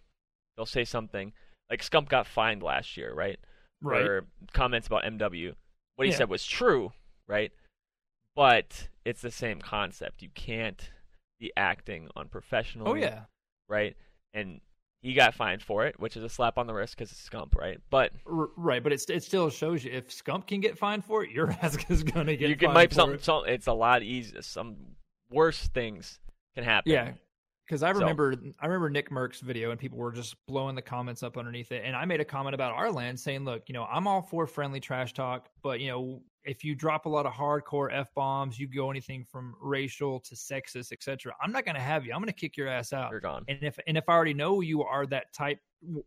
they'll 0.57 0.65
say 0.65 0.85
something. 0.85 1.33
Like 1.69 1.83
Scump 1.83 2.09
got 2.09 2.27
fined 2.27 2.63
last 2.63 2.97
year, 2.97 3.13
right? 3.13 3.39
right. 3.83 4.03
For 4.05 4.27
comments 4.55 4.87
about 4.87 5.05
MW. 5.05 5.55
What 5.97 6.07
he 6.07 6.11
Yeah. 6.13 6.19
said 6.19 6.31
was 6.31 6.47
true, 6.47 6.93
right? 7.27 7.53
But 8.35 8.89
it's 9.05 9.21
the 9.21 9.31
same 9.31 9.61
concept. 9.61 10.23
You 10.23 10.31
can't 10.31 10.91
be 11.39 11.53
acting 11.57 12.09
unprofessionally, 12.17 12.91
Oh 12.91 12.95
yeah. 12.95 13.25
right? 13.69 13.97
And 14.33 14.61
he 15.01 15.15
got 15.15 15.35
fined 15.35 15.63
for 15.63 15.87
it, 15.87 15.99
which 16.01 16.17
is 16.17 16.25
a 16.25 16.29
slap 16.29 16.59
on 16.59 16.67
the 16.67 16.75
wrist 16.75 16.97
because 16.97 17.11
it's 17.13 17.29
Scump, 17.29 17.55
right? 17.55 17.79
But 17.91 18.13
R- 18.27 18.49
right, 18.57 18.83
but 18.83 18.93
it's 18.93 19.09
it 19.09 19.23
still 19.23 19.49
shows 19.51 19.85
you 19.85 19.93
if 19.93 20.09
Scump 20.09 20.47
can 20.47 20.61
get 20.61 20.77
fined 20.77 21.05
for 21.05 21.23
it, 21.25 21.31
your 21.31 21.51
ass 21.63 21.77
is 21.89 22.03
going 22.03 22.27
to 22.27 22.37
get 22.37 22.49
you 22.49 22.57
can 22.57 22.73
might 22.73 22.91
for 22.91 22.95
some, 22.97 23.15
it. 23.15 23.25
some 23.25 23.45
it's 23.47 23.67
a 23.69 23.73
lot 23.73 24.03
easier. 24.03 24.43
Some 24.43 24.77
worse 25.31 25.69
things 25.69 26.19
can 26.55 26.65
happen. 26.65 26.91
Yeah, 26.93 27.13
because 27.67 27.83
I 27.85 27.93
So- 27.93 28.01
remember 28.01 28.35
I 28.61 28.67
remember 28.67 28.91
Nick 28.91 29.11
Merck's 29.11 29.41
video 29.41 29.71
and 29.71 29.79
people 29.79 29.99
were 29.99 30.13
just 30.13 30.35
blowing 30.47 30.75
the 30.75 30.83
comments 30.83 31.23
up 31.23 31.37
underneath 31.39 31.71
it, 31.71 31.85
and 31.85 31.95
I 31.95 32.05
made 32.05 32.21
a 32.21 32.25
comment 32.25 32.55
about 32.55 32.73
our 32.75 32.91
LAN 32.91 33.17
saying, 33.17 33.45
"Look, 33.45 33.69
you 33.69 33.75
know, 33.75 33.85
I'm 33.85 34.07
all 34.09 34.23
for 34.23 34.47
friendly 34.47 34.81
trash 34.81 35.13
talk, 35.13 35.49
but 35.63 35.79
you 35.81 35.89
know, 35.89 36.23
if 36.49 36.65
you 36.65 36.75
drop 36.75 37.07
a 37.07 37.09
lot 37.09 37.27
of 37.27 37.33
hardcore 37.33 37.89
f 37.93 38.13
bombs, 38.15 38.59
you 38.59 38.67
go 38.67 38.91
anything 38.91 39.25
from 39.25 39.55
racial 39.61 40.19
to 40.21 40.35
sexist, 40.35 40.91
etc. 40.93 41.35
I'm 41.43 41.53
not 41.53 41.65
going 41.65 41.75
to 41.77 41.81
have 41.81 42.05
you. 42.07 42.13
I'm 42.13 42.19
going 42.21 42.27
to 42.29 42.33
kick 42.33 42.57
your 42.57 42.69
ass 42.69 42.93
out. 42.93 43.11
You're 43.11 43.21
gone. 43.21 43.45
And 43.49 43.59
if 43.63 43.79
and 43.87 43.97
if 43.97 44.09
I 44.09 44.13
already 44.15 44.35
know 44.35 44.61
you 44.61 44.83
are 44.83 45.07
that 45.07 45.33
type 45.33 45.61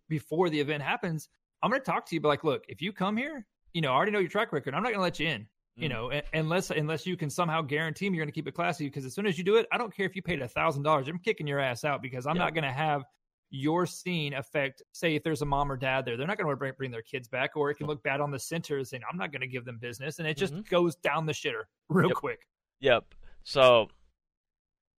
before 0.09 0.49
the 0.49 0.59
event 0.59 0.83
happens, 0.83 1.29
I'm 1.61 1.69
going 1.69 1.81
to 1.81 1.85
talk 1.85 2.05
to 2.07 2.15
you. 2.15 2.21
But 2.21 2.29
like, 2.29 2.43
look, 2.43 2.63
if 2.67 2.81
you 2.81 2.91
come 2.91 3.15
here, 3.17 3.45
you 3.73 3.81
know, 3.81 3.91
I 3.91 3.95
already 3.95 4.11
know 4.11 4.19
your 4.19 4.29
track 4.29 4.51
record. 4.51 4.73
I'm 4.73 4.83
not 4.83 4.89
going 4.89 4.99
to 4.99 5.03
let 5.03 5.19
you 5.19 5.27
in. 5.27 5.47
You 5.77 5.87
Mm. 5.87 5.91
know, 5.91 6.11
un- 6.11 6.21
unless 6.33 6.69
unless 6.69 7.05
you 7.05 7.15
can 7.15 7.29
somehow 7.29 7.61
guarantee 7.61 8.09
me 8.09 8.17
you're 8.17 8.25
going 8.25 8.31
to 8.31 8.35
keep 8.35 8.47
it 8.47 8.53
classy. 8.53 8.85
Because 8.87 9.05
as 9.05 9.13
soon 9.13 9.25
as 9.25 9.37
you 9.37 9.43
do 9.45 9.55
it, 9.55 9.67
I 9.71 9.77
don't 9.77 9.95
care 9.95 10.05
if 10.05 10.15
you 10.15 10.21
paid 10.21 10.41
a 10.41 10.47
thousand 10.47 10.83
dollars. 10.83 11.07
I'm 11.07 11.17
kicking 11.19 11.47
your 11.47 11.59
ass 11.59 11.85
out 11.85 12.01
because 12.01 12.25
I'm 12.27 12.35
Yeah. 12.35 12.43
not 12.43 12.53
going 12.53 12.65
to 12.65 12.71
have 12.71 13.03
your 13.51 13.85
scene 13.85 14.33
affect. 14.33 14.81
Say 14.93 15.15
if 15.15 15.23
there's 15.23 15.41
a 15.41 15.45
mom 15.45 15.71
or 15.71 15.77
dad 15.77 16.05
there, 16.05 16.17
they're 16.17 16.25
not 16.25 16.37
going 16.37 16.49
to 16.49 16.55
bring, 16.55 16.73
bring 16.77 16.89
their 16.91 17.01
kids 17.01 17.27
back, 17.27 17.55
or 17.55 17.69
it 17.69 17.75
can 17.75 17.85
look 17.85 18.01
bad 18.01 18.21
on 18.21 18.31
the 18.31 18.39
centers, 18.39 18.93
and 18.93 19.03
I'm 19.11 19.17
not 19.17 19.31
going 19.31 19.41
to 19.41 19.47
give 19.47 19.65
them 19.65 19.77
business, 19.77 20.19
and 20.19 20.27
it 20.27 20.37
just 20.37 20.53
Mhm. 20.53 20.67
goes 20.69 20.95
down 20.95 21.25
the 21.25 21.33
shitter 21.33 21.65
real 21.89 22.07
Yep. 22.09 22.15
quick. 22.15 22.47
Yep. 22.79 23.13
So, 23.43 23.89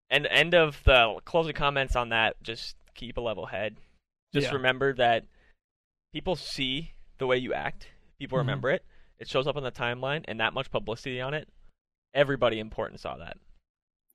and 0.09 0.27
end 0.27 0.53
of 0.53 0.83
the 0.83 1.19
closing 1.25 1.53
comments 1.53 1.95
on 1.95 2.09
that. 2.09 2.41
Just 2.43 2.77
keep 2.93 3.17
a 3.17 3.21
level 3.21 3.47
head. 3.47 3.77
Just 4.33 4.47
Yeah. 4.47 4.53
remember 4.53 4.93
that 4.93 5.25
people 6.13 6.35
see 6.35 6.93
the 7.17 7.25
way 7.25 7.37
you 7.37 7.53
act. 7.53 7.89
People 8.19 8.37
Mhm. 8.37 8.41
remember 8.41 8.69
it. 8.69 8.85
It 9.17 9.27
shows 9.27 9.47
up 9.47 9.55
on 9.57 9.63
the 9.63 9.71
timeline, 9.71 10.23
and 10.27 10.39
that 10.39 10.53
much 10.53 10.69
publicity 10.69 11.19
on 11.21 11.33
it. 11.33 11.49
Everybody 12.13 12.59
important 12.59 12.99
saw 12.99 13.17
that. 13.17 13.37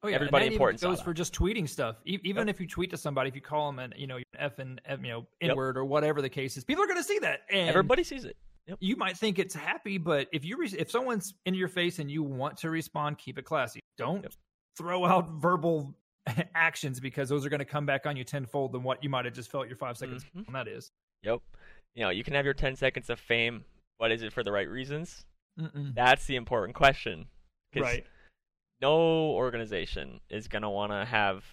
Oh 0.03 0.09
yeah, 0.09 0.15
Everybody 0.15 0.47
and 0.47 0.53
important 0.55 0.81
goes 0.81 1.01
for 1.01 1.13
just 1.13 1.35
tweeting 1.35 1.69
stuff. 1.69 1.97
E- 2.07 2.19
even 2.23 2.49
if 2.49 2.61
you 2.61 2.69
tweet 2.69 2.91
to 2.91 2.97
somebody, 2.97 3.29
if 3.29 3.35
you 3.35 3.41
call 3.41 3.67
them 3.73 3.79
an 3.81 3.93
you 3.97 4.07
know 4.07 4.19
f 4.39 4.59
and 4.61 4.81
F, 4.85 5.01
you 5.03 5.09
know 5.09 5.27
Yep. 5.41 5.51
n 5.51 5.57
word 5.57 5.77
or 5.77 5.85
whatever 5.85 6.23
the 6.23 6.29
case 6.29 6.57
is, 6.57 6.65
people 6.65 6.85
are 6.85 6.87
going 6.87 6.99
to 6.99 7.05
see 7.05 7.19
that. 7.19 7.41
And 7.51 7.69
Everybody 7.69 8.05
sees 8.05 8.25
it. 8.25 8.37
you 8.81 8.95
might 8.97 9.17
think 9.17 9.39
it's 9.41 9.55
happy, 9.55 9.99
but 9.99 10.29
if 10.33 10.45
you 10.45 10.57
re- 10.57 10.73
if 10.79 10.91
someone's 10.91 11.35
in 11.47 11.55
your 11.55 11.69
face 11.69 11.99
and 11.99 12.09
you 12.11 12.23
want 12.23 12.59
to 12.59 12.71
respond, 12.71 13.19
keep 13.19 13.39
it 13.39 13.45
classy. 13.45 13.81
Don't 13.97 14.23
Yep. 14.23 14.33
throw 14.77 15.05
out 15.05 15.29
verbal 15.31 15.95
actions 16.55 17.01
because 17.01 17.29
those 17.29 17.45
are 17.45 17.49
going 17.49 17.59
to 17.59 17.65
come 17.65 17.87
back 17.87 18.07
on 18.07 18.17
you 18.17 18.23
tenfold 18.23 18.73
than 18.73 18.83
what 18.85 19.03
you 19.03 19.09
might 19.11 19.25
have 19.25 19.35
just 19.35 19.51
felt 19.51 19.67
your 19.67 19.77
five 19.77 19.97
seconds. 19.97 20.25
Mhm. 20.37 20.47
on. 20.49 20.53
That 20.53 20.69
is, 20.69 20.91
Yep. 21.25 21.41
You 21.95 22.05
know, 22.05 22.11
you 22.11 22.23
can 22.23 22.35
have 22.35 22.45
your 22.45 22.55
10 22.55 22.77
seconds 22.77 23.11
of 23.11 23.19
fame, 23.19 23.65
but 23.99 24.13
is 24.13 24.23
it 24.23 24.33
for 24.33 24.45
the 24.45 24.53
right 24.53 24.69
reasons? 24.69 25.25
Mm-mm. 25.59 25.93
That's 25.95 26.27
the 26.27 26.37
important 26.37 26.77
question. 26.77 27.27
Right. 27.75 28.07
No 28.81 29.31
organization 29.31 30.21
is 30.31 30.49
going 30.49 30.63
to 30.63 30.71
want 30.71 30.93
to 30.93 31.05
have 31.05 31.45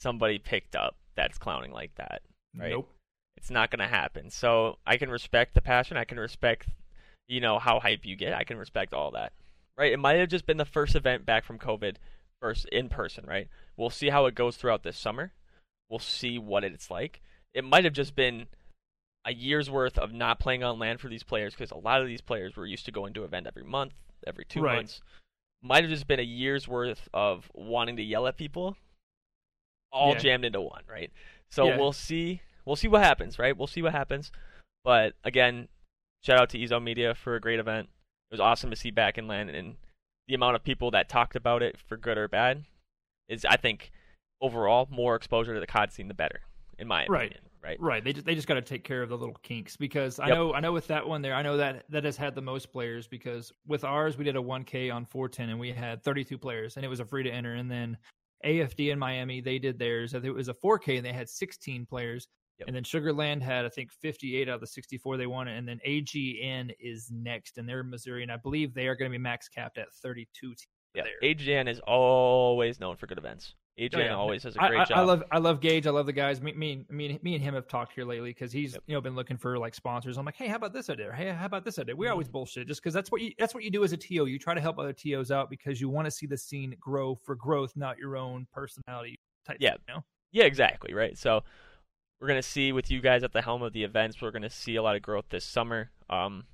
somebody 0.00 0.38
picked 0.38 0.76
up 0.76 0.96
that's 1.14 1.38
clowning 1.38 1.72
like 1.72 1.94
that. 1.96 2.22
Right. 2.56 2.70
Nope. 2.70 2.90
It's 3.36 3.50
not 3.50 3.70
going 3.70 3.80
to 3.80 3.86
happen. 3.94 4.30
So 4.30 4.78
I 4.86 4.96
can 4.96 5.10
respect 5.10 5.54
the 5.54 5.60
passion. 5.60 5.96
I 5.96 6.04
can 6.04 6.18
respect, 6.20 6.68
you 7.28 7.40
know, 7.40 7.58
how 7.58 7.80
hype 7.80 8.04
you 8.04 8.16
get. 8.16 8.34
I 8.34 8.44
can 8.44 8.58
respect 8.58 8.92
all 8.92 9.12
that. 9.12 9.32
Right. 9.78 9.92
It 9.92 9.98
might 9.98 10.18
have 10.18 10.28
just 10.28 10.46
been 10.46 10.58
the 10.58 10.64
first 10.64 10.94
event 10.94 11.24
back 11.24 11.44
from 11.44 11.58
COVID, 11.58 11.96
first 12.40 12.66
in 12.66 12.88
person. 12.88 13.24
Right. 13.26 13.48
We'll 13.76 13.90
see 13.90 14.10
how 14.10 14.26
it 14.26 14.34
goes 14.34 14.56
throughout 14.56 14.82
this 14.82 14.98
summer. 14.98 15.32
We'll 15.88 15.98
see 15.98 16.38
what 16.38 16.64
it's 16.64 16.90
like. 16.90 17.22
It 17.54 17.64
might 17.64 17.84
have 17.84 17.92
just 17.94 18.14
been 18.14 18.46
a 19.24 19.32
year's 19.32 19.70
worth 19.70 19.98
of 19.98 20.12
not 20.12 20.40
playing 20.40 20.64
on 20.64 20.78
LAN 20.78 20.98
for 20.98 21.08
these 21.08 21.22
players 21.22 21.54
because 21.54 21.70
a 21.70 21.76
lot 21.76 22.00
of 22.00 22.06
these 22.08 22.20
players 22.20 22.56
were 22.56 22.66
used 22.66 22.84
to 22.86 22.92
going 22.92 23.14
to 23.14 23.24
event 23.24 23.46
every 23.46 23.62
month, 23.64 23.92
every 24.26 24.44
two 24.44 24.60
Right. 24.62 24.76
months. 24.76 25.00
Might 25.62 25.84
have 25.84 25.90
just 25.90 26.06
been 26.06 26.18
a 26.20 26.24
year's 26.24 26.66
worth 26.66 27.08
of 27.14 27.48
wanting 27.54 27.96
to 27.96 28.02
yell 28.02 28.26
at 28.26 28.36
people, 28.36 28.76
all 29.92 30.12
Yeah. 30.12 30.18
jammed 30.18 30.44
into 30.44 30.60
one, 30.60 30.84
right? 30.88 31.12
So 31.50 31.68
Yeah. 31.68 31.76
we'll 31.76 31.92
see. 31.92 32.42
We'll 32.64 32.76
see 32.76 32.88
what 32.88 33.02
happens, 33.02 33.38
right? 33.38 33.56
We'll 33.56 33.66
see 33.66 33.82
what 33.82 33.92
happens. 33.92 34.32
But 34.84 35.14
again, 35.24 35.68
shout 36.24 36.40
out 36.40 36.50
to 36.50 36.58
Ezo 36.58 36.82
Media 36.82 37.14
for 37.14 37.36
a 37.36 37.40
great 37.40 37.60
event. 37.60 37.88
It 38.30 38.34
was 38.34 38.40
awesome 38.40 38.70
to 38.70 38.76
see 38.76 38.90
back 38.90 39.18
in 39.18 39.26
LAN, 39.28 39.48
and 39.48 39.76
the 40.26 40.34
amount 40.34 40.56
of 40.56 40.64
people 40.64 40.90
that 40.92 41.08
talked 41.08 41.36
about 41.36 41.62
it 41.62 41.78
for 41.78 41.96
good 41.96 42.16
or 42.18 42.26
bad 42.28 42.64
is, 43.28 43.44
I 43.44 43.56
think, 43.56 43.92
overall 44.40 44.88
more 44.90 45.14
exposure 45.14 45.54
to 45.54 45.60
the 45.60 45.66
COD 45.66 45.92
scene, 45.92 46.08
the 46.08 46.14
better, 46.14 46.42
in 46.78 46.88
my 46.88 47.04
opinion. 47.04 47.20
Right. 47.44 47.51
Right. 47.62 47.80
Right. 47.80 48.02
They 48.02 48.12
just, 48.12 48.26
they 48.26 48.34
just 48.34 48.48
got 48.48 48.54
to 48.54 48.62
take 48.62 48.82
care 48.82 49.02
of 49.02 49.08
the 49.08 49.16
little 49.16 49.36
kinks 49.42 49.76
because 49.76 50.18
I 50.18 50.28
Yep. 50.28 50.36
know 50.36 50.54
I 50.54 50.60
know 50.60 50.72
with 50.72 50.88
that 50.88 51.06
one 51.06 51.22
there 51.22 51.34
I 51.34 51.42
know 51.42 51.56
that 51.58 51.84
that 51.90 52.04
has 52.04 52.16
had 52.16 52.34
the 52.34 52.42
most 52.42 52.72
players 52.72 53.06
because 53.06 53.52
with 53.66 53.84
ours 53.84 54.18
we 54.18 54.24
did 54.24 54.34
a 54.36 54.40
1K 54.40 54.92
on 54.92 55.04
410 55.06 55.50
and 55.50 55.60
we 55.60 55.70
had 55.70 56.02
32 56.02 56.36
players 56.38 56.76
and 56.76 56.84
it 56.84 56.88
was 56.88 56.98
a 57.00 57.04
free 57.04 57.22
to 57.22 57.30
enter 57.30 57.54
and 57.54 57.70
then 57.70 57.96
AFD 58.44 58.90
in 58.92 58.98
Miami 58.98 59.40
they 59.40 59.58
did 59.60 59.78
theirs 59.78 60.12
it 60.14 60.34
was 60.34 60.48
a 60.48 60.54
4K 60.54 60.96
and 60.96 61.06
they 61.06 61.12
had 61.12 61.28
16 61.28 61.86
players 61.86 62.26
Yep. 62.58 62.66
and 62.68 62.76
then 62.76 62.82
Sugarland 62.82 63.40
had 63.42 63.64
I 63.64 63.68
think 63.68 63.92
58 63.92 64.48
out 64.48 64.56
of 64.56 64.60
the 64.60 64.66
64 64.66 65.16
they 65.16 65.26
wanted 65.28 65.56
and 65.56 65.66
then 65.68 65.80
AGN 65.86 66.72
is 66.80 67.10
next 67.12 67.58
and 67.58 67.68
they're 67.68 67.80
in 67.80 67.90
Missouri 67.90 68.22
and 68.24 68.32
I 68.32 68.36
believe 68.36 68.74
they 68.74 68.88
are 68.88 68.94
going 68.96 69.10
to 69.10 69.16
be 69.16 69.22
max 69.22 69.48
capped 69.48 69.78
at 69.78 69.92
32 70.02 70.26
teams. 70.48 70.66
Yeah, 70.94 71.04
there. 71.04 71.34
AGN 71.34 71.68
is 71.70 71.80
always 71.80 72.78
known 72.80 72.96
for 72.96 73.06
good 73.06 73.18
events. 73.18 73.54
AGN 73.80 73.94
Oh, 73.94 73.98
yeah. 74.00 74.14
always 74.14 74.42
does 74.42 74.54
a 74.54 74.58
great 74.58 74.80
I, 74.80 74.84
job. 74.84 74.98
I 74.98 75.00
love 75.02 75.22
I 75.32 75.38
love 75.38 75.60
Gage. 75.60 75.86
I 75.86 75.90
love 75.90 76.04
the 76.06 76.12
guys. 76.12 76.42
Me, 76.42 76.52
me, 76.52 76.84
me, 76.90 77.18
me 77.22 77.34
and 77.34 77.42
him 77.42 77.54
have 77.54 77.66
talked 77.68 77.94
here 77.94 78.04
lately 78.04 78.30
because 78.30 78.52
he's 78.52 78.74
Yep. 78.74 78.82
you 78.86 78.94
know 78.94 79.00
been 79.00 79.14
looking 79.14 79.38
for 79.38 79.58
like 79.58 79.74
sponsors. 79.74 80.18
I'm 80.18 80.26
like, 80.26 80.36
hey, 80.36 80.46
how 80.46 80.56
about 80.56 80.74
this 80.74 80.90
idea? 80.90 81.10
Hey, 81.12 81.30
how 81.30 81.46
about 81.46 81.64
this 81.64 81.78
idea? 81.78 81.96
We 81.96 82.06
Mhm. 82.06 82.10
always 82.10 82.28
bullshit 82.28 82.66
just 82.68 82.82
because 82.82 82.92
that's 82.92 83.10
what 83.10 83.22
you 83.22 83.32
that's 83.38 83.54
what 83.54 83.64
you 83.64 83.70
do 83.70 83.82
as 83.82 83.92
a 83.92 83.96
TO. 83.96 84.26
You 84.26 84.38
try 84.38 84.52
to 84.54 84.60
help 84.60 84.78
other 84.78 84.92
TOs 84.92 85.30
out 85.30 85.48
because 85.48 85.80
you 85.80 85.88
want 85.88 86.04
to 86.04 86.10
see 86.10 86.26
the 86.26 86.36
scene 86.36 86.76
grow 86.78 87.14
for 87.14 87.34
growth, 87.34 87.72
not 87.74 87.96
your 87.96 88.16
own 88.18 88.46
personality 88.52 89.18
type. 89.46 89.56
Yeah. 89.58 89.70
thing, 89.72 89.78
you 89.88 89.94
know? 89.94 90.04
Yeah, 90.32 90.44
exactly, 90.44 90.92
right. 90.92 91.16
So 91.16 91.42
we're 92.20 92.28
gonna 92.28 92.42
see 92.42 92.72
with 92.72 92.90
you 92.90 93.00
guys 93.00 93.24
at 93.24 93.32
the 93.32 93.40
helm 93.42 93.62
of 93.62 93.72
the 93.72 93.84
events, 93.84 94.20
we're 94.20 94.30
gonna 94.32 94.50
see 94.50 94.76
a 94.76 94.82
lot 94.82 94.96
of 94.96 95.02
growth 95.02 95.24
this 95.30 95.44
summer. 95.46 95.90
Um, 96.10 96.44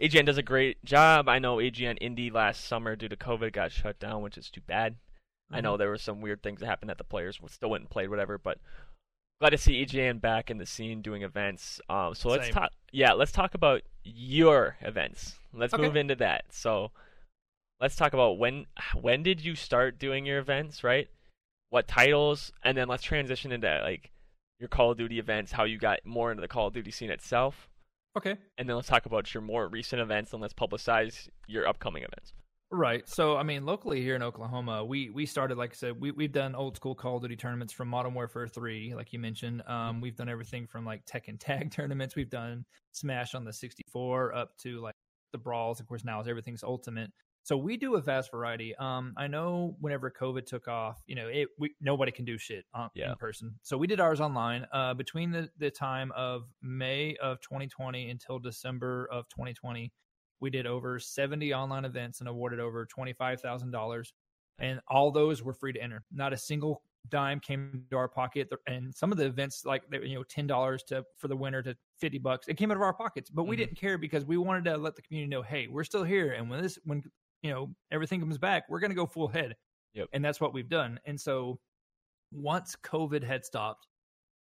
AGN 0.00 0.24
does 0.24 0.36
a 0.38 0.42
great 0.42 0.82
job. 0.84 1.28
I 1.28 1.38
know 1.38 1.56
AGN 1.58 1.96
Indy 2.00 2.30
last 2.30 2.64
summer 2.64 2.96
due 2.96 3.08
to 3.08 3.16
COVID 3.16 3.52
got 3.52 3.72
shut 3.72 3.98
down, 3.98 4.22
which 4.22 4.36
is 4.38 4.50
too 4.50 4.60
bad. 4.62 4.96
I 5.50 5.56
Mm-hmm. 5.56 5.62
know 5.64 5.76
there 5.76 5.88
were 5.88 5.98
some 5.98 6.20
weird 6.20 6.42
things 6.42 6.60
that 6.60 6.66
happened 6.66 6.90
that 6.90 6.98
the 6.98 7.04
players 7.04 7.38
still 7.48 7.70
went 7.70 7.82
and 7.82 7.90
played, 7.90 8.10
whatever. 8.10 8.36
But 8.38 8.58
glad 9.40 9.50
to 9.50 9.58
see 9.58 9.84
AGN 9.84 10.20
back 10.20 10.50
in 10.50 10.58
the 10.58 10.66
scene 10.66 11.02
doing 11.02 11.22
events. 11.22 11.80
Um, 11.88 12.14
so 12.14 12.28
let's 12.30 12.48
talk. 12.50 12.70
Yeah, 12.92 13.12
let's 13.12 13.32
talk 13.32 13.54
about 13.54 13.82
your 14.02 14.76
events. 14.80 15.34
Let's 15.52 15.72
Okay. 15.74 15.82
move 15.82 15.96
into 15.96 16.14
that. 16.16 16.46
So 16.50 16.90
let's 17.80 17.96
talk 17.96 18.12
about 18.12 18.38
when 18.38 18.66
when 18.94 19.22
did 19.22 19.44
you 19.44 19.54
start 19.54 19.98
doing 19.98 20.26
your 20.26 20.38
events, 20.38 20.82
right? 20.82 21.08
What 21.70 21.86
titles, 21.88 22.52
and 22.62 22.76
then 22.76 22.88
let's 22.88 23.02
transition 23.02 23.52
into 23.52 23.80
like 23.82 24.10
your 24.58 24.68
Call 24.68 24.92
of 24.92 24.98
Duty 24.98 25.18
events, 25.18 25.52
how 25.52 25.64
you 25.64 25.76
got 25.78 26.04
more 26.06 26.30
into 26.30 26.40
the 26.40 26.48
Call 26.48 26.68
of 26.68 26.72
Duty 26.74 26.90
scene 26.90 27.10
itself, 27.10 27.68
Okay. 28.16 28.36
and 28.56 28.66
then 28.68 28.74
let's 28.76 28.88
talk 28.88 29.04
about 29.04 29.34
your 29.34 29.42
more 29.42 29.68
recent 29.68 30.00
events, 30.00 30.32
and 30.32 30.40
let's 30.40 30.54
publicize 30.54 31.28
your 31.46 31.68
upcoming 31.68 32.02
events. 32.04 32.32
Right. 32.70 33.08
So 33.08 33.36
I 33.36 33.44
mean, 33.44 33.64
locally 33.64 34.02
here 34.02 34.16
in 34.16 34.22
Oklahoma, 34.22 34.84
we 34.84 35.08
we 35.10 35.24
started 35.24 35.56
like 35.56 35.70
I 35.70 35.74
said, 35.74 36.00
we 36.00 36.10
we've 36.10 36.32
done 36.32 36.54
old 36.56 36.76
school 36.76 36.94
Call 36.96 37.16
of 37.16 37.22
Duty 37.22 37.36
tournaments 37.36 37.72
from 37.72 37.88
Modern 37.88 38.12
Warfare 38.12 38.48
Three, 38.48 38.92
like 38.94 39.12
you 39.12 39.20
mentioned. 39.20 39.62
Um, 39.68 40.00
we've 40.00 40.16
done 40.16 40.28
everything 40.28 40.66
from 40.66 40.84
like 40.84 41.04
Tekken 41.06 41.38
Tag 41.38 41.70
tournaments. 41.72 42.16
We've 42.16 42.30
done 42.30 42.64
Smash 42.92 43.34
on 43.36 43.44
the 43.44 43.52
64 43.52 44.34
up 44.34 44.50
to 44.62 44.80
like 44.80 44.94
the 45.32 45.38
brawls. 45.38 45.78
Of 45.78 45.86
course, 45.86 46.04
now 46.04 46.20
is 46.20 46.26
everything's 46.26 46.64
Ultimate. 46.64 47.10
So 47.44 47.56
we 47.56 47.76
do 47.76 47.94
a 47.94 48.00
vast 48.00 48.32
variety. 48.32 48.74
Um, 48.74 49.14
I 49.16 49.28
know 49.28 49.76
whenever 49.78 50.10
COVID 50.10 50.46
took 50.46 50.66
off, 50.66 51.00
you 51.06 51.14
know, 51.14 51.28
it 51.28 51.46
we 51.60 51.70
nobody 51.80 52.10
can 52.10 52.24
do 52.24 52.36
shit 52.36 52.64
on, 52.74 52.90
Yeah. 52.96 53.10
in 53.12 53.16
person. 53.16 53.54
So 53.62 53.78
we 53.78 53.86
did 53.86 54.00
ours 54.00 54.20
online. 54.20 54.66
Uh, 54.72 54.94
between 54.94 55.30
the 55.30 55.48
the 55.56 55.70
time 55.70 56.10
of 56.16 56.42
May 56.60 57.14
of 57.22 57.40
2020 57.42 58.10
until 58.10 58.40
December 58.40 59.08
of 59.12 59.28
2020 59.28 59.92
we 60.40 60.50
did 60.50 60.66
over 60.66 60.98
70 60.98 61.52
online 61.54 61.84
events 61.84 62.20
and 62.20 62.28
awarded 62.28 62.60
over 62.60 62.86
$25,000. 62.86 64.12
And 64.58 64.80
all 64.88 65.10
those 65.10 65.42
were 65.42 65.52
free 65.52 65.72
to 65.72 65.80
enter. 65.82 66.04
Not 66.10 66.32
a 66.32 66.36
single 66.36 66.82
dime 67.08 67.40
came 67.40 67.86
to 67.90 67.96
our 67.96 68.08
pocket. 68.08 68.50
And 68.66 68.94
some 68.94 69.12
of 69.12 69.18
the 69.18 69.26
events, 69.26 69.64
like, 69.64 69.82
you 69.92 70.14
know, 70.14 70.24
$10 70.24 70.82
to 70.86 71.04
for 71.18 71.28
the 71.28 71.36
winner 71.36 71.62
to 71.62 71.76
50 72.00 72.18
bucks, 72.18 72.48
it 72.48 72.56
came 72.56 72.70
out 72.70 72.76
of 72.76 72.82
our 72.82 72.94
pockets. 72.94 73.30
But 73.30 73.44
we 73.44 73.54
Mhm. 73.54 73.58
didn't 73.58 73.76
care 73.76 73.98
because 73.98 74.24
we 74.24 74.36
wanted 74.38 74.64
to 74.64 74.76
let 74.78 74.96
the 74.96 75.02
community 75.02 75.28
know, 75.28 75.42
hey, 75.42 75.68
we're 75.68 75.84
still 75.84 76.04
here. 76.04 76.32
And 76.32 76.48
when 76.50 76.62
this, 76.62 76.78
when, 76.84 77.02
you 77.42 77.50
know, 77.50 77.74
everything 77.90 78.20
comes 78.20 78.38
back, 78.38 78.64
we're 78.68 78.80
going 78.80 78.90
to 78.90 78.96
go 78.96 79.06
full 79.06 79.28
head. 79.28 79.56
Yep. 79.92 80.08
And 80.12 80.24
that's 80.24 80.40
what 80.40 80.52
we've 80.52 80.68
done. 80.68 80.98
And 81.04 81.20
so 81.20 81.60
once 82.32 82.76
COVID 82.76 83.22
had 83.22 83.44
stopped, 83.44 83.86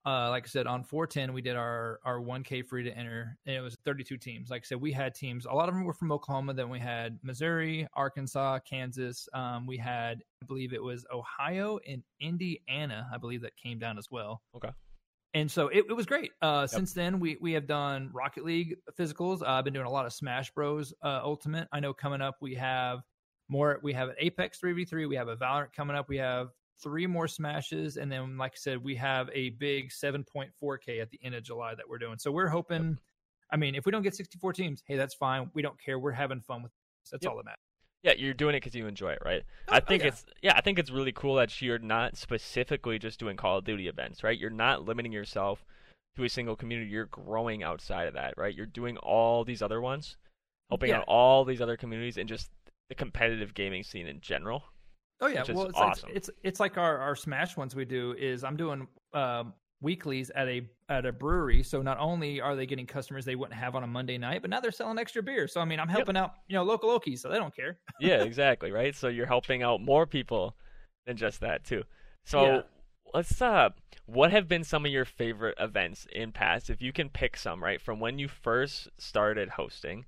uh, 0.05 0.29
like 0.29 0.45
I 0.45 0.47
said, 0.47 0.67
on 0.67 0.83
410, 0.83 1.33
we 1.33 1.41
did 1.41 1.55
our, 1.55 1.99
our 2.03 2.19
1K 2.19 2.65
free 2.65 2.83
to 2.83 2.97
enter, 2.97 3.37
and 3.45 3.55
it 3.55 3.61
was 3.61 3.77
32 3.85 4.17
teams. 4.17 4.49
Like 4.49 4.63
I 4.63 4.65
said, 4.65 4.81
we 4.81 4.91
had 4.91 5.13
teams, 5.13 5.45
a 5.45 5.53
lot 5.53 5.69
of 5.69 5.75
them 5.75 5.83
were 5.83 5.93
from 5.93 6.11
Oklahoma. 6.11 6.53
Then 6.53 6.69
we 6.69 6.79
had 6.79 7.19
Missouri, 7.23 7.87
Arkansas, 7.93 8.59
Kansas. 8.59 9.29
Um, 9.33 9.67
we 9.67 9.77
had, 9.77 10.23
I 10.41 10.45
believe 10.47 10.73
it 10.73 10.81
was 10.81 11.05
Ohio 11.13 11.79
and 11.87 12.03
Indiana, 12.19 13.07
I 13.13 13.17
believe 13.17 13.41
that 13.41 13.55
came 13.57 13.77
down 13.77 13.97
as 13.99 14.09
well. 14.09 14.41
Okay. 14.55 14.71
And 15.33 15.49
so 15.49 15.69
it, 15.69 15.85
it 15.89 15.93
was 15.93 16.05
great. 16.05 16.31
Uh, 16.41 16.67
Since 16.67 16.93
then, 16.93 17.19
we, 17.19 17.37
we 17.39 17.53
have 17.53 17.67
done 17.67 18.09
Rocket 18.11 18.43
League 18.43 18.77
physicals. 18.99 19.41
Uh, 19.41 19.51
I've 19.51 19.63
been 19.63 19.73
doing 19.73 19.85
a 19.85 19.91
lot 19.91 20.05
of 20.05 20.13
Smash 20.13 20.51
Bros. 20.51 20.93
Uh, 21.01 21.21
Ultimate. 21.23 21.67
I 21.71 21.79
know 21.79 21.93
coming 21.93 22.21
up 22.21 22.35
we 22.41 22.55
have 22.55 22.99
more. 23.47 23.79
We 23.81 23.93
have 23.93 24.09
an 24.09 24.15
Apex 24.19 24.59
3v3. 24.59 25.07
We 25.07 25.15
have 25.15 25.29
a 25.29 25.37
Valorant 25.37 25.73
coming 25.73 25.95
up. 25.95 26.09
We 26.09 26.17
have 26.17 26.49
three 26.81 27.07
more 27.07 27.27
smashes 27.27 27.97
and 27.97 28.11
then 28.11 28.37
like 28.37 28.53
i 28.53 28.57
said 28.57 28.83
we 28.83 28.95
have 28.95 29.29
a 29.33 29.49
big 29.51 29.89
7.4k 29.89 31.01
at 31.01 31.09
the 31.09 31.19
end 31.23 31.35
of 31.35 31.43
july 31.43 31.75
that 31.75 31.87
we're 31.87 31.97
doing 31.99 32.17
so 32.17 32.31
we're 32.31 32.47
hoping 32.47 32.97
i 33.51 33.57
mean 33.57 33.75
if 33.75 33.85
we 33.85 33.91
don't 33.91 34.01
get 34.01 34.15
64 34.15 34.53
teams 34.53 34.83
hey 34.87 34.95
that's 34.95 35.13
fine 35.13 35.49
we 35.53 35.61
don't 35.61 35.79
care 35.83 35.99
we're 35.99 36.11
having 36.11 36.41
fun 36.41 36.63
with 36.63 36.71
this 36.71 37.11
that's 37.11 37.23
Yep. 37.23 37.31
all 37.31 37.37
that 37.37 37.45
matters 37.45 37.59
Yeah, 38.03 38.13
you're 38.17 38.33
doing 38.33 38.55
it 38.55 38.61
because 38.61 38.73
you 38.73 38.87
enjoy 38.87 39.11
it, 39.11 39.19
right? 39.23 39.43
Oh, 39.67 39.73
I 39.73 39.77
oh, 39.77 39.81
think 39.87 40.01
yeah. 40.01 40.07
it's 40.09 40.25
yeah, 40.41 40.53
I 40.55 40.61
think 40.61 40.79
it's 40.79 40.89
really 40.89 41.11
cool 41.11 41.35
that 41.35 41.61
you're 41.61 41.77
not 41.77 42.17
specifically 42.17 42.97
just 42.97 43.19
doing 43.19 43.37
Call 43.37 43.59
of 43.59 43.63
Duty 43.65 43.87
events, 43.87 44.23
right? 44.23 44.37
You're 44.39 44.49
not 44.49 44.85
limiting 44.85 45.11
yourself 45.11 45.63
to 46.15 46.23
a 46.23 46.29
single 46.29 46.55
community. 46.55 46.89
You're 46.89 47.05
growing 47.05 47.61
outside 47.61 48.07
of 48.07 48.15
that, 48.15 48.33
right? 48.37 48.55
You're 48.55 48.65
doing 48.65 48.97
all 48.97 49.43
these 49.45 49.61
other 49.61 49.79
ones, 49.79 50.17
helping 50.69 50.89
Yeah. 50.89 50.97
out 50.99 51.05
all 51.07 51.45
these 51.45 51.61
other 51.61 51.77
communities, 51.77 52.17
and 52.17 52.27
just 52.27 52.49
the 52.89 52.95
competitive 52.95 53.53
gaming 53.53 53.83
scene 53.83 54.07
in 54.07 54.19
general. 54.19 54.63
Oh 55.21 55.27
yeah 55.27 55.43
well 55.53 55.65
it's, 55.67 55.77
awesome. 55.77 56.09
like, 56.09 56.15
it's 56.17 56.29
it's 56.43 56.59
like 56.59 56.77
our 56.77 56.97
our 56.97 57.15
smash 57.15 57.55
ones 57.57 57.75
we 57.75 57.85
do 57.85 58.15
is 58.17 58.43
i'm 58.43 58.57
doing 58.57 58.87
um 59.13 59.53
weeklies 59.81 60.29
at 60.31 60.47
a 60.47 60.61
at 60.89 61.05
a 61.05 61.11
brewery 61.11 61.63
so 61.63 61.81
not 61.81 61.97
only 61.99 62.39
are 62.39 62.55
they 62.55 62.67
getting 62.67 62.85
customers 62.85 63.25
they 63.25 63.35
wouldn't 63.35 63.59
have 63.59 63.75
on 63.75 63.83
a 63.83 63.87
monday 63.87 64.17
night 64.17 64.41
but 64.41 64.49
now 64.49 64.59
they're 64.59 64.71
selling 64.71 64.99
extra 64.99 65.23
beer 65.23 65.47
so 65.47 65.59
i 65.59 65.65
mean 65.65 65.79
i'm 65.79 65.87
helping 65.89 66.15
out 66.15 66.33
you 66.47 66.55
know 66.55 66.63
local 66.63 66.89
okies 66.89 67.19
so 67.19 67.29
they 67.29 67.37
don't 67.37 67.55
care 67.55 67.79
yeah, 68.01 68.23
exactly, 68.23 68.71
right? 68.71 68.95
So 68.95 69.07
you're 69.09 69.27
helping 69.27 69.61
out 69.63 69.79
more 69.81 70.07
people 70.07 70.55
than 71.05 71.17
just 71.17 71.39
that 71.41 71.63
too. 71.63 71.83
So 72.25 72.45
Yeah. 72.45 72.61
let's 73.13 73.41
uh 73.41 73.69
what 74.05 74.31
have 74.31 74.47
been 74.47 74.63
some 74.63 74.85
of 74.85 74.91
your 74.91 75.05
favorite 75.05 75.55
events 75.59 76.07
in 76.11 76.31
past 76.31 76.69
if 76.69 76.81
you 76.81 76.91
can 76.91 77.09
pick 77.09 77.37
some, 77.37 77.63
right? 77.63 77.79
From 77.79 77.99
when 77.99 78.17
you 78.19 78.27
first 78.27 78.89
started 78.97 79.49
hosting 79.49 80.05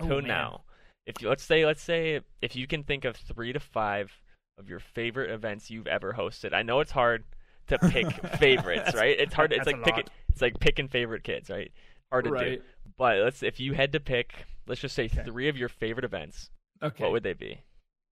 Oh, 0.00 0.08
man. 0.08 0.24
now. 0.24 0.64
If 1.06 1.22
you 1.22 1.28
let's 1.28 1.44
say 1.44 1.64
let's 1.64 1.82
say 1.82 2.20
if 2.42 2.56
you 2.56 2.66
can 2.66 2.82
think 2.82 3.04
of 3.04 3.16
3 3.16 3.52
to 3.52 3.60
5 3.60 4.12
of 4.58 4.68
your 4.68 4.80
favorite 4.80 5.30
events 5.30 5.70
you've 5.70 5.86
ever 5.86 6.14
hosted. 6.14 6.52
I 6.54 6.62
know 6.62 6.80
it's 6.80 6.90
hard 6.90 7.24
to 7.68 7.78
pick 7.78 8.10
favorites, 8.38 8.94
right? 8.94 9.18
It's 9.18 9.34
hard. 9.34 9.52
It's 9.52 9.66
like 9.66 9.76
a 9.76 9.82
picking. 9.82 10.04
It's 10.28 10.40
like 10.42 10.58
picking 10.60 10.88
favorite 10.88 11.24
kids, 11.24 11.50
right? 11.50 11.70
Hard 12.10 12.24
to 12.24 12.30
do. 12.38 12.62
But 12.96 13.18
let's 13.18 13.42
if 13.42 13.60
you 13.60 13.74
had 13.74 13.92
to 13.92 14.00
pick, 14.00 14.32
let's 14.66 14.80
just 14.80 14.94
say 14.94 15.06
Okay. 15.06 15.24
three 15.24 15.48
of 15.48 15.56
your 15.56 15.68
favorite 15.68 16.04
events. 16.04 16.50
okay 16.82 17.02
What 17.04 17.12
would 17.12 17.22
they 17.22 17.32
be? 17.34 17.60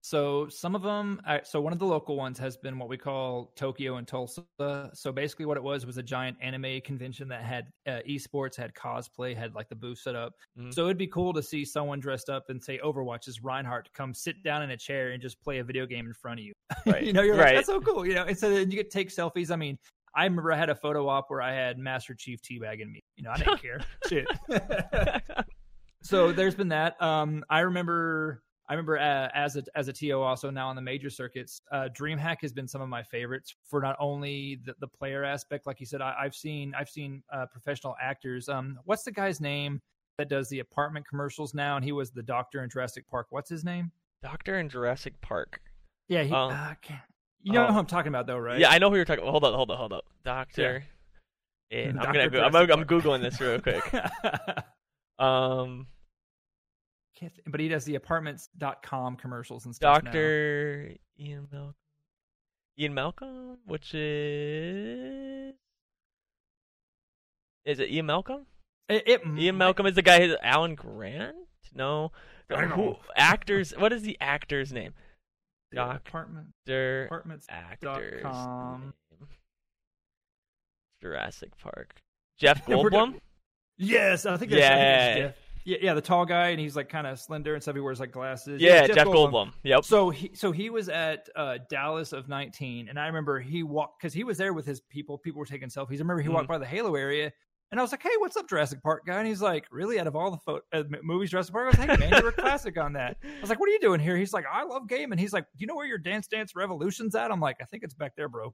So 0.05 0.47
some 0.49 0.75
of 0.75 0.83
them, 0.83 1.19
so 1.45 1.59
one 1.59 1.73
of 1.73 1.79
the 1.79 1.85
local 1.87 2.15
ones 2.15 2.37
has 2.37 2.57
been 2.57 2.77
what 2.77 2.89
we 2.89 2.95
call 2.95 3.51
Tokyo 3.55 3.97
in 3.97 4.05
Tulsa. 4.05 4.43
So 4.93 5.11
basically, 5.11 5.47
what 5.47 5.57
it 5.57 5.63
was 5.63 5.83
was 5.83 5.97
a 5.97 6.03
giant 6.03 6.37
anime 6.43 6.79
convention 6.81 7.27
that 7.29 7.41
had 7.41 7.65
uh, 7.87 8.01
esports, 8.07 8.55
had 8.55 8.75
cosplay, 8.75 9.35
had 9.35 9.55
like 9.55 9.67
the 9.67 9.75
booth 9.75 9.97
set 9.97 10.15
up. 10.15 10.33
Mhm. 10.59 10.71
So 10.71 10.83
it'd 10.83 10.99
be 10.99 11.07
cool 11.07 11.33
to 11.33 11.41
see 11.41 11.65
someone 11.65 11.99
dressed 11.99 12.29
up 12.29 12.51
and 12.51 12.63
say 12.63 12.77
Overwatch 12.83 13.27
is 13.27 13.41
Reinhardt 13.41 13.91
come 13.95 14.13
sit 14.13 14.43
down 14.43 14.61
in 14.61 14.69
a 14.69 14.77
chair 14.77 15.09
and 15.09 15.19
just 15.19 15.41
play 15.41 15.57
a 15.57 15.63
video 15.63 15.87
game 15.87 16.05
in 16.05 16.13
front 16.13 16.39
of 16.39 16.45
you. 16.45 16.53
Right. 16.85 17.01
you 17.01 17.11
know, 17.11 17.23
you're 17.23 17.35
like, 17.35 17.55
that's 17.55 17.65
so 17.65 17.81
cool. 17.81 18.05
You 18.05 18.13
know, 18.13 18.25
and 18.25 18.37
so 18.37 18.51
then 18.53 18.69
you 18.69 18.77
get 18.77 18.91
to 18.91 18.95
take 18.95 19.09
selfies. 19.09 19.49
I 19.49 19.55
mean, 19.55 19.79
I 20.15 20.25
remember 20.25 20.51
I 20.51 20.57
had 20.57 20.69
a 20.69 20.75
photo 20.75 21.07
op 21.09 21.31
where 21.31 21.41
I 21.41 21.51
had 21.51 21.79
Master 21.79 22.13
Chief 22.13 22.39
teabagging 22.43 22.91
me. 22.91 23.01
You 23.15 23.23
know, 23.23 23.31
I 23.31 23.37
didn't 23.37 23.59
care. 23.63 23.79
Shit. 24.07 24.27
so 26.03 26.31
there's 26.31 26.53
been 26.53 26.69
that. 26.69 27.01
Um, 27.01 27.43
I 27.49 27.61
remember. 27.61 28.43
I 28.67 28.73
remember 28.73 28.97
uh, 28.97 29.29
as 29.35 29.55
a 29.57 29.63
as 29.75 29.87
a 29.87 29.93
TO 29.93 30.19
also 30.21 30.49
now 30.49 30.67
on 30.69 30.75
the 30.75 30.81
major 30.81 31.09
circuits, 31.09 31.61
uh, 31.71 31.87
DreamHack 31.97 32.37
has 32.41 32.51
been 32.51 32.67
some 32.67 32.81
of 32.81 32.89
my 32.89 33.03
favorites 33.03 33.55
for 33.69 33.79
not 33.81 33.95
only 33.99 34.59
the, 34.65 34.73
the 34.79 34.87
player 34.87 35.23
aspect, 35.23 35.67
like 35.67 35.79
you 35.79 35.85
said. 35.85 36.01
I, 36.01 36.15
I've 36.19 36.33
seen 36.35 36.73
I've 36.77 36.89
seen 36.89 37.21
uh, 37.31 37.45
professional 37.51 37.95
actors. 38.01 38.49
Um, 38.49 38.79
what's 38.85 39.03
the 39.03 39.11
guy's 39.11 39.39
name 39.39 39.81
that 40.17 40.29
does 40.29 40.49
the 40.49 40.59
apartment 40.59 41.07
commercials 41.07 41.53
now? 41.53 41.75
And 41.75 41.85
he 41.85 41.91
was 41.91 42.09
the 42.11 42.23
doctor 42.23 42.63
in 42.63 42.69
Jurassic 42.69 43.07
Park. 43.07 43.27
What's 43.29 43.49
his 43.49 43.63
name? 43.63 43.91
Doctor 44.23 44.57
in 44.59 44.67
Jurassic 44.69 45.19
Park. 45.21 45.61
Yeah, 46.07 46.23
he. 46.23 46.33
Oh. 46.33 46.49
uh, 46.49 46.73
can't- 46.81 47.01
you 47.43 47.51
know 47.53 47.67
Oh. 47.67 47.73
who 47.73 47.77
I'm 47.77 47.85
talking 47.85 48.07
about, 48.09 48.25
though, 48.25 48.39
right? 48.39 48.57
Yeah, 48.59 48.69
I 48.71 48.79
know 48.79 48.89
who 48.89 48.95
you're 48.95 49.05
talking 49.05 49.21
about. 49.21 49.29
Hold 49.31 49.43
up, 49.43 49.53
hold 49.53 49.69
up, 49.69 49.77
hold 49.77 49.93
up. 49.93 50.05
Doctor. 50.23 50.83
And 51.69 51.99
I'm 51.99 52.05
Dr. 52.11 52.29
gonna 52.29 52.29
go, 52.31 52.41
I'm, 52.41 52.55
I'm 52.79 52.85
googling 52.85 53.21
this 53.21 53.39
real 53.39 53.59
quick. 53.61 53.83
Um, 55.19 55.87
but 57.47 57.59
he 57.59 57.67
does 57.67 57.85
the 57.85 57.95
apartments.com 57.95 59.15
commercials 59.17 59.65
and 59.65 59.73
stuff. 59.75 60.03
now. 60.03 60.11
Doctor 60.11 60.91
Ian 61.19 61.47
Malcolm. 61.51 61.75
Ian 62.77 62.93
Malcolm, 62.93 63.57
which 63.65 63.93
is 63.93 65.53
is 67.65 67.79
it 67.79 67.89
Ian 67.89 68.05
Malcolm? 68.07 68.45
It, 68.89 69.03
it 69.07 69.21
Ian 69.25 69.55
might- 69.55 69.65
Malcolm 69.65 69.85
is 69.87 69.95
the 69.95 70.01
guy. 70.01 70.27
who- 70.27 70.37
Alan 70.41 70.75
Grant? 70.75 71.35
No. 71.73 72.11
I 72.49 72.61
don't 72.61 72.71
Who 72.71 72.83
know. 72.85 72.99
actors? 73.15 73.71
What 73.75 73.91
is 73.91 74.03
the 74.03 74.17
actor's 74.21 74.71
name? 74.71 74.93
the 75.71 75.77
Doc- 75.77 76.07
apartment 76.07 76.47
Doctor 76.65 77.05
apartments. 77.05 77.47
actor's 77.49 78.21
com. 78.21 78.93
Jurassic 81.01 81.57
Park. 81.57 81.95
Jeff 82.37 82.67
We're 82.67 82.75
Goldblum. 82.89 83.19
Yes, 83.77 84.25
I 84.25 84.37
think 84.37 84.51
that's, 84.51 84.63
I 84.63 85.13
think 85.13 85.25
that's 85.27 85.37
Yeah. 85.65 85.77
Yeah, 85.81 85.93
the 85.95 86.01
tall 86.01 86.25
guy, 86.25 86.49
and 86.49 86.59
he's 86.59 86.75
like 86.75 86.89
kind 86.89 87.07
of 87.07 87.19
slender 87.19 87.53
and 87.55 87.61
stuff. 87.63 87.75
He 87.75 87.81
wears 87.81 87.99
like 87.99 88.11
glasses. 88.11 88.61
Yeah, 88.61 88.85
Jeff, 88.87 89.07
Goldblum. 89.07 89.51
Yep. 89.63 89.83
So 89.83 90.09
he 90.11 90.31
so 90.35 90.51
he 90.51 90.69
was 90.69 90.89
at 90.89 91.27
uh, 91.35 91.57
Dallas 91.69 92.13
of 92.13 92.29
19, 92.29 92.87
and 92.87 92.99
I 92.99 93.07
remember 93.07 93.39
he 93.39 93.63
walked 93.63 93.99
because 93.99 94.13
he 94.13 94.23
was 94.23 94.37
there 94.37 94.53
with 94.53 94.65
his 94.65 94.79
people. 94.81 95.17
People 95.17 95.39
were 95.39 95.45
taking 95.45 95.69
selfies. 95.69 95.95
I 95.95 95.97
remember 96.05 96.21
he 96.21 96.27
Mm-hmm. 96.27 96.35
walked 96.35 96.47
by 96.47 96.57
the 96.59 96.65
Halo 96.67 96.93
area, 96.95 97.31
and 97.71 97.79
I 97.79 97.83
was 97.83 97.91
like, 97.91 98.03
"Hey, 98.03 98.11
what's 98.19 98.37
up, 98.37 98.47
Jurassic 98.47 98.83
Park 98.83 99.07
guy?" 99.07 99.17
And 99.17 99.27
he's 99.27 99.41
like, 99.41 99.65
"Really? 99.71 99.99
Out 99.99 100.05
of 100.05 100.15
all 100.15 100.29
the 100.29 100.37
pho- 100.37 100.61
uh, 100.71 100.83
movies, 101.01 101.31
Jurassic 101.31 101.51
Park?" 101.51 101.65
I 101.65 101.69
was 101.69 101.79
like, 101.79 101.99
"Hey, 101.99 102.09
man, 102.11 102.21
you're 102.21 102.29
a 102.29 102.31
classic 102.31 102.77
on 102.77 102.93
that." 102.93 103.17
I 103.23 103.41
was 103.41 103.49
like, 103.49 103.59
"What 103.59 103.67
are 103.67 103.71
you 103.73 103.79
doing 103.79 103.99
here?" 103.99 104.15
He's 104.17 104.33
like, 104.33 104.45
"I 104.51 104.63
love 104.65 104.87
gaming." 104.87 105.17
He's 105.17 105.33
like, 105.33 105.45
"Do 105.45 105.61
you 105.61 105.67
know 105.67 105.75
where 105.75 105.87
your 105.87 105.97
Dance 105.97 106.27
Dance 106.27 106.55
Revolution's 106.55 107.15
at?" 107.15 107.31
I'm 107.31 107.39
like, 107.39 107.57
"I 107.59 107.65
think 107.65 107.81
it's 107.83 107.95
back 107.95 108.15
there, 108.15 108.29
bro." 108.29 108.53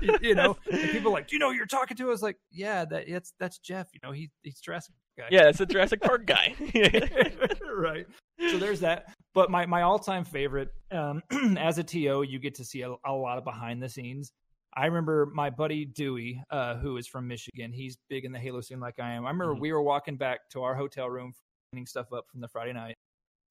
you, 0.00 0.18
you 0.22 0.34
know, 0.34 0.56
and 0.72 0.90
people 0.90 1.10
are 1.10 1.14
like, 1.14 1.28
"Do 1.28 1.36
you 1.36 1.40
know 1.40 1.50
who 1.50 1.56
you're 1.56 1.66
talking 1.66 1.96
to?" 1.98 2.04
I 2.04 2.08
was 2.10 2.22
like, 2.22 2.38
"Yeah, 2.50 2.86
that 2.86 3.06
it's 3.06 3.34
that's 3.38 3.58
Jeff. 3.58 3.88
You 3.92 4.00
know, 4.02 4.12
he 4.12 4.30
he's 4.42 4.60
Jurassic 4.60 4.94
guy." 5.18 5.26
Yeah, 5.30 5.48
it's 5.48 5.60
a 5.60 5.66
Jurassic 5.66 6.00
Park 6.00 6.24
guy. 6.26 6.54
right. 7.76 8.06
So 8.50 8.56
there's 8.58 8.80
that. 8.80 9.12
But 9.34 9.50
my, 9.50 9.66
my 9.66 9.82
all 9.82 9.98
time 9.98 10.24
favorite, 10.24 10.72
um, 10.90 11.22
as 11.58 11.78
a 11.78 11.84
TO, 11.84 12.22
you 12.22 12.38
get 12.38 12.54
to 12.56 12.64
see 12.64 12.82
a, 12.82 12.94
a 13.04 13.12
lot 13.12 13.36
of 13.38 13.44
behind 13.44 13.82
the 13.82 13.88
scenes. 13.88 14.30
I 14.74 14.86
remember 14.86 15.30
my 15.34 15.50
buddy 15.50 15.84
Dewey, 15.84 16.42
uh, 16.50 16.76
who 16.76 16.96
is 16.98 17.06
from 17.08 17.26
Michigan. 17.26 17.72
He's 17.72 17.96
big 18.08 18.24
in 18.24 18.32
the 18.32 18.38
Halo 18.38 18.60
scene 18.60 18.80
like 18.80 18.98
I 19.00 19.12
am. 19.12 19.26
I 19.26 19.30
remember 19.30 19.54
Mhm. 19.54 19.60
we 19.60 19.72
were 19.72 19.82
walking 19.82 20.16
back 20.16 20.48
to 20.50 20.62
our 20.62 20.74
hotel 20.74 21.08
room, 21.10 21.32
cleaning 21.72 21.86
stuff 21.86 22.12
up 22.12 22.24
from 22.30 22.40
the 22.40 22.48
Friday 22.48 22.72
night. 22.72 22.94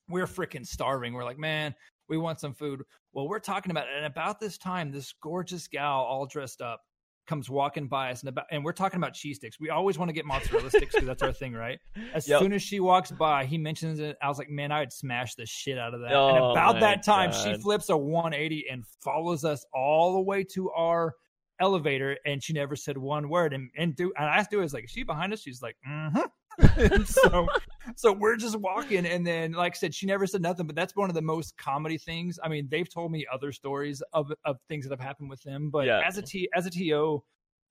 We 0.10 0.22
are 0.22 0.28
freaking 0.28 0.66
starving. 0.66 1.14
We're 1.14 1.26
like, 1.26 1.38
man, 1.40 1.76
we 2.08 2.18
want 2.18 2.40
some 2.40 2.54
food. 2.54 2.82
Well, 3.14 3.28
we're 3.28 3.40
talking 3.40 3.72
about 3.72 3.88
it. 3.88 3.96
And 3.98 4.06
about 4.06 4.40
this 4.40 4.58
time, 4.58 4.92
this 4.92 5.14
gorgeous 5.22 5.68
gal, 5.68 6.00
all 6.02 6.26
dressed 6.26 6.62
up, 6.62 6.82
comes 7.28 7.50
walking 7.50 7.88
by 7.88 8.12
us, 8.12 8.22
and 8.22 8.30
about, 8.30 8.46
and 8.52 8.64
we're 8.64 8.72
talking 8.72 8.98
about 8.98 9.14
cheese 9.14 9.38
sticks. 9.38 9.60
We 9.60 9.70
always 9.70 9.98
want 9.98 10.10
to 10.10 10.14
get 10.14 10.26
mozzarella 10.26 10.70
sticks 10.70 10.94
because 10.96 11.06
that's 11.08 11.22
our 11.22 11.34
thing, 11.34 11.54
right? 11.54 11.80
As 12.14 12.28
Yep. 12.28 12.40
soon 12.40 12.54
as 12.54 12.64
she 12.64 12.80
walks 12.80 13.12
by, 13.12 13.46
he 13.46 13.58
mentions 13.58 14.00
it. 14.00 14.18
I 14.22 14.28
was 14.30 14.38
like, 14.38 14.50
man, 14.50 14.72
I'd 14.72 14.92
smash 14.92 15.36
the 15.36 15.46
shit 15.46 15.78
out 15.78 15.94
of 15.94 16.02
that. 16.02 16.08
and 16.08 16.16
Oh 16.16 16.52
about 16.52 16.80
that 16.80 17.04
time, 17.04 17.32
she 17.32 17.56
flips 17.62 17.90
a 17.90 17.98
180 17.98 18.66
and 18.72 18.84
follows 19.04 19.44
us 19.46 19.66
all 19.74 20.14
the 20.14 20.22
way 20.22 20.44
to 20.54 20.72
our 20.72 21.14
elevator, 21.60 22.18
and 22.26 22.42
she 22.44 22.54
never 22.54 22.76
said 22.76 22.98
one 22.98 23.30
word. 23.30 23.54
And 23.54 23.70
and 23.78 23.96
do 23.96 24.14
and 24.18 24.28
I 24.30 24.38
asked 24.38 24.52
her, 24.54 24.62
is 24.64 24.74
like, 24.74 24.86
is 24.86 24.92
she 24.92 25.04
behind 25.04 25.34
us? 25.34 25.42
She's 25.42 25.62
like, 25.62 25.76
mm-hmm. 25.88 26.20
So 27.06 27.48
so 27.96 28.12
we're 28.12 28.36
just 28.36 28.56
walking 28.58 29.06
and 29.06 29.26
then 29.26 29.54
like 29.54 29.76
I 29.76 29.78
said 29.78 29.94
she 29.96 30.06
never 30.06 30.28
said 30.28 30.42
nothing 30.42 30.66
but 30.68 30.76
that's 30.76 30.96
one 30.96 31.10
of 31.10 31.16
the 31.16 31.22
most 31.22 31.58
comedy 31.58 31.98
things 31.98 32.40
I 32.44 32.50
mean 32.50 32.68
they've 32.70 32.90
told 32.92 33.12
me 33.12 33.26
other 33.32 33.52
stories 33.52 34.02
of 34.14 34.32
of 34.46 34.58
things 34.68 34.86
that 34.86 34.92
have 34.92 35.06
happened 35.06 35.30
with 35.30 35.42
them 35.44 35.70
but 35.70 35.86
Yeah. 35.86 36.02
as 36.06 36.18
a 36.18 36.22
T 36.22 36.50
as 36.56 36.66
a 36.66 36.70
TO 36.70 37.24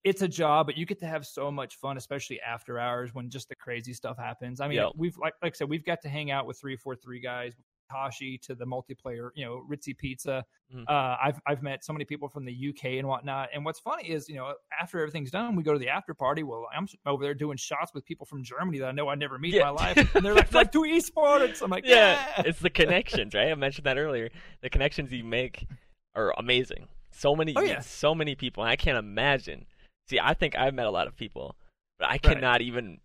it's 0.04 0.22
a 0.22 0.28
job 0.28 0.66
but 0.66 0.76
you 0.78 0.86
get 0.86 0.98
to 1.00 1.06
have 1.06 1.26
so 1.26 1.50
much 1.50 1.76
fun 1.76 1.96
especially 1.96 2.40
after 2.40 2.78
hours 2.78 3.12
when 3.12 3.28
just 3.28 3.48
the 3.48 3.56
crazy 3.56 3.92
stuff 3.92 4.16
happens 4.16 4.60
I 4.60 4.68
mean 4.68 4.76
Yep. 4.78 4.92
we've 4.96 5.16
like 5.18 5.34
like 5.42 5.52
I 5.52 5.56
said 5.56 5.68
we've 5.68 5.84
got 5.84 6.00
to 6.02 6.08
hang 6.08 6.30
out 6.30 6.46
with 6.46 6.58
343 6.60 7.20
guys 7.20 7.54
Tashi 7.90 8.38
to 8.38 8.54
the 8.54 8.64
multiplayer, 8.64 9.30
you 9.34 9.44
know, 9.44 9.64
Ritzy 9.70 9.96
Pizza. 9.96 10.44
Mhm. 10.74 10.84
Uh, 10.88 11.16
I've 11.22 11.40
I've 11.46 11.62
met 11.62 11.84
so 11.84 11.92
many 11.92 12.04
people 12.04 12.28
from 12.28 12.44
the 12.44 12.52
UK 12.52 12.98
and 12.98 13.06
whatnot. 13.08 13.48
And 13.54 13.64
what's 13.64 13.78
funny 13.80 14.08
is, 14.10 14.28
you 14.28 14.34
know, 14.36 14.54
after 14.80 14.98
everything's 15.00 15.30
done, 15.30 15.54
we 15.56 15.62
go 15.62 15.72
to 15.72 15.78
the 15.78 15.88
after 15.88 16.14
party. 16.14 16.42
Well, 16.42 16.66
I'm 16.74 16.86
over 17.06 17.22
there 17.22 17.34
doing 17.34 17.56
shots 17.56 17.92
with 17.94 18.04
people 18.04 18.26
from 18.26 18.42
Germany 18.42 18.78
that 18.80 18.88
I 18.88 18.92
know 18.92 19.08
I 19.08 19.14
never 19.14 19.38
meet 19.38 19.54
Yeah. 19.54 19.68
in 19.70 19.74
my 19.74 19.82
life, 19.84 20.14
and 20.14 20.24
they're 20.24 20.34
like, 20.34 20.52
like 20.52 20.72
to 20.72 20.80
esports. 20.80 21.62
I'm 21.62 21.70
like, 21.70 21.86
yeah, 21.86 22.26
yeah, 22.38 22.42
it's 22.46 22.60
the 22.60 22.70
connections, 22.70 23.34
right? 23.34 23.48
I 23.50 23.54
mentioned 23.54 23.86
that 23.86 23.98
earlier. 23.98 24.30
The 24.62 24.70
connections 24.70 25.12
you 25.12 25.24
make 25.24 25.66
are 26.14 26.34
amazing. 26.38 26.88
So 27.12 27.34
many, 27.36 27.54
Oh, 27.56 27.60
yeah. 27.62 27.80
so 27.80 28.14
many 28.14 28.34
people. 28.34 28.62
And 28.62 28.70
I 28.70 28.76
can't 28.76 28.98
imagine. 28.98 29.66
See, 30.08 30.18
I 30.20 30.34
think 30.34 30.56
I've 30.56 30.74
met 30.74 30.86
a 30.86 30.90
lot 30.90 31.06
of 31.06 31.16
people, 31.16 31.56
but 31.98 32.06
I 32.08 32.12
Right. 32.12 32.22
cannot 32.22 32.60
even 32.60 33.00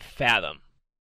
fathom 0.00 0.60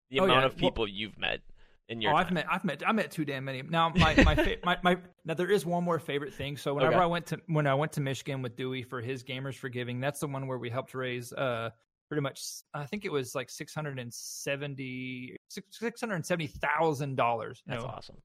the 0.10 0.20
Oh, 0.20 0.26
amount 0.26 0.42
yeah. 0.42 0.46
of 0.48 0.58
people 0.58 0.88
you've 0.88 1.18
met 1.18 1.42
in 1.90 2.00
your 2.02 2.14
oh, 2.14 2.16
I've 2.16 2.32
met, 2.32 2.46
I've 2.50 2.64
met, 2.64 2.82
I 2.88 2.92
met 2.92 3.12
too 3.12 3.26
damn 3.26 3.46
many. 3.46 3.62
Now, 3.62 3.90
my, 3.90 4.16
my, 4.24 4.36
fa- 4.36 4.58
my, 4.64 4.78
my, 4.84 4.98
now 5.26 5.34
there 5.34 5.52
is 5.52 5.66
one 5.66 5.84
more 5.84 6.00
favorite 6.00 6.34
thing. 6.34 6.56
So 6.56 6.74
whenever 6.74 6.94
Okay. 6.94 7.04
I 7.04 7.08
went 7.08 7.26
to, 7.28 7.42
when 7.48 7.68
I 7.68 7.74
went 7.74 7.92
to 7.94 8.02
Michigan 8.02 8.42
with 8.42 8.56
Dewey 8.56 8.84
for 8.84 9.02
his 9.02 9.24
Gamers 9.24 9.56
for 9.56 9.70
Giving, 9.70 10.00
that's 10.00 10.20
the 10.20 10.28
one 10.28 10.48
where 10.48 10.58
we 10.58 10.70
helped 10.70 10.94
raise, 10.94 11.34
uh, 11.34 11.72
pretty 12.08 12.22
much, 12.22 12.42
I 12.74 12.86
think 12.86 13.06
it 13.06 13.12
was 13.12 13.36
like 13.36 13.50
six 13.50 13.74
hundred 13.76 14.00
and 14.00 14.12
seventy, 14.12 15.36
six 15.48 16.00
hundred 16.00 16.16
and 16.16 16.26
seventy 16.26 16.48
thousand 16.48 17.16
dollars. 17.16 17.62
That's 17.68 17.84
awesome. 17.84 18.18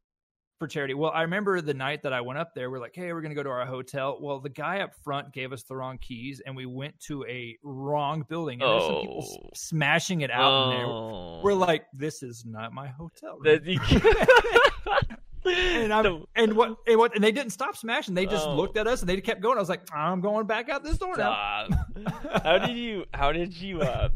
For 0.58 0.68
charity. 0.68 0.94
Well, 0.94 1.10
I 1.10 1.22
remember 1.22 1.60
the 1.60 1.74
night 1.74 2.02
that 2.04 2.12
I 2.12 2.20
went 2.20 2.38
up 2.38 2.54
there, 2.54 2.70
we're 2.70 2.78
like, 2.78 2.94
hey, 2.94 3.12
we're 3.12 3.20
going 3.20 3.30
to 3.30 3.34
go 3.34 3.42
to 3.42 3.48
our 3.50 3.66
hotel. 3.66 4.18
Well, 4.20 4.38
the 4.40 4.48
guy 4.48 4.80
up 4.80 4.92
front 5.02 5.32
gave 5.32 5.52
us 5.52 5.64
the 5.64 5.74
wrong 5.76 5.98
keys 5.98 6.40
and 6.46 6.54
we 6.54 6.64
went 6.66 6.98
to 7.08 7.24
a 7.24 7.56
wrong 7.62 8.24
building. 8.28 8.62
And 8.62 8.70
there's 8.70 8.84
some 8.84 9.00
people 9.00 9.22
s- 9.22 9.36
Oh. 9.42 9.50
smashing 9.54 10.20
it 10.20 10.30
out 10.30 10.64
in 10.72 10.76
there. 10.78 10.86
Oh. 10.86 11.40
We're 11.42 11.54
like, 11.54 11.86
this 11.92 12.22
is 12.22 12.44
not 12.46 12.72
my 12.72 12.86
hotel. 12.88 13.38
room. 13.40 13.60
And 15.46 15.92
I'm, 15.92 16.04
The- 16.04 16.24
and 16.36 16.54
what 16.54 16.78
and 16.86 16.98
what 16.98 17.14
and 17.14 17.22
they 17.22 17.30
didn't 17.30 17.50
stop 17.52 17.76
smashing. 17.76 18.14
They 18.14 18.24
just 18.24 18.46
Oh. 18.46 18.54
looked 18.56 18.78
at 18.78 18.86
us 18.86 19.00
and 19.00 19.08
they 19.10 19.20
kept 19.20 19.42
going. 19.42 19.58
I 19.58 19.60
was 19.60 19.68
like, 19.68 19.82
I'm 19.94 20.22
going 20.22 20.46
back 20.46 20.70
out 20.70 20.82
this 20.82 20.96
door 20.96 21.14
now. 21.18 21.66
How 22.42 22.56
did 22.56 22.78
you? 22.78 23.04
How 23.12 23.30
did 23.30 23.54
you? 23.54 23.82
Uh, 23.82 24.08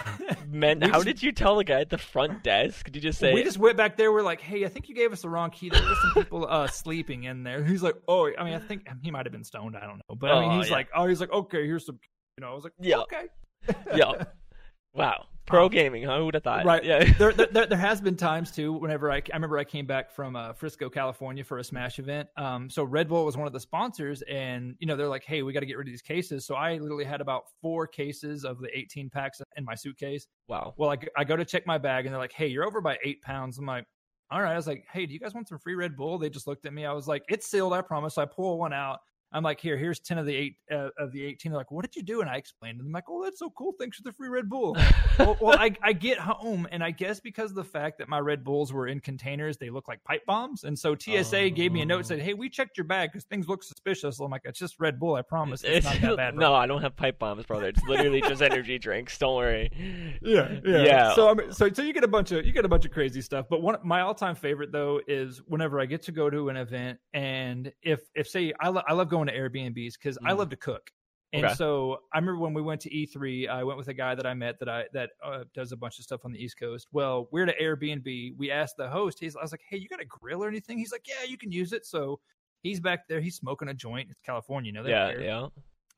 men, 0.48 0.80
We 0.80 0.86
how 0.88 0.94
just- 0.94 1.06
did 1.06 1.22
you 1.22 1.32
tell 1.32 1.56
the 1.56 1.64
guy 1.64 1.80
at 1.80 1.90
the 1.90 1.98
front 1.98 2.42
desk? 2.42 2.86
Did 2.86 2.94
you 2.96 3.00
just 3.00 3.18
say? 3.18 3.32
we 3.34 3.42
just 3.42 3.58
went 3.58 3.76
back 3.76 3.96
there. 3.96 4.12
We're 4.12 4.22
like, 4.22 4.40
hey, 4.40 4.64
I 4.64 4.68
think 4.68 4.88
you 4.88 4.94
gave 4.94 5.12
us 5.12 5.22
the 5.22 5.28
wrong 5.28 5.50
key. 5.50 5.68
There 5.70 5.82
were 5.82 5.94
some 6.02 6.24
people 6.24 6.46
uh, 6.48 6.66
sleeping 6.68 7.24
in 7.24 7.42
there. 7.42 7.64
He's 7.64 7.82
like, 7.82 7.96
oh, 8.08 8.30
I 8.38 8.44
mean, 8.44 8.54
I 8.54 8.58
think 8.58 8.86
he 9.02 9.10
might 9.10 9.26
have 9.26 9.32
been 9.32 9.44
stoned. 9.44 9.76
I 9.76 9.80
don't 9.86 9.98
know, 10.08 10.14
but 10.16 10.30
I 10.30 10.40
mean, 10.40 10.50
Oh, 10.52 10.58
he's 10.58 10.68
yeah. 10.68 10.74
like, 10.76 10.88
oh, 10.94 11.06
he's 11.06 11.20
like, 11.20 11.32
okay, 11.32 11.66
here's 11.66 11.86
some. 11.86 11.98
You 12.38 12.42
know, 12.44 12.52
I 12.52 12.54
was 12.54 12.64
like, 12.64 12.72
Yeah. 12.80 12.98
okay. 12.98 13.26
Yo, 13.96 14.14
wow, 14.94 15.26
pro 15.46 15.68
gaming, 15.68 16.04
huh? 16.04 16.18
Who 16.18 16.26
would 16.26 16.34
have 16.34 16.42
thought? 16.42 16.64
Right. 16.64 16.84
Yeah. 16.84 17.12
there, 17.18 17.32
there, 17.52 17.66
there 17.66 17.78
has 17.78 18.00
been 18.00 18.16
times 18.16 18.50
too. 18.50 18.72
Whenever 18.72 19.10
I, 19.10 19.16
I 19.16 19.34
remember 19.34 19.58
I 19.58 19.64
came 19.64 19.86
back 19.86 20.10
from 20.10 20.36
uh, 20.36 20.52
Frisco, 20.52 20.88
California 20.88 21.44
for 21.44 21.58
a 21.58 21.64
Smash 21.64 21.98
event. 21.98 22.28
Um, 22.36 22.70
so 22.70 22.84
Red 22.84 23.08
Bull 23.08 23.24
was 23.24 23.36
one 23.36 23.46
of 23.46 23.52
the 23.52 23.60
sponsors, 23.60 24.22
and 24.22 24.74
you 24.78 24.86
know 24.86 24.96
they're 24.96 25.08
like, 25.08 25.24
"Hey, 25.24 25.42
we 25.42 25.52
got 25.52 25.60
to 25.60 25.66
get 25.66 25.76
rid 25.76 25.86
of 25.86 25.92
these 25.92 26.02
cases." 26.02 26.46
So 26.46 26.54
I 26.54 26.76
literally 26.78 27.04
had 27.04 27.20
about 27.20 27.42
four 27.60 27.86
cases 27.86 28.44
of 28.44 28.58
the 28.60 28.68
18 28.76 29.10
packs 29.10 29.40
in 29.56 29.64
my 29.64 29.74
suitcase. 29.74 30.26
wow. 30.48 30.74
Well, 30.76 30.90
I, 30.90 30.98
I 31.16 31.24
go 31.24 31.36
to 31.36 31.44
check 31.44 31.66
my 31.66 31.78
bag, 31.78 32.06
and 32.06 32.12
they're 32.12 32.20
like, 32.20 32.32
"Hey, 32.32 32.46
you're 32.46 32.66
over 32.66 32.80
by 32.80 32.98
eight 33.04 33.22
pounds." 33.22 33.58
I'm 33.58 33.66
like, 33.66 33.84
"All 34.30 34.40
right." 34.40 34.52
I 34.52 34.56
was 34.56 34.66
like, 34.66 34.84
"Hey, 34.92 35.06
do 35.06 35.12
you 35.12 35.20
guys 35.20 35.34
want 35.34 35.48
some 35.48 35.58
free 35.58 35.74
Red 35.74 35.96
Bull?" 35.96 36.18
They 36.18 36.30
just 36.30 36.46
looked 36.46 36.66
at 36.66 36.72
me. 36.72 36.84
I 36.86 36.92
was 36.92 37.08
like, 37.08 37.22
"It's 37.28 37.46
sealed, 37.46 37.72
I 37.72 37.80
promise." 37.82 38.14
So 38.14 38.22
I 38.22 38.26
pull 38.26 38.58
one 38.58 38.72
out. 38.72 39.00
I'm 39.32 39.42
like, 39.42 39.60
here, 39.60 39.76
here's 39.76 40.00
ten 40.00 40.18
of 40.18 40.26
the 40.26 40.34
eight 40.34 40.56
uh, 40.70 40.88
of 40.98 41.12
the 41.12 41.24
eighteen. 41.24 41.52
They're 41.52 41.58
like, 41.58 41.70
what 41.70 41.84
did 41.84 41.96
you 41.96 42.02
do? 42.02 42.20
And 42.20 42.30
I 42.30 42.36
explained, 42.36 42.78
and 42.78 42.86
I'm 42.86 42.92
like, 42.92 43.04
oh, 43.08 43.22
that's 43.24 43.38
so 43.38 43.50
cool. 43.50 43.72
Thanks 43.78 43.96
for 43.96 44.02
the 44.02 44.12
free 44.12 44.28
Red 44.28 44.48
Bull. 44.48 44.76
well, 45.18 45.36
well 45.40 45.58
I, 45.58 45.74
I 45.82 45.92
get 45.92 46.18
home, 46.18 46.66
and 46.70 46.82
I 46.82 46.90
guess 46.90 47.20
because 47.20 47.50
of 47.50 47.56
the 47.56 47.64
fact 47.64 47.98
that 47.98 48.08
my 48.08 48.18
Red 48.18 48.44
Bulls 48.44 48.72
were 48.72 48.86
in 48.86 49.00
containers, 49.00 49.56
they 49.56 49.70
look 49.70 49.88
like 49.88 50.02
pipe 50.04 50.24
bombs, 50.26 50.64
and 50.64 50.78
so 50.78 50.96
TSA 50.96 51.50
gave 51.50 51.72
me 51.72 51.82
a 51.82 51.86
note 51.86 51.98
and 51.98 52.06
said, 52.06 52.20
Oh. 52.20 52.24
hey, 52.24 52.34
we 52.34 52.48
checked 52.48 52.76
your 52.76 52.84
bag 52.84 53.10
because 53.12 53.24
things 53.24 53.48
look 53.48 53.62
suspicious. 53.62 54.20
I'm 54.20 54.30
like, 54.30 54.42
it's 54.44 54.58
just 54.58 54.78
Red 54.78 54.98
Bull. 54.98 55.14
I 55.14 55.22
promise, 55.22 55.64
it's, 55.64 55.84
not 55.84 56.00
that 56.00 56.16
bad. 56.16 56.34
bro." 56.34 56.48
no, 56.48 56.54
I 56.54 56.66
don't 56.66 56.82
have 56.82 56.96
pipe 56.96 57.18
bombs, 57.18 57.44
brother. 57.46 57.68
It's 57.68 57.82
literally 57.84 58.20
just 58.20 58.42
energy 58.42 58.78
drinks. 58.78 59.16
Don't 59.18 59.36
worry. 59.36 59.70
yeah, 60.22 60.58
yeah. 60.64 60.82
Yeah. 60.84 61.14
So 61.14 61.30
I 61.30 61.34
mean, 61.34 61.52
so 61.52 61.70
so 61.72 61.82
you 61.82 61.92
get 61.92 62.04
a 62.04 62.08
bunch 62.08 62.32
of 62.32 62.44
you 62.44 62.52
get 62.52 62.64
a 62.64 62.68
bunch 62.68 62.84
of 62.84 62.90
crazy 62.90 63.20
stuff. 63.20 63.46
But 63.48 63.62
one 63.62 63.76
my 63.84 64.00
all 64.00 64.14
time 64.14 64.34
favorite 64.34 64.72
though 64.72 65.00
is 65.06 65.42
whenever 65.46 65.80
I 65.80 65.86
get 65.86 66.02
to 66.02 66.12
go 66.12 66.28
to 66.30 66.48
an 66.48 66.56
event 66.56 66.98
and 67.14 67.72
if 67.82 68.00
if 68.14 68.28
say 68.28 68.52
I 68.60 68.68
lo- 68.68 68.82
I 68.86 68.92
love 68.92 69.08
going 69.08 69.21
to 69.30 69.36
Airbnbs 69.36 69.94
because 69.94 70.18
I 70.24 70.32
Mhm. 70.32 70.38
love 70.38 70.50
to 70.50 70.56
cook. 70.56 70.90
And 71.34 71.46
Okay. 71.46 71.54
so 71.54 72.00
I 72.12 72.18
remember 72.18 72.40
when 72.40 72.52
we 72.52 72.60
went 72.62 72.80
to 72.82 72.90
E3, 72.94 73.48
I 73.48 73.62
went 73.64 73.78
with 73.78 73.88
a 73.88 73.94
guy 73.94 74.14
that 74.14 74.26
I 74.26 74.34
met 74.34 74.58
that 74.58 74.68
I 74.68 74.86
that 74.92 75.12
uh, 75.22 75.44
does 75.54 75.72
a 75.72 75.76
bunch 75.76 75.98
of 75.98 76.04
stuff 76.04 76.24
on 76.26 76.32
the 76.32 76.38
East 76.42 76.58
Coast. 76.58 76.88
Well, 76.92 77.28
we're 77.32 77.46
at 77.48 77.58
Airbnb. 77.58 78.36
We 78.36 78.50
asked 78.50 78.76
the 78.76 78.88
host. 78.90 79.18
He's 79.18 79.34
I 79.36 79.40
was 79.42 79.50
like, 79.52 79.62
"Hey, 79.66 79.78
you 79.78 79.88
got 79.88 80.00
a 80.00 80.04
grill 80.04 80.44
or 80.44 80.48
anything?" 80.48 80.76
He's 80.78 80.92
like, 80.92 81.06
"Yeah, 81.08 81.22
you 81.26 81.38
can 81.38 81.50
use 81.50 81.72
it." 81.72 81.86
So 81.86 82.20
he's 82.62 82.80
back 82.80 83.08
there. 83.08 83.20
He's 83.20 83.36
smoking 83.36 83.68
a 83.68 83.74
joint. 83.74 84.10
It's 84.10 84.20
California, 84.20 84.68
you 84.68 84.72
know. 84.74 84.86
Yeah, 84.86 85.10
care. 85.12 85.22
yeah. 85.22 85.48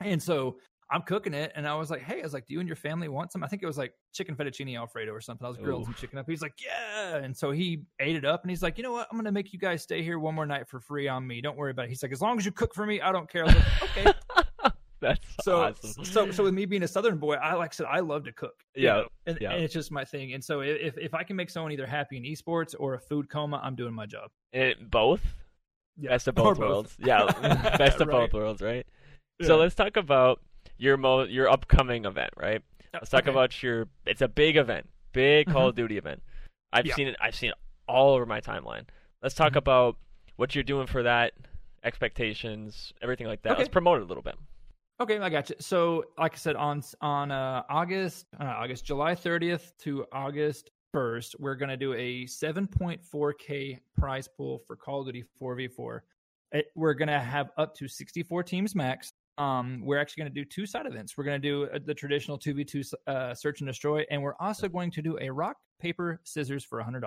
And 0.00 0.22
so 0.22 0.58
I'm 0.94 1.02
cooking 1.02 1.34
it, 1.34 1.52
and 1.56 1.66
I 1.66 1.74
was 1.74 1.90
like, 1.90 2.02
"Hey, 2.02 2.20
I 2.20 2.22
was 2.22 2.32
like, 2.32 2.46
do 2.46 2.54
you 2.54 2.60
and 2.60 2.68
your 2.68 2.76
family 2.76 3.08
want 3.08 3.32
some?" 3.32 3.42
I 3.42 3.48
think 3.48 3.62
it 3.62 3.66
was 3.66 3.76
like 3.76 3.92
chicken 4.12 4.36
fettuccine 4.36 4.78
alfredo 4.78 5.10
or 5.12 5.20
something. 5.20 5.44
I 5.44 5.48
was 5.48 5.56
grilling 5.58 5.82
Ooh. 5.82 5.86
some 5.86 5.94
chicken 5.94 6.18
up. 6.18 6.26
He's 6.28 6.40
like, 6.42 6.54
"Yeah," 6.64 7.16
and 7.16 7.36
so 7.36 7.50
he 7.50 7.82
ate 8.00 8.16
it 8.16 8.24
up, 8.24 8.42
and 8.44 8.50
he's 8.50 8.62
like, 8.62 8.78
"You 8.78 8.84
know 8.84 8.92
what? 8.92 9.08
I'm 9.10 9.18
gonna 9.18 9.32
make 9.32 9.52
you 9.52 9.58
guys 9.58 9.82
stay 9.82 10.02
here 10.02 10.18
one 10.18 10.34
more 10.34 10.46
night 10.46 10.68
for 10.68 10.78
free 10.80 11.08
on 11.08 11.26
me. 11.26 11.40
Don't 11.40 11.56
worry 11.56 11.72
about 11.72 11.86
it." 11.86 11.88
He's 11.88 12.02
like, 12.02 12.12
"As 12.12 12.20
long 12.22 12.38
as 12.38 12.46
you 12.46 12.52
cook 12.52 12.74
for 12.74 12.86
me, 12.86 13.00
I 13.00 13.10
don't 13.12 13.28
care." 13.28 13.44
I 13.44 13.48
like, 13.48 13.82
"Okay." 13.98 14.12
That's 15.00 15.20
So, 15.42 15.60
awesome. 15.60 16.04
so, 16.04 16.30
so 16.30 16.44
with 16.44 16.54
me 16.54 16.64
being 16.64 16.82
a 16.82 16.88
Southern 16.88 17.18
boy, 17.18 17.34
I 17.34 17.52
like 17.54 17.72
I 17.72 17.74
said, 17.74 17.86
I 17.90 18.00
love 18.00 18.24
to 18.24 18.32
cook. 18.32 18.54
you 18.74 18.84
Yeah, 18.84 18.92
know, 18.94 19.08
and, 19.26 19.38
yeah. 19.38 19.52
and 19.52 19.62
it's 19.62 19.74
just 19.74 19.90
my 19.92 20.02
thing. 20.04 20.32
And 20.32 20.42
so, 20.42 20.60
if 20.60 20.96
if 20.96 21.12
I 21.12 21.22
can 21.24 21.36
make 21.36 21.50
someone 21.50 21.72
either 21.72 21.86
happy 21.86 22.16
in 22.16 22.22
esports 22.22 22.74
or 22.78 22.94
a 22.94 22.98
food 23.00 23.28
coma, 23.28 23.60
I'm 23.62 23.74
doing 23.74 23.92
my 23.92 24.06
job. 24.06 24.30
It- 24.52 24.90
both. 24.90 25.22
Yeah. 25.98 26.10
Best 26.10 26.28
of 26.28 26.34
both 26.36 26.58
both. 26.58 26.58
worlds. 26.58 26.96
Yeah, 26.98 27.26
best 27.78 28.00
of 28.00 28.08
Right. 28.08 28.30
both 28.30 28.32
worlds, 28.32 28.62
right? 28.62 28.86
So 29.42 29.58
let's 29.58 29.74
talk 29.74 29.96
about 29.96 30.40
your 30.78 30.96
mo 30.96 31.24
your 31.24 31.48
upcoming 31.50 32.04
event, 32.04 32.30
right? 32.36 32.62
Let's 32.92 33.10
talk 33.10 33.22
Okay. 33.24 33.30
about 33.30 33.62
your. 33.62 33.88
It's 34.06 34.22
a 34.22 34.28
big 34.28 34.56
event, 34.56 34.88
big 35.12 35.48
Call 35.48 35.68
of 35.68 35.74
Duty 35.74 35.98
event. 35.98 36.22
I've 36.72 36.86
Yeah. 36.86 36.94
seen 36.94 37.08
it. 37.08 37.16
I've 37.20 37.34
seen 37.34 37.50
it 37.50 37.56
all 37.88 38.14
over 38.14 38.24
my 38.26 38.40
timeline. 38.40 38.84
Let's 39.22 39.34
talk 39.34 39.52
Mhm. 39.54 39.56
about 39.56 39.96
what 40.36 40.54
you're 40.54 40.64
doing 40.64 40.86
for 40.86 41.02
that, 41.02 41.32
expectations, 41.82 42.92
everything 43.02 43.26
like 43.26 43.42
that. 43.42 43.52
Okay. 43.52 43.58
Let's 43.60 43.68
promote 43.72 44.00
it 44.00 44.02
a 44.02 44.06
little 44.06 44.22
bit. 44.22 44.36
Okay, 45.00 45.18
I 45.18 45.28
got 45.28 45.50
you. 45.50 45.56
So, 45.58 46.04
like 46.18 46.34
I 46.34 46.36
said, 46.36 46.56
on 46.56 46.82
on 47.00 47.30
uh, 47.30 47.64
August, 47.68 48.26
uh, 48.38 48.44
August, 48.44 48.84
July 48.84 49.14
30th 49.14 49.76
to 49.78 50.06
August 50.12 50.70
1st, 50.94 51.34
we're 51.40 51.56
gonna 51.56 51.76
do 51.76 51.92
a 51.94 52.26
7.4k 52.26 53.80
prize 53.96 54.28
pool 54.28 54.58
for 54.60 54.76
Call 54.76 55.00
of 55.00 55.06
Duty 55.06 55.24
4v4. 55.40 56.00
It, 56.52 56.66
we're 56.76 56.94
gonna 56.94 57.18
have 57.20 57.50
up 57.56 57.74
to 57.76 57.88
64 57.88 58.44
teams 58.44 58.74
max. 58.76 59.12
Um, 59.38 59.82
we're 59.84 59.98
actually 59.98 60.22
gonna 60.22 60.34
do 60.34 60.44
two 60.44 60.66
side 60.66 60.86
events. 60.86 61.16
We're 61.16 61.24
gonna 61.24 61.38
do 61.38 61.64
uh, 61.64 61.78
the 61.84 61.94
traditional 61.94 62.38
2v2 62.38 62.92
uh, 63.06 63.34
search 63.34 63.60
and 63.60 63.68
destroy, 63.68 64.04
and 64.10 64.22
we're 64.22 64.36
also 64.40 64.68
going 64.68 64.90
to 64.92 65.02
do 65.02 65.18
a 65.20 65.28
rock 65.30 65.56
paper 65.80 66.20
scissors 66.24 66.64
for 66.64 66.80
$100. 66.82 67.02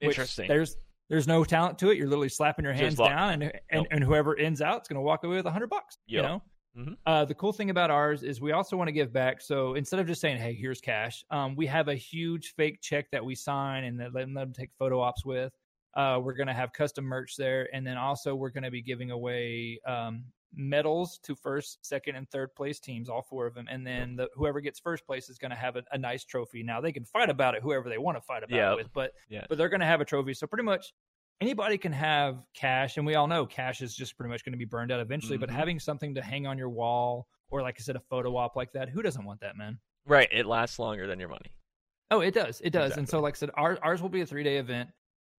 which 0.00 0.10
Interesting. 0.10 0.48
There's 0.48 0.76
there's 1.08 1.26
no 1.28 1.44
talent 1.44 1.78
to 1.78 1.90
it. 1.90 1.96
You're 1.98 2.08
literally 2.08 2.28
slapping 2.28 2.64
your 2.64 2.74
hands 2.74 2.96
down, 2.96 3.34
and 3.34 3.42
and, 3.44 3.82
Yep. 3.82 3.86
and 3.90 4.04
whoever 4.04 4.36
ends 4.36 4.60
out 4.60 4.82
is 4.82 4.88
going 4.88 4.96
to 4.96 5.00
walk 5.02 5.24
away 5.24 5.36
with 5.36 5.46
a 5.46 5.50
hundred 5.50 5.70
bucks. 5.70 5.98
You 6.06 6.20
Yep. 6.20 6.24
know. 6.24 6.42
Mhm. 6.76 6.96
Uh, 7.06 7.24
the 7.24 7.34
cool 7.34 7.54
thing 7.54 7.70
about 7.70 7.90
ours 7.90 8.22
is 8.22 8.38
we 8.42 8.52
also 8.52 8.76
want 8.76 8.88
to 8.88 8.92
give 8.92 9.10
back. 9.10 9.40
So 9.40 9.74
instead 9.76 9.98
of 9.98 10.06
just 10.06 10.20
saying, 10.20 10.36
"Hey, 10.36 10.52
here's 10.52 10.80
cash," 10.82 11.24
um, 11.30 11.54
we 11.56 11.64
have 11.68 11.88
a 11.88 11.94
huge 11.94 12.52
fake 12.54 12.82
check 12.82 13.10
that 13.12 13.24
we 13.24 13.34
sign 13.34 13.84
and 13.84 13.98
that 14.00 14.12
let 14.12 14.30
them 14.34 14.52
take 14.52 14.70
photo 14.78 15.00
ops 15.00 15.24
with. 15.24 15.54
Uh, 15.94 16.20
we're 16.22 16.34
going 16.34 16.48
to 16.48 16.52
have 16.52 16.74
custom 16.74 17.06
merch 17.06 17.36
there, 17.36 17.74
and 17.74 17.86
then 17.86 17.96
also 17.96 18.34
we're 18.34 18.50
going 18.50 18.64
to 18.64 18.70
be 18.70 18.82
giving 18.82 19.10
away 19.10 19.80
um, 19.86 20.22
medals 20.54 21.18
to 21.24 21.34
first, 21.34 21.78
second, 21.84 22.16
and 22.16 22.28
third 22.30 22.54
place 22.54 22.80
teams, 22.80 23.08
all 23.08 23.22
four 23.22 23.46
of 23.46 23.54
them. 23.54 23.66
And 23.70 23.86
then 23.86 24.16
the, 24.16 24.28
whoever 24.34 24.60
gets 24.60 24.78
first 24.80 25.06
place 25.06 25.28
is 25.28 25.38
going 25.38 25.50
to 25.50 25.56
have 25.56 25.76
a, 25.76 25.82
a 25.92 25.98
nice 25.98 26.24
trophy. 26.24 26.62
Now 26.62 26.80
they 26.80 26.92
can 26.92 27.04
fight 27.04 27.30
about 27.30 27.54
it, 27.54 27.62
whoever 27.62 27.88
they 27.88 27.98
want 27.98 28.16
to 28.16 28.22
fight 28.22 28.42
about 28.42 28.56
Yeah. 28.56 28.72
it 28.72 28.76
with, 28.76 28.92
but 28.92 29.12
Yeah. 29.28 29.44
but 29.48 29.58
they're 29.58 29.68
going 29.68 29.80
to 29.80 29.86
have 29.86 30.00
a 30.00 30.04
trophy. 30.04 30.34
So 30.34 30.46
pretty 30.46 30.64
much 30.64 30.92
anybody 31.40 31.76
can 31.78 31.92
have 31.92 32.42
cash, 32.54 32.96
and 32.96 33.06
we 33.06 33.14
all 33.14 33.26
know 33.26 33.44
cash 33.46 33.82
is 33.82 33.94
just 33.94 34.16
pretty 34.16 34.30
much 34.30 34.44
going 34.44 34.52
to 34.52 34.58
be 34.58 34.64
burned 34.64 34.90
out 34.92 35.00
eventually. 35.00 35.36
But 35.36 35.50
Mhm. 35.50 35.54
having 35.54 35.78
something 35.80 36.14
to 36.14 36.22
hang 36.22 36.46
on 36.46 36.56
your 36.56 36.70
wall, 36.70 37.28
or 37.50 37.60
like 37.62 37.76
I 37.78 37.82
said, 37.82 37.96
a 37.96 38.00
photo 38.00 38.36
op 38.36 38.56
like 38.56 38.72
that, 38.72 38.88
who 38.88 39.02
doesn't 39.02 39.24
want 39.24 39.40
that, 39.40 39.56
man? 39.56 39.78
Right. 40.06 40.28
It 40.32 40.46
lasts 40.46 40.78
longer 40.78 41.06
than 41.06 41.18
your 41.20 41.28
money. 41.28 41.52
Oh, 42.10 42.20
it 42.20 42.32
does. 42.34 42.60
It 42.60 42.70
does. 42.70 42.96
And 42.96 43.08
so, 43.08 43.20
like 43.20 43.34
I 43.34 43.38
said, 43.38 43.50
ours, 43.54 43.78
ours 43.82 44.00
will 44.00 44.08
be 44.08 44.20
a 44.20 44.26
three 44.26 44.44
day 44.44 44.58
event. 44.58 44.90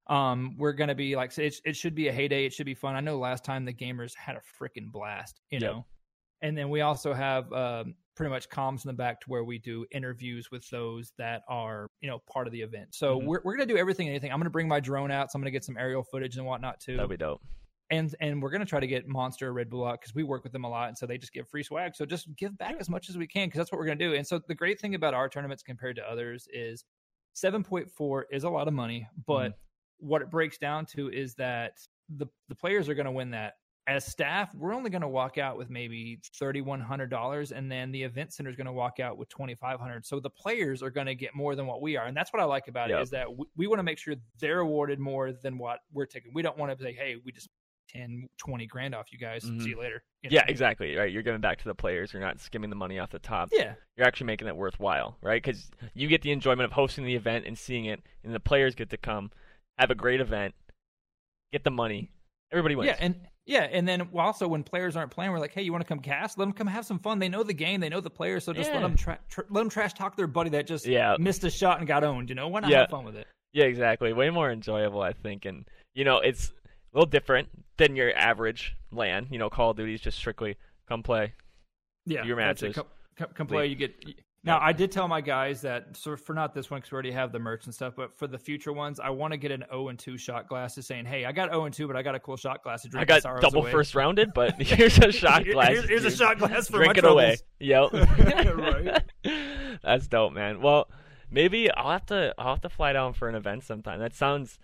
Um, 0.09 0.55
we're 0.57 0.73
gonna 0.73 0.95
be 0.95 1.15
like, 1.15 1.37
it, 1.37 1.55
it 1.65 1.75
should 1.75 1.95
be 1.95 2.07
a 2.07 2.11
heyday. 2.13 2.45
It 2.45 2.53
should 2.53 2.65
be 2.65 2.73
fun. 2.75 2.95
I 2.95 3.01
know 3.01 3.17
last 3.17 3.43
time 3.43 3.65
the 3.65 3.73
gamers 3.73 4.15
had 4.15 4.35
a 4.35 4.41
freaking 4.59 4.91
blast, 4.91 5.41
you 5.49 5.59
Yep. 5.59 5.71
know. 5.71 5.85
And 6.41 6.57
then 6.57 6.69
we 6.69 6.81
also 6.81 7.13
have 7.13 7.51
um, 7.51 7.95
pretty 8.15 8.29
much 8.29 8.47
comms 8.49 8.85
in 8.85 8.89
the 8.89 8.93
back 8.93 9.19
to 9.21 9.25
where 9.29 9.43
we 9.43 9.57
do 9.57 9.85
interviews 9.91 10.49
with 10.51 10.67
those 10.69 11.11
that 11.17 11.41
are, 11.49 11.87
you 11.99 12.07
know, 12.07 12.19
part 12.31 12.45
of 12.47 12.53
the 12.53 12.61
event. 12.61 12.93
So 12.93 13.19
Mhm. 13.19 13.25
we're 13.25 13.41
we're 13.43 13.55
gonna 13.57 13.65
do 13.65 13.77
everything 13.77 14.07
and 14.07 14.13
anything. 14.13 14.31
I'm 14.31 14.39
gonna 14.39 14.49
bring 14.51 14.67
my 14.67 14.79
drone 14.79 15.11
out, 15.11 15.31
so 15.31 15.37
I'm 15.37 15.41
gonna 15.41 15.51
get 15.51 15.63
some 15.65 15.77
aerial 15.77 16.03
footage 16.03 16.37
and 16.37 16.45
whatnot 16.45 16.79
too 16.79 16.95
That'd 16.95 17.09
be 17.09 17.17
dope. 17.17 17.41
and 17.89 18.15
and 18.21 18.41
we're 18.41 18.51
gonna 18.51 18.65
try 18.65 18.79
to 18.79 18.87
get 18.87 19.07
Monster 19.07 19.51
Red 19.51 19.69
Bull 19.69 19.85
out 19.85 19.99
because 19.99 20.13
we 20.13 20.23
work 20.23 20.43
with 20.43 20.53
them 20.53 20.63
a 20.63 20.69
lot, 20.69 20.89
and 20.89 20.97
so 20.97 21.05
they 21.07 21.17
just 21.17 21.33
give 21.33 21.49
free 21.49 21.63
swag. 21.63 21.95
So 21.95 22.05
just 22.05 22.33
give 22.35 22.55
back 22.57 22.75
as 22.79 22.87
much 22.87 23.09
as 23.09 23.17
we 23.17 23.25
can 23.27 23.47
because 23.47 23.57
that's 23.57 23.71
what 23.71 23.79
we're 23.79 23.85
gonna 23.87 23.97
do. 23.97 24.13
And 24.13 24.25
so 24.25 24.39
the 24.47 24.55
great 24.55 24.79
thing 24.79 24.93
about 24.95 25.13
our 25.15 25.27
tournaments 25.27 25.63
compared 25.63 25.95
to 25.97 26.07
others 26.09 26.47
is 26.53 26.85
seven 27.33 27.63
point 27.63 27.89
four 27.91 28.27
is 28.31 28.43
a 28.43 28.49
lot 28.49 28.67
of 28.67 28.73
money, 28.75 29.07
but 29.25 29.57
what 29.99 30.21
it 30.21 30.29
breaks 30.29 30.57
down 30.57 30.85
to 30.87 31.09
is 31.09 31.35
that 31.35 31.73
the 32.09 32.27
the 32.49 32.55
players 32.55 32.87
are 32.89 32.93
gonna 32.95 33.11
win 33.11 33.31
that. 33.31 33.55
As 33.89 34.05
staff, 34.05 34.53
we're 34.53 34.73
only 34.73 34.89
going 34.89 35.01
to 35.01 35.07
walk 35.07 35.37
out 35.37 35.57
with 35.57 35.69
maybe 35.69 36.19
thirty 36.37 36.59
one 36.59 36.81
hundred 36.81 37.09
dollars, 37.09 37.53
and 37.53 37.71
then 37.71 37.89
the 37.93 38.03
event 38.03 38.33
center 38.33 38.49
is 38.49 38.57
going 38.57 38.65
to 38.65 38.73
walk 38.73 38.99
out 38.99 39.17
with 39.17 39.29
twenty 39.29 39.55
five 39.55 39.79
hundred. 39.79 40.05
So 40.05 40.19
the 40.19 40.29
players 40.29 40.83
are 40.83 40.89
going 40.89 41.07
to 41.07 41.15
get 41.15 41.33
more 41.33 41.55
than 41.55 41.65
what 41.67 41.81
we 41.81 41.95
are, 41.95 42.05
and 42.05 42.17
that's 42.17 42.33
what 42.33 42.41
I 42.41 42.45
like 42.45 42.67
about 42.67 42.89
Yep. 42.89 42.99
it 42.99 43.03
is 43.03 43.09
that 43.11 43.37
we, 43.37 43.45
we 43.55 43.65
want 43.67 43.79
to 43.79 43.83
make 43.83 43.97
sure 43.97 44.15
they're 44.41 44.59
awarded 44.59 44.99
more 44.99 45.31
than 45.31 45.57
what 45.57 45.79
we're 45.93 46.05
taking. 46.05 46.33
We 46.33 46.41
don't 46.41 46.57
want 46.57 46.77
to 46.77 46.83
say, 46.83 46.91
"Hey, 46.91 47.15
we 47.23 47.31
just 47.31 47.47
10, 47.91 48.27
20 48.39 48.67
grand 48.67 48.93
off 48.93 49.09
you 49.13 49.17
guys. 49.17 49.45
Mhm. 49.45 49.61
See 49.63 49.69
you 49.69 49.79
later. 49.79 50.03
You 50.21 50.31
Yeah, 50.33 50.43
exactly. 50.49 50.93
Right. 50.97 51.09
You're 51.09 51.23
giving 51.23 51.39
back 51.39 51.57
to 51.59 51.63
the 51.63 51.73
players. 51.73 52.11
You're 52.11 52.21
not 52.21 52.41
skimming 52.41 52.69
the 52.69 52.75
money 52.75 52.99
off 52.99 53.11
the 53.11 53.19
top. 53.19 53.47
Yeah. 53.53 53.75
You're 53.95 54.05
actually 54.05 54.27
making 54.27 54.49
it 54.49 54.57
worthwhile, 54.57 55.17
right? 55.21 55.41
Because 55.41 55.71
you 55.93 56.09
get 56.09 56.21
the 56.21 56.31
enjoyment 56.33 56.65
of 56.65 56.73
hosting 56.73 57.05
the 57.05 57.15
event 57.15 57.45
and 57.45 57.57
seeing 57.57 57.85
it, 57.85 58.01
and 58.25 58.33
the 58.35 58.41
players 58.41 58.75
get 58.75 58.89
to 58.89 58.97
come, 58.97 59.31
have 59.77 59.91
a 59.91 59.95
great 59.95 60.21
event, 60.21 60.53
get 61.51 61.63
the 61.63 61.71
money. 61.71 62.11
Everybody 62.51 62.75
wins. 62.75 62.87
Yeah, 62.87 62.97
and 62.99 63.15
yeah, 63.45 63.63
and 63.71 63.87
then 63.87 64.09
also 64.15 64.47
when 64.47 64.63
players 64.63 64.95
aren't 64.95 65.11
playing, 65.11 65.31
we're 65.31 65.39
like, 65.39 65.53
hey, 65.53 65.61
you 65.61 65.71
want 65.71 65.83
to 65.83 65.87
come 65.87 65.99
cast? 65.99 66.37
Let 66.37 66.45
them 66.45 66.53
come 66.53 66.67
have 66.67 66.85
some 66.85 66.99
fun. 66.99 67.19
They 67.19 67.29
know 67.29 67.43
the 67.43 67.53
game, 67.53 67.79
they 67.81 67.89
know 67.89 68.01
the 68.01 68.09
players, 68.09 68.43
so 68.43 68.53
just 68.53 68.71
let 68.71 68.81
them 68.81 68.95
tra- 68.95 69.19
tr- 69.29 69.41
let 69.49 69.61
them 69.61 69.69
trash 69.69 69.93
talk 69.93 70.15
their 70.17 70.27
buddy 70.27 70.49
that 70.51 70.67
just 70.67 70.85
Yeah. 70.85 71.15
missed 71.19 71.43
a 71.43 71.49
shot 71.49 71.79
and 71.79 71.87
got 71.87 72.03
owned. 72.03 72.29
You 72.29 72.35
know, 72.35 72.47
why 72.47 72.61
not 72.61 72.69
Yeah. 72.71 72.79
have 72.81 72.89
fun 72.89 73.05
with 73.05 73.15
it? 73.15 73.27
Yeah, 73.53 73.65
exactly. 73.65 74.11
Way 74.13 74.29
more 74.29 74.51
enjoyable, 74.51 75.01
I 75.01 75.13
think. 75.13 75.45
And, 75.45 75.65
you 75.93 76.03
know, 76.03 76.17
it's 76.19 76.49
a 76.49 76.97
little 76.97 77.09
different 77.09 77.47
than 77.77 77.95
your 77.95 78.13
average 78.15 78.75
LAN. 78.91 79.27
You 79.31 79.39
know, 79.39 79.49
Call 79.49 79.71
of 79.71 79.77
Duty 79.77 79.93
is 79.93 80.01
just 80.01 80.17
strictly 80.17 80.57
come 80.87 81.03
play. 81.03 81.33
Yeah, 82.05 82.23
Your 82.23 82.37
matches. 82.37 82.75
Come, 82.75 82.85
come, 83.17 83.29
come 83.33 83.47
play. 83.47 83.67
You 83.67 83.75
get. 83.75 83.95
Now, 84.47 84.59
I 84.61 84.71
did 84.71 84.91
tell 84.91 85.07
my 85.09 85.19
guys 85.19 85.61
that 85.61 85.97
so 85.97 86.15
for 86.15 86.33
not 86.33 86.53
this 86.53 86.71
one 86.71 86.79
because 86.79 86.91
we 86.91 86.95
already 86.95 87.11
have 87.11 87.33
the 87.33 87.39
merch 87.39 87.65
and 87.65 87.75
stuff, 87.75 87.93
but 87.97 88.17
for 88.17 88.27
the 88.27 88.37
future 88.37 88.71
ones, 88.71 88.99
I 88.99 89.09
want 89.09 89.33
to 89.33 89.37
get 89.37 89.51
an 89.51 89.65
0 89.69 89.89
and 89.89 89.99
2 89.99 90.17
shot 90.17 90.47
glasses 90.47 90.87
saying, 90.87 91.05
"Hey, 91.05 91.25
I 91.25 91.33
got 91.33 91.49
0 91.49 91.65
and 91.65 91.73
2, 91.73 91.85
but 91.85 91.97
I 91.97 92.01
got 92.01 92.15
a 92.15 92.19
cool 92.19 92.37
shot 92.37 92.63
glass 92.63 92.83
to 92.83 92.89
drink 92.89 93.11
I 93.11 93.19
got 93.19 93.41
double 93.41 93.61
away." 93.61 93.71
first 93.71 93.93
rounded, 93.93 94.33
but 94.33 94.53
here's 94.61 94.97
a 94.99 95.11
shot 95.11 95.43
glass. 95.45 95.69
Here's, 95.69 95.89
here's 95.89 96.05
a 96.05 96.11
shot 96.11 96.39
glass 96.39 96.67
for 96.67 96.77
Drink 96.77 96.95
my 96.95 96.99
it 96.99 97.11
away. 97.11 97.37
Yep. 97.59 97.89
Right. 98.57 99.03
That's 99.83 100.07
dope, 100.07 100.33
man. 100.33 100.61
Well, 100.61 100.89
maybe 101.29 101.69
I'll 101.71 101.91
have 101.91 102.05
to 102.07 102.33
I'll 102.37 102.53
have 102.53 102.61
to 102.61 102.69
fly 102.69 102.93
down 102.93 103.13
for 103.13 103.27
an 103.27 103.35
event 103.35 103.63
sometime. 103.63 103.99
That 103.99 104.15
sounds 104.15 104.59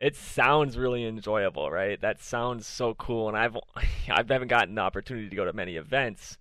it 0.00 0.16
sounds 0.16 0.76
really 0.78 1.06
enjoyable, 1.06 1.70
right? 1.70 2.00
That 2.00 2.22
sounds 2.22 2.66
so 2.66 2.94
cool, 2.94 3.28
and 3.28 3.36
I've 3.36 3.56
I 3.76 3.84
haven't 4.16 4.48
gotten 4.48 4.74
the 4.74 4.80
opportunity 4.80 5.28
to 5.28 5.36
go 5.36 5.44
to 5.44 5.52
many 5.52 5.76
events, 5.76 6.38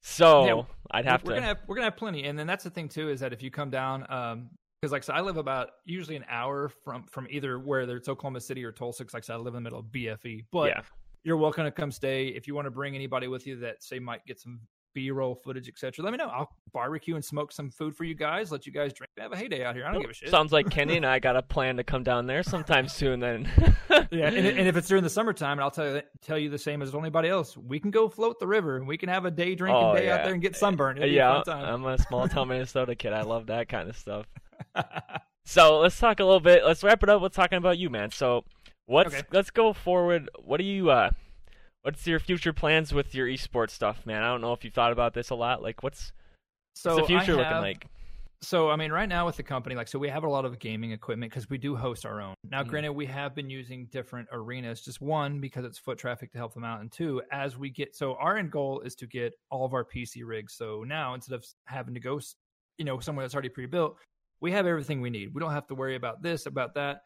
so 0.00 0.44
Yeah, 0.46 0.62
I'd 0.90 1.04
have 1.04 1.22
we're 1.24 1.30
to. 1.34 1.36
gonna 1.36 1.46
have 1.46 1.58
we're 1.66 1.74
gonna 1.76 1.86
have 1.86 1.96
plenty, 1.96 2.24
and 2.24 2.38
then 2.38 2.46
that's 2.46 2.64
the 2.64 2.70
thing 2.70 2.88
too 2.88 3.08
is 3.10 3.20
that 3.20 3.32
if 3.32 3.42
you 3.42 3.50
come 3.50 3.70
down, 3.70 4.06
um, 4.10 4.50
because 4.80 4.92
like 4.92 5.02
so 5.02 5.12
I 5.12 5.20
live 5.20 5.36
about 5.36 5.70
usually 5.84 6.16
an 6.16 6.24
hour 6.28 6.68
from 6.68 7.04
from 7.04 7.26
either 7.30 7.58
where, 7.58 7.80
whether 7.80 7.96
it's 7.96 8.08
Oklahoma 8.08 8.40
City 8.40 8.64
or 8.64 8.72
Tulsa. 8.72 9.04
'cause 9.04 9.14
like 9.14 9.24
so 9.24 9.34
I 9.34 9.36
live 9.38 9.48
in 9.48 9.54
the 9.54 9.60
middle 9.60 9.80
of 9.80 9.86
BFE, 9.86 10.44
but 10.52 10.68
yeah, 10.68 10.82
you're 11.24 11.36
welcome 11.36 11.64
to 11.64 11.70
come 11.72 11.90
stay 11.90 12.28
if 12.28 12.46
you 12.46 12.54
want 12.54 12.66
to 12.66 12.70
bring 12.70 12.94
anybody 12.94 13.26
with 13.28 13.46
you 13.46 13.56
that 13.60 13.82
say 13.82 13.98
might 13.98 14.24
get 14.24 14.38
some 14.40 14.60
B-roll 14.94 15.34
footage, 15.34 15.68
etc. 15.68 16.04
Let 16.04 16.12
me 16.12 16.16
know. 16.16 16.28
I'll 16.28 16.50
barbecue 16.72 17.14
and 17.14 17.24
smoke 17.24 17.52
some 17.52 17.70
food 17.70 17.96
for 17.96 18.04
you 18.04 18.14
guys. 18.14 18.52
Let 18.52 18.66
you 18.66 18.72
guys 18.72 18.92
drink. 18.92 19.10
Have 19.18 19.32
a 19.32 19.36
heyday 19.36 19.64
out 19.64 19.74
here. 19.74 19.86
I 19.86 19.92
don't 19.92 20.00
give 20.00 20.10
a 20.10 20.14
shit. 20.14 20.30
Sounds 20.30 20.52
like 20.52 20.70
Kenny 20.70 20.96
and 20.96 21.06
I 21.06 21.18
got 21.18 21.36
a 21.36 21.42
plan 21.42 21.76
to 21.76 21.84
come 21.84 22.02
down 22.02 22.26
there 22.26 22.42
sometime 22.42 22.88
soon. 22.88 23.20
Then, 23.20 23.50
yeah, 24.10 24.28
and, 24.28 24.46
and, 24.46 24.68
if 24.68 24.76
it's 24.76 24.88
during 24.88 25.04
the 25.04 25.10
summertime, 25.10 25.52
and 25.52 25.60
I'll 25.62 25.70
tell 25.70 25.94
you 25.94 26.02
tell 26.22 26.38
you 26.38 26.50
the 26.50 26.58
same 26.58 26.82
as 26.82 26.94
anybody 26.94 27.28
else, 27.28 27.56
we 27.56 27.80
can 27.80 27.90
go 27.90 28.08
float 28.08 28.38
the 28.38 28.46
river 28.46 28.76
and 28.76 28.86
we 28.86 28.96
can 28.96 29.08
have 29.08 29.24
a 29.24 29.30
day 29.30 29.54
drinking 29.54 29.82
oh, 29.82 29.96
day 29.96 30.06
yeah. 30.06 30.16
out 30.16 30.24
there 30.24 30.32
and 30.32 30.42
get 30.42 30.56
sunburned. 30.56 30.98
It'll 30.98 31.10
yeah, 31.10 31.42
a 31.46 31.50
I'm 31.50 31.84
a 31.84 31.98
small 31.98 32.28
town 32.28 32.48
Minnesota 32.48 32.94
kid. 32.94 33.12
I 33.12 33.22
love 33.22 33.46
that 33.46 33.68
kind 33.68 33.88
of 33.88 33.96
stuff. 33.96 34.26
so 35.44 35.78
let's 35.80 35.98
talk 35.98 36.20
a 36.20 36.24
little 36.24 36.40
bit. 36.40 36.64
Let's 36.64 36.82
wrap 36.82 37.02
it 37.02 37.08
up 37.08 37.22
with 37.22 37.32
talking 37.32 37.58
about 37.58 37.78
you, 37.78 37.90
man. 37.90 38.10
So 38.10 38.44
what's 38.86 39.14
Okay. 39.14 39.26
let's 39.32 39.50
go 39.50 39.72
forward. 39.72 40.28
What 40.44 40.58
do 40.58 40.64
you 40.64 40.90
uh 40.90 41.10
what's 41.88 42.06
your 42.06 42.20
future 42.20 42.52
plans 42.52 42.92
with 42.92 43.14
your 43.14 43.26
esports 43.26 43.70
stuff, 43.70 44.04
man? 44.04 44.22
I 44.22 44.26
don't 44.26 44.42
know 44.42 44.52
if 44.52 44.62
you've 44.62 44.74
thought 44.74 44.92
about 44.92 45.14
this 45.14 45.30
a 45.30 45.34
lot. 45.34 45.62
Like 45.62 45.82
what's, 45.82 46.12
so 46.74 46.96
what's 46.96 47.08
the 47.08 47.18
future 47.18 47.32
I 47.32 47.36
looking 47.36 47.56
like? 47.60 47.86
So 48.42 48.68
I 48.68 48.76
mean, 48.76 48.92
right 48.92 49.08
now 49.08 49.24
with 49.24 49.36
the 49.38 49.42
company, 49.42 49.74
like, 49.74 49.88
so 49.88 49.98
we 49.98 50.10
have 50.10 50.22
a 50.22 50.28
lot 50.28 50.44
of 50.44 50.58
gaming 50.58 50.92
equipment 50.92 51.32
because 51.32 51.48
we 51.48 51.56
do 51.56 51.74
host 51.74 52.04
our 52.04 52.20
own. 52.20 52.34
Now, 52.44 52.62
Mhm. 52.62 52.68
granted, 52.68 52.92
we 52.92 53.06
have 53.06 53.34
been 53.34 53.48
using 53.48 53.86
different 53.86 54.28
arenas. 54.32 54.82
Just 54.82 55.00
one 55.00 55.40
because 55.40 55.64
it's 55.64 55.78
foot 55.78 55.96
traffic 55.96 56.30
to 56.32 56.38
help 56.38 56.52
them 56.52 56.62
out, 56.62 56.82
and 56.82 56.92
two, 56.92 57.22
as 57.32 57.56
we 57.56 57.70
get. 57.70 57.96
So 57.96 58.16
our 58.16 58.36
end 58.36 58.52
goal 58.52 58.80
is 58.80 58.94
to 58.96 59.06
get 59.06 59.32
all 59.50 59.64
of 59.64 59.72
our 59.72 59.82
PC 59.82 60.24
rigs. 60.24 60.52
So 60.52 60.84
now 60.84 61.14
instead 61.14 61.36
of 61.36 61.46
having 61.64 61.94
to 61.94 62.00
go, 62.00 62.20
you 62.76 62.84
know, 62.84 63.00
somewhere 63.00 63.24
that's 63.24 63.34
already 63.34 63.48
pre-built, 63.48 63.96
we 64.40 64.52
have 64.52 64.66
everything 64.66 65.00
we 65.00 65.08
need. 65.08 65.32
We 65.32 65.40
don't 65.40 65.52
have 65.52 65.66
to 65.68 65.74
worry 65.74 65.94
about 65.96 66.20
this, 66.20 66.44
about 66.44 66.74
that. 66.74 67.00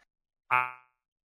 I 0.50 0.74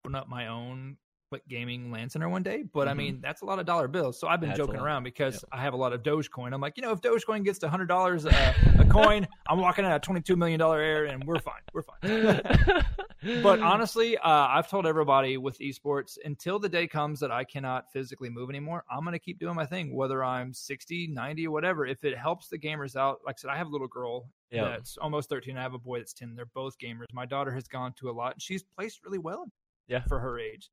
open 0.04 0.14
up 0.14 0.28
my 0.28 0.48
own 0.48 0.98
like 1.32 1.42
gaming 1.48 1.90
LAN 1.90 2.08
center 2.08 2.28
one 2.28 2.42
day, 2.44 2.62
but 2.72 2.86
I 2.86 2.92
Mhm. 2.92 2.96
mean 2.96 3.20
that's 3.20 3.42
a 3.42 3.44
lot 3.44 3.58
of 3.58 3.66
dollar 3.66 3.88
bills. 3.88 4.18
So 4.18 4.28
I've 4.28 4.40
been 4.40 4.50
That's 4.50 4.58
joking 4.58 4.76
around 4.76 5.02
because 5.02 5.34
Yep. 5.34 5.44
I 5.52 5.60
have 5.60 5.74
a 5.74 5.76
lot 5.76 5.92
of 5.92 6.02
Dogecoin. 6.04 6.52
I'm 6.54 6.60
like, 6.60 6.76
you 6.76 6.82
know, 6.84 6.92
if 6.92 7.00
Dogecoin 7.00 7.44
gets 7.44 7.58
to 7.60 7.68
hundred 7.68 7.86
dollars 7.88 8.24
a, 8.26 8.54
a 8.78 8.84
coin, 8.90 9.26
I'm 9.48 9.58
walking 9.58 9.84
out 9.84 9.96
a 9.96 9.98
twenty 9.98 10.20
two 10.20 10.36
million 10.36 10.60
dollar 10.60 10.80
air, 10.80 11.06
and 11.06 11.24
we're 11.24 11.40
fine. 11.40 11.62
We're 11.72 11.82
fine. 11.82 12.00
but 13.42 13.60
honestly, 13.60 14.16
uh, 14.18 14.28
I've 14.28 14.68
told 14.68 14.86
everybody 14.86 15.36
with 15.36 15.58
esports 15.58 16.16
until 16.24 16.58
the 16.60 16.68
day 16.68 16.86
comes 16.86 17.18
that 17.20 17.32
I 17.32 17.42
cannot 17.44 17.90
physically 17.92 18.30
move 18.30 18.48
anymore, 18.48 18.84
I'm 18.90 19.00
going 19.00 19.12
to 19.12 19.18
keep 19.18 19.40
doing 19.40 19.56
my 19.56 19.66
thing, 19.66 19.94
whether 19.96 20.22
I'm 20.22 20.52
60, 20.52 21.08
90, 21.08 21.46
or 21.48 21.50
whatever. 21.50 21.86
If 21.86 22.04
it 22.04 22.16
helps 22.16 22.48
the 22.48 22.58
gamers 22.58 22.94
out, 22.94 23.18
like 23.26 23.36
I 23.38 23.40
said, 23.40 23.50
I 23.50 23.56
have 23.56 23.66
a 23.66 23.70
little 23.70 23.88
girl 23.88 24.28
yeah. 24.50 24.64
that's 24.64 24.96
almost 24.98 25.28
13. 25.28 25.56
I 25.56 25.62
have 25.62 25.74
a 25.74 25.78
boy 25.78 25.98
that's 25.98 26.12
10. 26.12 26.36
They're 26.36 26.46
both 26.46 26.78
gamers. 26.78 27.06
My 27.12 27.26
daughter 27.26 27.50
has 27.52 27.66
gone 27.66 27.94
to 27.94 28.10
a 28.10 28.12
lot, 28.12 28.34
and 28.34 28.42
she's 28.42 28.62
placed 28.62 29.02
really 29.04 29.18
well 29.18 29.46
Yeah. 29.88 30.04
for 30.06 30.20
her 30.20 30.38
age. 30.38 30.70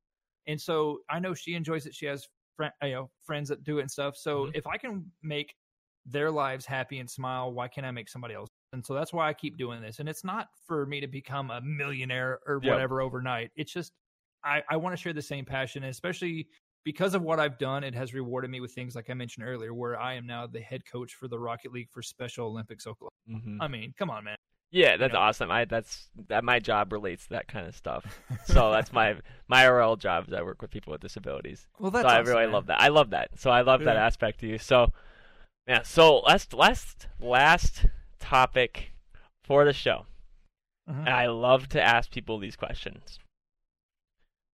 And 0.47 0.59
so 0.59 0.99
I 1.09 1.19
know 1.19 1.33
she 1.33 1.53
enjoys 1.55 1.85
it. 1.85 1.93
She 1.95 2.05
has 2.07 2.27
fri 2.55 2.69
you 2.83 2.91
know 2.91 3.11
friends 3.23 3.49
that 3.49 3.63
do 3.63 3.79
it 3.79 3.81
and 3.81 3.91
stuff. 3.91 4.15
So 4.17 4.45
Mhm. 4.47 4.51
if 4.55 4.67
I 4.67 4.77
can 4.77 5.11
make 5.21 5.55
their 6.05 6.29
lives 6.29 6.65
happy 6.65 6.99
and 6.99 7.09
smile, 7.09 7.51
why 7.53 7.67
can't 7.67 7.87
I 7.87 7.91
make 7.91 8.09
somebody 8.09 8.33
else? 8.33 8.49
And 8.73 8.85
so 8.85 8.93
that's 8.93 9.13
why 9.13 9.27
I 9.29 9.33
keep 9.33 9.57
doing 9.57 9.81
this. 9.81 9.99
And 9.99 10.09
it's 10.09 10.23
not 10.23 10.49
for 10.67 10.85
me 10.85 10.99
to 10.99 11.07
become 11.07 11.49
a 11.51 11.61
millionaire 11.61 12.39
or 12.45 12.59
Yep. 12.61 12.71
whatever 12.71 13.01
overnight. 13.01 13.51
It's 13.55 13.71
just 13.71 13.93
I, 14.43 14.61
I 14.69 14.75
want 14.77 14.91
to 14.93 15.01
share 15.01 15.13
the 15.13 15.21
same 15.21 15.45
passion, 15.45 15.83
and 15.83 15.91
especially 15.91 16.49
because 16.83 17.13
of 17.15 17.21
what 17.21 17.39
I've 17.39 17.57
done, 17.57 17.85
it 17.85 17.95
has 17.95 18.13
rewarded 18.13 18.51
me 18.51 18.59
with 18.59 18.73
things 18.73 18.93
like 18.93 19.09
I 19.09 19.13
mentioned 19.13 19.45
earlier, 19.47 19.73
where 19.73 19.97
I 19.97 20.15
am 20.15 20.27
now 20.27 20.45
the 20.47 20.59
head 20.59 20.85
coach 20.85 21.13
for 21.15 21.29
the 21.29 21.39
Rocket 21.39 21.71
League 21.71 21.89
for 21.89 22.01
Special 22.01 22.47
Olympics 22.47 22.85
Oklahoma. 22.85 23.11
Mhm. 23.29 23.57
I 23.61 23.69
mean, 23.69 23.93
come 23.97 24.09
on, 24.09 24.25
man. 24.25 24.35
Yeah, 24.73 24.97
that's 24.97 25.13
know? 25.13 25.19
awesome. 25.19 25.51
I 25.51 25.65
that's 25.65 26.09
that 26.29 26.43
my 26.43 26.57
job 26.59 26.91
relates 26.91 27.25
to 27.25 27.29
that 27.33 27.47
kind 27.47 27.67
of 27.67 27.75
stuff. 27.75 28.03
So 28.45 28.71
that's 28.71 28.91
my 28.91 29.15
my 29.47 29.67
RL 29.67 29.95
job 29.97 30.27
is 30.27 30.33
I 30.33 30.41
work 30.41 30.63
with 30.63 30.71
people 30.71 30.91
with 30.91 31.01
disabilities. 31.01 31.67
Well, 31.79 31.91
so 31.91 31.97
that's 31.97 32.07
I 32.11 32.19
awesome, 32.21 32.33
really 32.33 32.45
man. 32.45 32.53
love 32.53 32.65
that. 32.67 32.81
I 32.81 32.87
love 32.87 33.11
that. 33.11 33.39
So 33.39 33.51
I 33.51 33.61
love 33.61 33.83
that 33.83 33.97
aspect 33.97 34.39
to 34.39 34.47
you. 34.47 34.57
So 34.57 34.91
yeah, 35.67 35.83
so 35.83 36.17
last 36.21 36.53
last 36.55 37.07
last 37.21 37.85
topic 38.19 38.93
for 39.43 39.63
the 39.63 39.73
show. 39.73 40.07
Mhm. 40.89 41.01
And 41.01 41.09
I 41.09 41.27
love 41.27 41.69
to 41.69 41.81
ask 41.81 42.09
people 42.11 42.39
these 42.39 42.55
questions. 42.55 43.19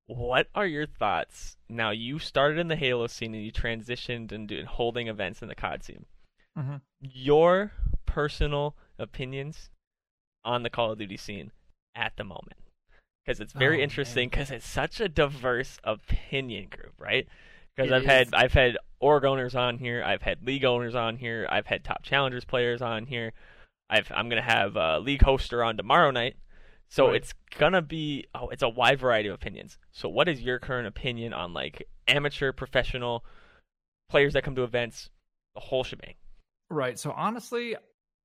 What 0.08 0.48
are 0.54 0.68
your 0.68 0.86
thoughts? 0.86 1.56
Now 1.70 1.92
you 1.92 2.20
started 2.20 2.58
in 2.60 2.68
the 2.68 2.76
Halo 2.76 3.08
scene 3.08 3.34
and 3.34 3.44
you 3.44 3.54
transitioned 3.54 4.34
into 4.34 4.66
holding 4.66 5.08
events 5.08 5.42
in 5.42 5.48
the 5.48 5.56
COD 5.56 5.84
scene. 5.84 6.06
Mhm. 6.58 6.82
Your 7.00 7.72
personal 8.06 8.76
opinions 8.98 9.70
on 10.50 10.64
the 10.64 10.70
Call 10.70 10.92
of 10.92 10.98
Duty 11.00 11.18
scene 11.18 11.52
at 11.96 12.14
the 12.18 12.24
moment. 12.24 12.54
Because 13.26 13.40
it's 13.40 13.54
very 13.54 13.80
Oh, 13.80 13.84
interesting 13.84 14.30
because 14.30 14.50
it's 14.50 14.68
such 14.68 15.00
a 15.00 15.08
diverse 15.08 15.78
opinion 15.84 16.68
group, 16.70 16.94
right? 16.98 17.28
Because 17.76 17.92
I've 17.92 18.06
had. 18.06 18.34
I've 18.34 18.54
had 18.54 18.78
org 19.00 19.24
owners 19.24 19.56
on 19.56 19.78
here, 19.78 20.04
I've 20.04 20.24
had 20.24 20.46
league 20.46 20.66
owners 20.66 20.96
on 20.96 21.18
here, 21.18 21.48
I've 21.50 21.68
had 21.68 21.84
top 21.84 22.04
challengers 22.04 22.44
players 22.44 22.82
on 22.82 23.06
here. 23.06 23.32
I've, 23.90 24.12
I'm 24.14 24.28
gonna 24.30 24.42
have 24.42 24.76
a 24.76 25.00
league 25.00 25.22
hoster 25.22 25.66
on 25.66 25.78
tomorrow 25.78 26.12
night, 26.12 26.36
so 26.90 27.08
Right. 27.08 27.16
it's 27.18 27.34
gonna 27.58 27.82
be 27.82 28.26
oh, 28.36 28.50
it's 28.50 28.64
a 28.64 28.70
wide 28.70 29.00
variety 29.00 29.30
of 29.30 29.36
opinions. 29.36 29.78
So, 29.92 30.10
what 30.10 30.28
is 30.28 30.42
your 30.42 30.60
current 30.60 30.88
opinion 30.88 31.32
on 31.34 31.54
like 31.54 31.88
amateur, 32.08 32.52
professional 32.52 33.24
players 34.10 34.34
that 34.34 34.44
come 34.44 34.56
to 34.56 34.64
events, 34.64 35.10
the 35.56 35.62
whole 35.62 35.84
shebang? 35.84 36.16
Right. 36.70 37.00
So 37.00 37.12
honestly, 37.12 37.76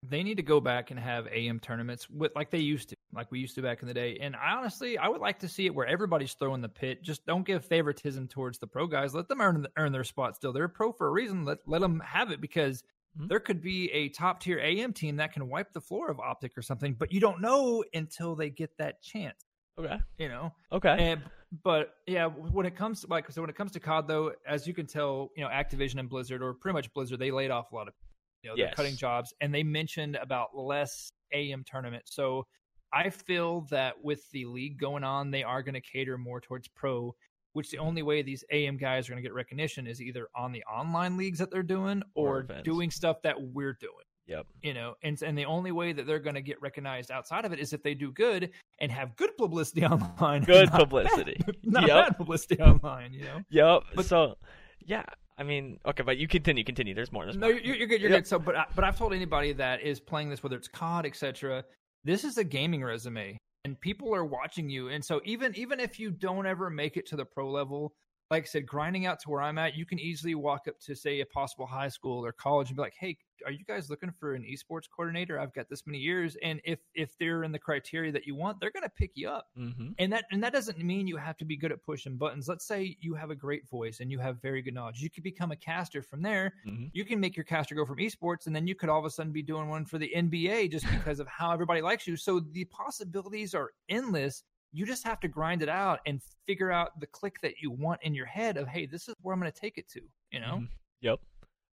they 0.09 0.23
need 0.23 0.37
to 0.37 0.43
go 0.43 0.61
back 0.61 0.91
and 0.91 1.01
have 1.01 1.27
AM 1.29 1.59
tournaments 1.61 2.09
with 2.11 2.33
like 2.37 2.51
they 2.51 2.59
used 2.59 2.91
to, 2.91 2.97
like 3.15 3.31
we 3.31 3.39
used 3.41 3.55
to 3.55 3.63
back 3.63 3.81
in 3.83 3.89
the 3.89 3.95
day. 3.95 4.19
And 4.21 4.37
I 4.37 4.53
honestly, 4.53 4.99
I 4.99 5.09
would 5.09 5.21
like 5.21 5.39
to 5.41 5.49
see 5.49 5.67
it 5.67 5.75
where 5.75 5.87
everybody's 5.87 6.35
throwing 6.35 6.61
the 6.61 6.69
pit. 6.69 7.03
Just 7.03 7.25
don't 7.27 7.47
give 7.47 7.65
favoritism 7.65 8.29
towards 8.29 8.59
the 8.59 8.67
pro 8.67 8.87
guys. 8.87 9.15
Let 9.15 9.29
them 9.29 9.41
earn 9.41 9.67
earn 9.77 9.93
their 9.93 10.05
spot. 10.05 10.37
Still, 10.37 10.53
they're 10.53 10.65
a 10.65 10.69
pro 10.69 10.93
for 10.93 11.07
a 11.07 11.11
reason. 11.11 11.45
Let 11.45 11.59
let 11.67 11.81
them 11.81 12.01
have 12.01 12.31
it 12.31 12.41
because 12.41 12.83
Mhm. 13.19 13.29
there 13.29 13.39
could 13.41 13.63
be 13.63 13.91
a 13.93 14.09
top 14.09 14.41
tier 14.41 14.59
AM 14.59 14.93
team 14.93 15.17
that 15.17 15.33
can 15.33 15.49
wipe 15.49 15.73
the 15.73 15.81
floor 15.81 16.11
of 16.11 16.19
Optic 16.19 16.59
or 16.59 16.63
something, 16.63 16.95
but 16.95 17.13
you 17.13 17.21
don't 17.21 17.41
know 17.41 17.85
until 17.95 18.35
they 18.35 18.51
get 18.51 18.77
that 18.79 19.01
chance. 19.03 19.45
Okay. 19.79 19.99
You 20.19 20.29
know. 20.29 20.53
Okay. 20.73 20.97
And 20.99 21.23
but 21.63 21.95
yeah, 22.07 22.27
when 22.27 22.67
it 22.67 22.75
comes 22.77 23.03
to 23.03 23.07
like 23.07 23.31
so 23.31 23.41
when 23.41 23.51
it 23.51 23.57
comes 23.57 23.71
to 23.73 23.81
COD 23.81 24.09
though, 24.09 24.33
as 24.47 24.67
you 24.67 24.75
can 24.75 24.87
tell, 24.87 25.31
you 25.37 25.45
know, 25.45 25.49
Activision 25.51 26.01
and 26.01 26.09
Blizzard 26.09 26.43
or 26.43 26.55
pretty 26.55 26.75
much 26.75 26.93
Blizzard, 26.93 27.21
they 27.21 27.31
laid 27.31 27.51
off 27.53 27.71
a 27.71 27.75
lot 27.77 27.87
of 27.87 27.95
you 28.45 28.51
know, 28.51 28.57
they're 28.57 28.67
Yes. 28.67 28.75
cutting 28.77 28.97
jobs 28.97 29.33
and 29.41 29.55
they 29.55 29.63
mentioned 29.63 30.17
about 30.17 30.57
less 30.57 31.11
AM 31.33 31.65
tournaments. 31.65 32.15
So 32.15 32.47
I 32.93 33.11
feel 33.11 33.63
that 33.71 33.95
with 34.05 34.31
the 34.31 34.45
league 34.45 34.79
going 34.79 35.03
on, 35.03 35.31
they 35.31 35.43
are 35.43 35.63
going 35.63 35.75
to 35.75 35.81
cater 35.81 36.17
more 36.19 36.41
towards 36.41 36.69
pro, 36.69 37.15
which 37.55 37.71
the 37.71 37.79
only 37.79 38.03
way 38.03 38.23
these 38.23 38.45
AM 38.53 38.77
guys 38.77 39.09
are 39.09 39.13
going 39.13 39.23
to 39.23 39.27
get 39.29 39.35
recognition 39.35 39.87
is 39.87 40.01
either 40.01 40.29
on 40.37 40.53
the 40.53 40.63
online 40.65 41.17
leagues 41.17 41.39
that 41.39 41.51
they're 41.51 41.63
doing 41.63 42.03
Or 42.15 42.39
or, 42.49 42.63
doing 42.63 42.91
stuff 42.91 43.23
that 43.23 43.41
we're 43.41 43.77
doing 43.81 44.05
yep. 44.27 44.47
you 44.63 44.73
know 44.75 44.95
and 45.03 45.21
and 45.23 45.37
the 45.37 45.45
only 45.45 45.71
way 45.73 45.93
that 45.93 46.07
they're 46.07 46.19
going 46.19 46.35
to 46.35 46.41
get 46.43 46.61
recognized 46.63 47.11
outside 47.11 47.45
of 47.45 47.53
it 47.53 47.59
is 47.61 47.73
if 47.73 47.83
they 47.83 47.95
do 47.95 48.11
good 48.13 48.51
and 48.81 48.91
have 48.91 49.15
good 49.17 49.37
publicity 49.37 49.85
online 49.95 50.43
Good 50.45 50.71
not 50.71 50.79
publicity. 50.81 51.37
bad, 51.45 51.57
not 51.65 51.87
Yep. 51.89 51.91
bad 52.09 52.17
publicity 52.17 52.61
online 52.63 53.13
you 53.13 53.25
know 53.25 53.41
Yep. 53.51 53.83
But- 53.97 54.05
so, 54.07 54.37
yeah. 54.87 55.05
I 55.37 55.43
mean, 55.43 55.79
okay, 55.85 56.03
but 56.05 56.17
you 56.17 56.29
continue, 56.29 56.63
continue. 56.65 56.95
There's 56.95 57.11
more. 57.11 57.25
There's 57.25 57.37
no 57.37 57.49
more. 57.49 57.59
you're, 57.59 57.75
you're 57.77 57.87
good 57.89 58.01
you're 58.01 58.11
Yep. 58.11 58.21
good 58.21 58.27
so 58.27 58.39
but 58.39 58.55
I, 58.57 58.67
but 58.75 58.85
i've 58.85 58.97
told 58.97 59.13
anybody 59.13 59.53
that 59.55 59.83
is 59.83 59.99
playing 60.01 60.31
this 60.31 60.43
whether 60.43 60.57
it's 60.57 60.69
cod 60.69 61.07
etc 61.07 61.65
this 62.05 62.23
is 62.25 62.39
a 62.39 62.45
gaming 62.45 62.85
resume 62.85 63.37
and 63.65 63.81
people 63.81 64.15
are 64.15 64.25
watching 64.25 64.69
you 64.69 64.89
and 64.89 65.05
so 65.05 65.21
even 65.25 65.55
even 65.57 65.81
if 65.81 65.99
you 65.99 66.11
don't 66.13 66.47
ever 66.47 66.71
make 66.71 66.97
it 66.97 67.07
to 67.07 67.17
the 67.17 67.25
pro 67.25 67.51
level 67.51 67.93
like 68.31 68.45
I 68.45 68.47
said, 68.47 68.67
grinding 68.67 69.07
out 69.07 69.21
to 69.21 69.31
where 69.31 69.43
I'm 69.43 69.59
at, 69.59 69.77
you 69.77 69.85
can 69.85 69.99
easily 69.99 70.35
walk 70.35 70.67
up 70.67 70.79
to 70.81 70.95
say 70.95 71.21
a 71.21 71.27
possible 71.27 71.67
high 71.67 71.89
school 71.89 72.25
or 72.25 72.33
college 72.33 72.69
and 72.69 72.77
be 72.77 72.83
like, 72.83 72.95
"Hey, 72.99 73.19
are 73.45 73.53
you 73.53 73.65
guys 73.67 73.91
looking 73.91 74.11
for 74.11 74.35
an 74.35 74.43
esports 74.43 74.89
coordinator? 74.91 75.39
I've 75.39 75.53
got 75.53 75.69
this 75.69 75.87
many 75.87 75.99
years." 75.99 76.37
And 76.43 76.61
if 76.65 76.79
if 76.95 77.17
they're 77.19 77.45
in 77.45 77.53
the 77.53 77.59
criteria 77.59 78.13
that 78.13 78.27
you 78.27 78.35
want, 78.35 78.61
they're 78.61 78.71
going 78.71 78.85
to 78.85 78.89
pick 78.89 79.13
you 79.15 79.29
up. 79.29 79.49
Mm-hmm. 79.59 79.89
And 79.99 80.13
that 80.13 80.25
and 80.33 80.43
that 80.43 80.55
doesn't 80.55 80.79
mean 80.79 81.07
you 81.07 81.19
have 81.19 81.37
to 81.39 81.45
be 81.45 81.57
good 81.57 81.71
at 81.71 81.83
pushing 81.83 82.17
buttons. 82.17 82.49
Let's 82.49 82.67
say 82.67 82.97
you 83.01 83.15
have 83.15 83.31
a 83.31 83.35
great 83.35 83.69
voice 83.69 84.01
and 84.01 84.11
you 84.11 84.19
have 84.19 84.41
very 84.41 84.63
good 84.63 84.75
knowledge. 84.75 85.01
You 85.01 85.11
could 85.11 85.25
become 85.25 85.53
a 85.53 85.57
caster 85.57 86.01
from 86.01 86.23
there. 86.23 86.55
Mm-hmm. 86.67 86.87
You 86.93 87.05
can 87.05 87.21
make 87.21 87.37
your 87.37 87.45
caster 87.45 87.75
go 87.75 87.85
from 87.85 87.99
esports, 87.99 88.47
and 88.47 88.57
then 88.57 88.67
you 88.67 88.75
could 88.75 88.89
all 88.89 88.99
of 88.99 89.05
a 89.05 89.11
sudden 89.11 89.33
be 89.33 89.43
doing 89.43 89.69
one 89.69 89.85
for 89.85 89.99
the 89.99 90.11
NBA 90.17 90.71
just 90.71 90.87
because 90.91 91.21
of 91.21 91.27
how 91.27 91.53
everybody 91.53 91.83
likes 91.83 92.07
you. 92.07 92.17
So 92.17 92.41
the 92.41 92.65
possibilities 92.67 93.55
are 93.55 93.73
endless. 93.89 94.45
You 94.75 94.85
just 94.85 95.05
have 95.05 95.21
to 95.21 95.29
grind 95.29 95.63
it 95.63 95.69
out 95.69 96.01
and 96.05 96.21
figure 96.47 96.73
out 96.73 96.99
the 96.99 97.07
click 97.07 97.37
that 97.43 97.61
you 97.63 97.71
want 97.71 98.03
in 98.03 98.13
your 98.13 98.27
head 98.27 98.57
of, 98.57 98.67
hey, 98.67 98.87
this 98.87 99.09
is 99.09 99.15
where 99.23 99.33
I'm 99.33 99.41
going 99.41 99.51
to 99.53 99.59
take 99.59 99.79
it 99.79 99.89
to. 99.91 100.01
You 100.33 100.41
know? 100.41 100.59
Mhm. 100.63 100.69
Yep. 101.01 101.21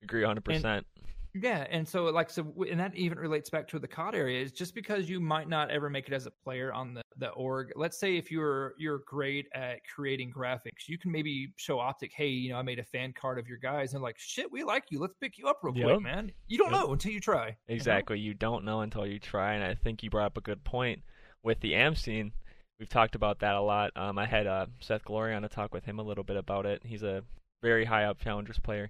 Agree 0.04 0.22
100%. 0.24 0.86
Yeah, 1.34 1.66
and 1.70 1.88
so 1.88 2.04
like 2.06 2.30
so, 2.30 2.54
and 2.70 2.78
that 2.80 2.94
even 2.94 3.18
relates 3.18 3.50
back 3.50 3.66
to 3.70 3.80
the 3.80 3.88
COD 3.88 4.16
area. 4.16 4.44
Is 4.44 4.52
just 4.52 4.76
because 4.76 5.10
you 5.10 5.22
might 5.22 5.48
not 5.48 5.72
ever 5.72 5.90
make 5.90 6.08
it 6.08 6.14
as 6.14 6.26
a 6.26 6.32
player 6.32 6.74
on 6.74 6.94
the 6.94 7.02
the 7.16 7.30
org. 7.30 7.72
Let's 7.78 7.98
say 7.98 8.18
if 8.18 8.30
you're 8.30 8.74
you're 8.78 9.00
great 9.08 9.48
at 9.56 9.80
creating 9.96 10.34
graphics, 10.34 10.88
you 10.90 10.98
can 10.98 11.10
maybe 11.10 11.54
show 11.56 11.80
Optic, 11.80 12.12
hey, 12.14 12.28
you 12.28 12.50
know, 12.52 12.58
I 12.58 12.64
made 12.64 12.80
a 12.80 12.84
fan 12.84 13.14
card 13.14 13.40
of 13.40 13.48
your 13.48 13.60
guys, 13.60 13.94
and 13.94 14.04
like, 14.04 14.18
shit, 14.20 14.52
we 14.52 14.64
like 14.66 14.86
you. 14.90 15.00
Let's 15.00 15.14
pick 15.22 15.38
you 15.38 15.48
up 15.48 15.60
real 15.64 15.74
Yep. 15.74 15.86
quick, 15.88 16.02
man. 16.02 16.32
You 16.48 16.58
don't 16.58 16.72
Yep. 16.74 16.82
know 16.82 16.92
until 16.94 17.14
you 17.14 17.22
try. 17.22 17.46
you 17.48 17.52
know? 17.54 17.76
Exactly. 17.76 18.20
You 18.20 18.34
don't 18.34 18.66
know 18.66 18.82
until 18.82 19.08
you 19.08 19.18
try, 19.18 19.54
and 19.54 19.64
I 19.64 19.74
think 19.76 20.04
you 20.04 20.10
brought 20.10 20.26
up 20.26 20.38
a 20.38 20.42
good 20.42 20.66
point 20.66 21.02
with 21.44 21.62
the 21.62 21.76
AM 21.76 21.96
scene. 21.96 22.34
We've 22.82 22.90
talked 22.90 23.14
about 23.14 23.38
that 23.42 23.54
a 23.54 23.62
lot. 23.62 23.92
Um, 23.96 24.18
I 24.18 24.26
had 24.26 24.48
uh, 24.48 24.66
Seth 24.80 25.06
Glory 25.06 25.36
on 25.36 25.44
to 25.44 25.50
talk 25.50 25.72
with 25.72 25.86
him 25.86 26.00
a 26.00 26.04
little 26.04 26.24
bit 26.24 26.36
about 26.36 26.66
it. 26.66 26.82
He's 26.84 27.04
a 27.04 27.24
very 27.62 27.86
high 27.86 28.06
up 28.06 28.18
challengers 28.20 28.58
player. 28.58 28.90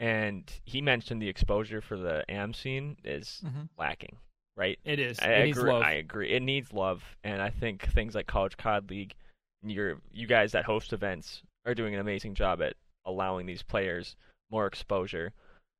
and 0.00 0.50
he 0.64 0.82
mentioned 0.82 1.22
the 1.22 1.28
exposure 1.28 1.80
for 1.80 1.96
the 1.96 2.24
am 2.28 2.52
scene 2.52 2.96
is 3.04 3.40
Mhm. 3.46 3.68
lacking, 3.78 4.16
right? 4.56 4.76
It 4.84 4.98
is. 4.98 5.20
I 5.20 5.28
it 5.28 5.44
needs 5.44 5.58
agree. 5.58 5.70
love. 5.70 5.82
I 5.82 5.92
agree. 5.92 6.30
It 6.32 6.42
needs 6.42 6.72
love, 6.72 7.04
and 7.22 7.40
I 7.40 7.50
think 7.50 7.82
things 7.92 8.16
like 8.16 8.26
College 8.26 8.56
COD 8.56 8.90
League, 8.90 9.14
and 9.62 9.70
your 9.70 10.00
you 10.10 10.26
guys 10.26 10.50
that 10.50 10.64
host 10.64 10.92
events 10.92 11.44
are 11.64 11.76
doing 11.76 11.94
an 11.94 12.00
amazing 12.00 12.34
job 12.34 12.60
at 12.60 12.74
allowing 13.04 13.46
these 13.46 13.62
players 13.62 14.16
more 14.50 14.66
exposure, 14.66 15.32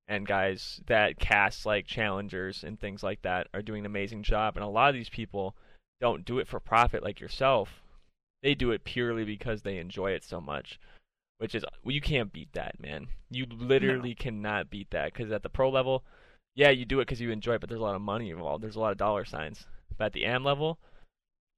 and 0.07 0.25
guys 0.29 0.81
that 0.87 1.19
cast 1.19 1.67
like 1.67 1.85
challengers 1.89 2.63
and 2.63 2.79
things 2.79 3.03
like 3.03 3.23
that 3.23 3.49
are 3.53 3.63
doing 3.63 3.81
an 3.81 3.87
amazing 3.87 4.23
job. 4.23 4.57
And 4.57 4.63
a 4.63 4.69
lot 4.69 4.91
of 4.91 4.95
these 4.95 5.11
people 5.11 5.57
don't 6.01 6.25
do 6.25 6.39
it 6.39 6.49
for 6.49 6.61
profit 6.61 7.03
like 7.03 7.21
yourself; 7.21 7.83
they 8.43 8.55
do 8.55 8.71
it 8.71 8.85
purely 8.85 9.25
because 9.25 9.63
they 9.63 9.79
enjoy 9.79 10.13
it 10.13 10.25
so 10.25 10.41
much. 10.41 10.79
Which 11.39 11.55
is 11.55 11.65
well, 11.83 11.93
you 11.93 12.01
can't 12.01 12.33
beat 12.33 12.53
that, 12.53 12.81
man. 12.81 13.09
You 13.31 13.47
literally 13.47 14.15
cannot 14.15 14.71
beat 14.71 14.91
that 14.91 15.13
because 15.13 15.33
at 15.33 15.43
the 15.43 15.49
pro 15.49 15.69
level, 15.69 16.05
yeah, 16.55 16.71
you 16.71 16.85
do 16.85 17.01
it 17.01 17.07
because 17.07 17.21
you 17.21 17.31
enjoy 17.31 17.55
it, 17.55 17.61
but 17.61 17.69
there's 17.69 17.81
a 17.81 17.85
lot 17.85 17.97
of 17.97 18.03
money 18.03 18.31
involved. 18.31 18.63
There's 18.63 18.77
a 18.77 18.81
lot 18.81 18.93
of 18.93 18.99
dollar 18.99 19.25
signs. 19.25 19.67
But 19.97 20.07
at 20.07 20.13
the 20.13 20.25
AM 20.25 20.45
level, 20.45 20.79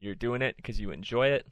you're 0.01 0.14
doing 0.14 0.43
it 0.43 0.57
because 0.57 0.80
you 0.80 0.91
enjoy 0.91 1.28
it, 1.28 1.47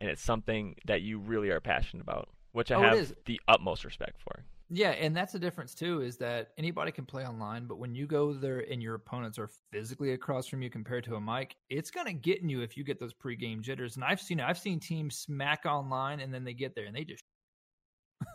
and 0.00 0.10
it's 0.10 0.22
something 0.22 0.76
that 0.86 1.02
you 1.02 1.18
really 1.18 1.50
are 1.50 1.60
passionate 1.60 2.02
about, 2.02 2.28
which 2.52 2.70
I 2.70 2.76
Oh, 2.76 2.82
have 2.82 3.12
the 3.26 3.40
utmost 3.48 3.84
respect 3.84 4.20
for. 4.20 4.44
Yeah, 4.74 4.92
and 4.92 5.14
that's 5.14 5.34
the 5.34 5.38
difference 5.38 5.74
too 5.74 6.00
is 6.00 6.16
that 6.16 6.52
anybody 6.56 6.92
can 6.92 7.04
play 7.04 7.26
online, 7.26 7.66
but 7.66 7.76
when 7.78 7.94
you 7.94 8.06
go 8.06 8.32
there 8.32 8.60
and 8.60 8.82
your 8.82 8.94
opponents 8.94 9.38
are 9.38 9.50
physically 9.70 10.12
across 10.12 10.46
from 10.46 10.62
you 10.62 10.70
compared 10.70 11.04
to 11.04 11.16
a 11.16 11.20
mic, 11.20 11.54
it's 11.68 11.90
gonna 11.90 12.14
get 12.14 12.40
in 12.40 12.48
you 12.48 12.62
if 12.62 12.74
you 12.76 12.82
get 12.82 12.98
those 12.98 13.12
pregame 13.12 13.60
jitters. 13.60 13.96
And 13.96 14.04
I've 14.04 14.20
seen. 14.20 14.40
I've 14.40 14.58
seen 14.58 14.80
teams 14.80 15.16
smack 15.18 15.66
online 15.66 16.20
and 16.20 16.32
then 16.32 16.42
they 16.44 16.54
get 16.54 16.74
there 16.74 16.86
and 16.86 16.96
they 16.96 17.04
just 17.04 17.22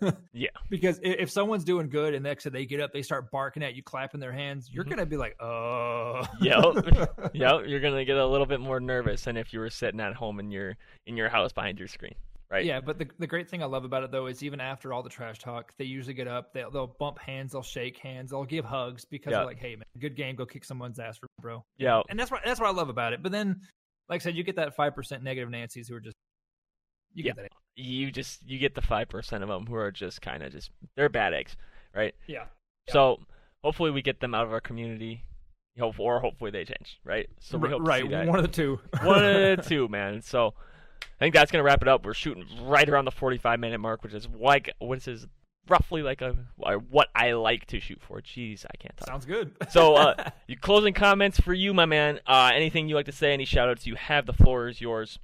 Yeah. 0.34 0.50
Because 0.70 1.00
if 1.02 1.32
someone's 1.32 1.64
doing 1.64 1.90
good 1.90 2.14
and 2.14 2.24
next 2.24 2.44
they 2.52 2.66
get 2.66 2.82
up, 2.82 2.92
they 2.94 3.02
start 3.02 3.32
barking 3.32 3.64
at 3.64 3.74
you, 3.76 3.82
clapping 3.84 4.20
their 4.20 4.32
hands, 4.34 4.70
you're 4.72 4.84
Mhm. 4.84 4.90
gonna 4.90 5.06
be 5.06 5.18
like, 5.18 5.36
oh, 5.42 6.24
Yep. 6.42 6.76
Yep, 7.34 7.62
you're 7.68 7.80
gonna 7.80 8.06
get 8.06 8.18
a 8.18 8.26
little 8.28 8.46
bit 8.46 8.60
more 8.60 8.80
nervous 8.80 9.24
than 9.24 9.38
if 9.38 9.54
you 9.54 9.60
were 9.60 9.70
sitting 9.70 10.00
at 10.00 10.14
home 10.14 10.40
in 10.40 10.52
your 10.52 10.78
in 11.06 11.18
your 11.18 11.30
house 11.30 11.52
behind 11.54 11.80
your 11.80 11.88
screen, 11.88 12.16
right? 12.50 12.66
Yeah, 12.66 12.80
but 12.80 12.98
the 12.98 13.08
the 13.20 13.28
great 13.28 13.50
thing 13.50 13.62
I 13.62 13.66
love 13.66 13.84
about 13.86 14.04
it 14.04 14.12
though 14.12 14.28
is 14.28 14.44
even 14.44 14.60
after 14.60 14.94
all 14.94 15.04
the 15.04 15.10
trash 15.10 15.40
talk, 15.40 15.74
they 15.78 15.86
usually 15.86 16.14
get 16.14 16.28
up, 16.28 16.54
they'll, 16.54 16.72
they'll 16.72 16.96
bump 17.00 17.20
hands, 17.20 17.52
they'll 17.52 17.62
shake 17.62 17.98
hands, 17.98 18.32
they'll 18.32 18.46
give 18.46 18.66
hugs 18.66 19.06
because 19.06 19.32
Yeah. 19.32 19.38
they're 19.40 19.46
like, 19.48 19.60
"Hey 19.60 19.76
man, 19.76 19.84
good 20.00 20.16
game, 20.16 20.36
go 20.36 20.46
kick 20.46 20.64
someone's 20.66 21.00
ass 21.00 21.18
for 21.18 21.28
bro." 21.42 21.64
Yeah. 21.78 22.02
And 22.10 22.20
that's 22.20 22.32
what 22.32 22.42
that's 22.46 22.60
what 22.60 22.68
I 22.70 22.74
love 22.74 22.90
about 22.90 23.14
it. 23.14 23.22
But 23.24 23.32
then, 23.32 23.62
like 24.10 24.22
I 24.22 24.24
said, 24.24 24.36
you 24.36 24.44
get 24.44 24.56
that 24.58 24.76
five 24.76 24.96
percent 24.96 25.24
negative 25.24 25.50
Nancy's 25.50 25.88
who 25.90 25.96
are 25.96 26.00
just 26.00 26.16
you 27.14 27.24
get 27.24 27.36
that. 27.38 27.52
You 27.76 28.12
just 28.12 28.42
you 28.48 28.58
get 28.60 28.76
the 28.76 28.82
five 28.82 29.10
percent 29.10 29.44
of 29.44 29.50
them 29.50 29.66
who 29.66 29.76
are 29.76 29.92
just 29.92 30.22
kind 30.22 30.44
of 30.44 30.52
just 30.52 30.72
they're 30.96 31.10
bad 31.10 31.34
eggs, 31.34 31.56
right? 31.96 32.14
Yeah. 32.28 32.46
Yeah. 32.88 32.94
So 32.94 33.20
hopefully 33.64 33.92
we 33.92 34.02
get 34.02 34.20
them 34.20 34.34
out 34.34 34.46
of 34.46 34.54
our 34.54 34.62
community, 34.62 35.24
hope 35.80 36.00
or 36.00 36.20
hopefully 36.20 36.52
they 36.52 36.64
change, 36.66 37.00
right? 37.04 37.28
So 37.40 37.58
we 37.58 37.70
hope 37.70 37.84
to 37.84 37.90
right, 37.90 38.28
one 38.28 38.38
of 38.40 38.44
the 38.44 38.48
two. 38.52 38.80
one 39.04 39.24
of 39.26 39.58
the 39.58 39.64
two, 39.68 39.88
man. 39.90 40.22
So 40.22 40.54
I 41.02 41.20
think 41.20 41.34
that's 41.34 41.52
gonna 41.52 41.64
wrap 41.64 41.82
it 41.82 41.88
up. 41.88 42.06
We're 42.06 42.14
shooting 42.14 42.46
right 42.64 42.88
around 42.88 43.06
the 43.06 43.12
45 43.12 43.60
minute 43.60 43.80
mark, 43.80 44.04
which 44.04 44.14
is 44.14 44.28
like 44.40 44.72
what 44.80 45.08
is 45.08 45.28
roughly 45.70 46.02
like 46.02 46.22
a 46.22 46.36
what 46.90 47.10
I 47.16 47.34
like 47.34 47.66
to 47.68 47.80
shoot 47.80 48.02
for. 48.02 48.22
Jeez, 48.22 48.66
I 48.66 48.78
can't 48.78 48.96
talk. 48.98 49.08
Sounds 49.08 49.26
good. 49.26 49.56
So, 49.70 49.96
uh, 49.96 50.30
you 50.48 50.58
closing 50.58 50.94
comments 50.94 51.40
for 51.40 51.54
you, 51.54 51.74
my 51.74 51.86
man. 51.86 52.20
Uh, 52.26 52.52
anything 52.54 52.88
you 52.88 52.96
like 52.96 53.06
to 53.08 53.12
say? 53.12 53.34
Any 53.34 53.46
shout 53.46 53.70
outs? 53.70 53.86
You 53.86 53.96
have 53.96 54.26
the 54.26 54.34
floor 54.34 54.68
is 54.68 54.80
yours. 54.80 55.20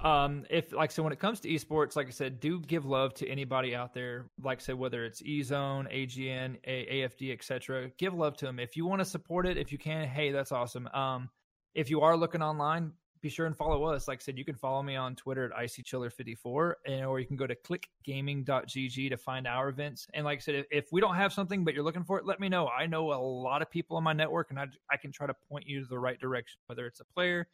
Um, 0.00 0.44
if 0.48 0.72
like 0.72 0.90
so, 0.90 1.02
when 1.02 1.12
it 1.12 1.18
comes 1.18 1.40
to 1.40 1.48
esports, 1.48 1.96
like 1.96 2.06
I 2.06 2.10
said, 2.10 2.38
do 2.40 2.60
give 2.60 2.84
love 2.84 3.14
to 3.14 3.28
anybody 3.28 3.74
out 3.74 3.94
there. 3.94 4.26
Like 4.42 4.58
I 4.58 4.62
said, 4.62 4.74
whether 4.76 5.04
it's 5.04 5.22
eZone, 5.22 5.92
AGN, 5.92 6.56
A- 6.64 7.08
AFD, 7.08 7.32
etc. 7.32 7.90
Give 7.98 8.14
love 8.14 8.36
to 8.38 8.46
them. 8.46 8.58
If 8.60 8.76
you 8.76 8.86
want 8.86 9.00
to 9.00 9.04
support 9.04 9.46
it, 9.46 9.56
if 9.56 9.72
you 9.72 9.78
can, 9.78 10.06
hey, 10.06 10.30
that's 10.30 10.52
awesome. 10.52 10.86
Um, 10.88 11.30
if 11.74 11.90
you 11.90 12.00
are 12.02 12.16
looking 12.16 12.42
online, 12.42 12.92
be 13.20 13.28
sure 13.28 13.46
and 13.46 13.56
follow 13.56 13.84
us. 13.84 14.08
Like 14.08 14.20
I 14.20 14.22
said, 14.22 14.38
you 14.38 14.44
can 14.44 14.54
follow 14.54 14.82
me 14.82 14.96
on 14.96 15.14
Twitter 15.14 15.44
at 15.44 15.52
icychiller54, 15.52 16.72
and 16.86 17.04
or 17.04 17.20
you 17.20 17.26
can 17.26 17.36
go 17.36 17.46
to 17.46 17.54
clickgaming.gg 17.54 19.10
to 19.10 19.16
find 19.16 19.46
our 19.46 19.68
events. 19.68 20.06
And 20.14 20.24
like 20.24 20.38
I 20.38 20.40
said, 20.40 20.64
if, 20.70 20.86
we 20.92 21.00
don't 21.00 21.14
have 21.14 21.32
something 21.32 21.64
but 21.64 21.74
you're 21.74 21.84
looking 21.84 22.04
for 22.04 22.18
it, 22.18 22.26
let 22.26 22.40
me 22.40 22.48
know. 22.48 22.68
I 22.68 22.86
know 22.86 23.12
a 23.12 23.20
lot 23.20 23.62
of 23.62 23.70
people 23.70 23.96
on 23.96 24.04
my 24.04 24.12
network, 24.12 24.50
and 24.50 24.58
I 24.58 24.66
I 24.90 24.96
can 24.96 25.12
try 25.12 25.26
to 25.26 25.34
point 25.50 25.66
you 25.66 25.82
to 25.82 25.88
the 25.88 25.98
right 25.98 26.18
direction. 26.18 26.58
Whether 26.66 26.86
it's 26.86 27.00
a 27.00 27.04
player, 27.04 27.48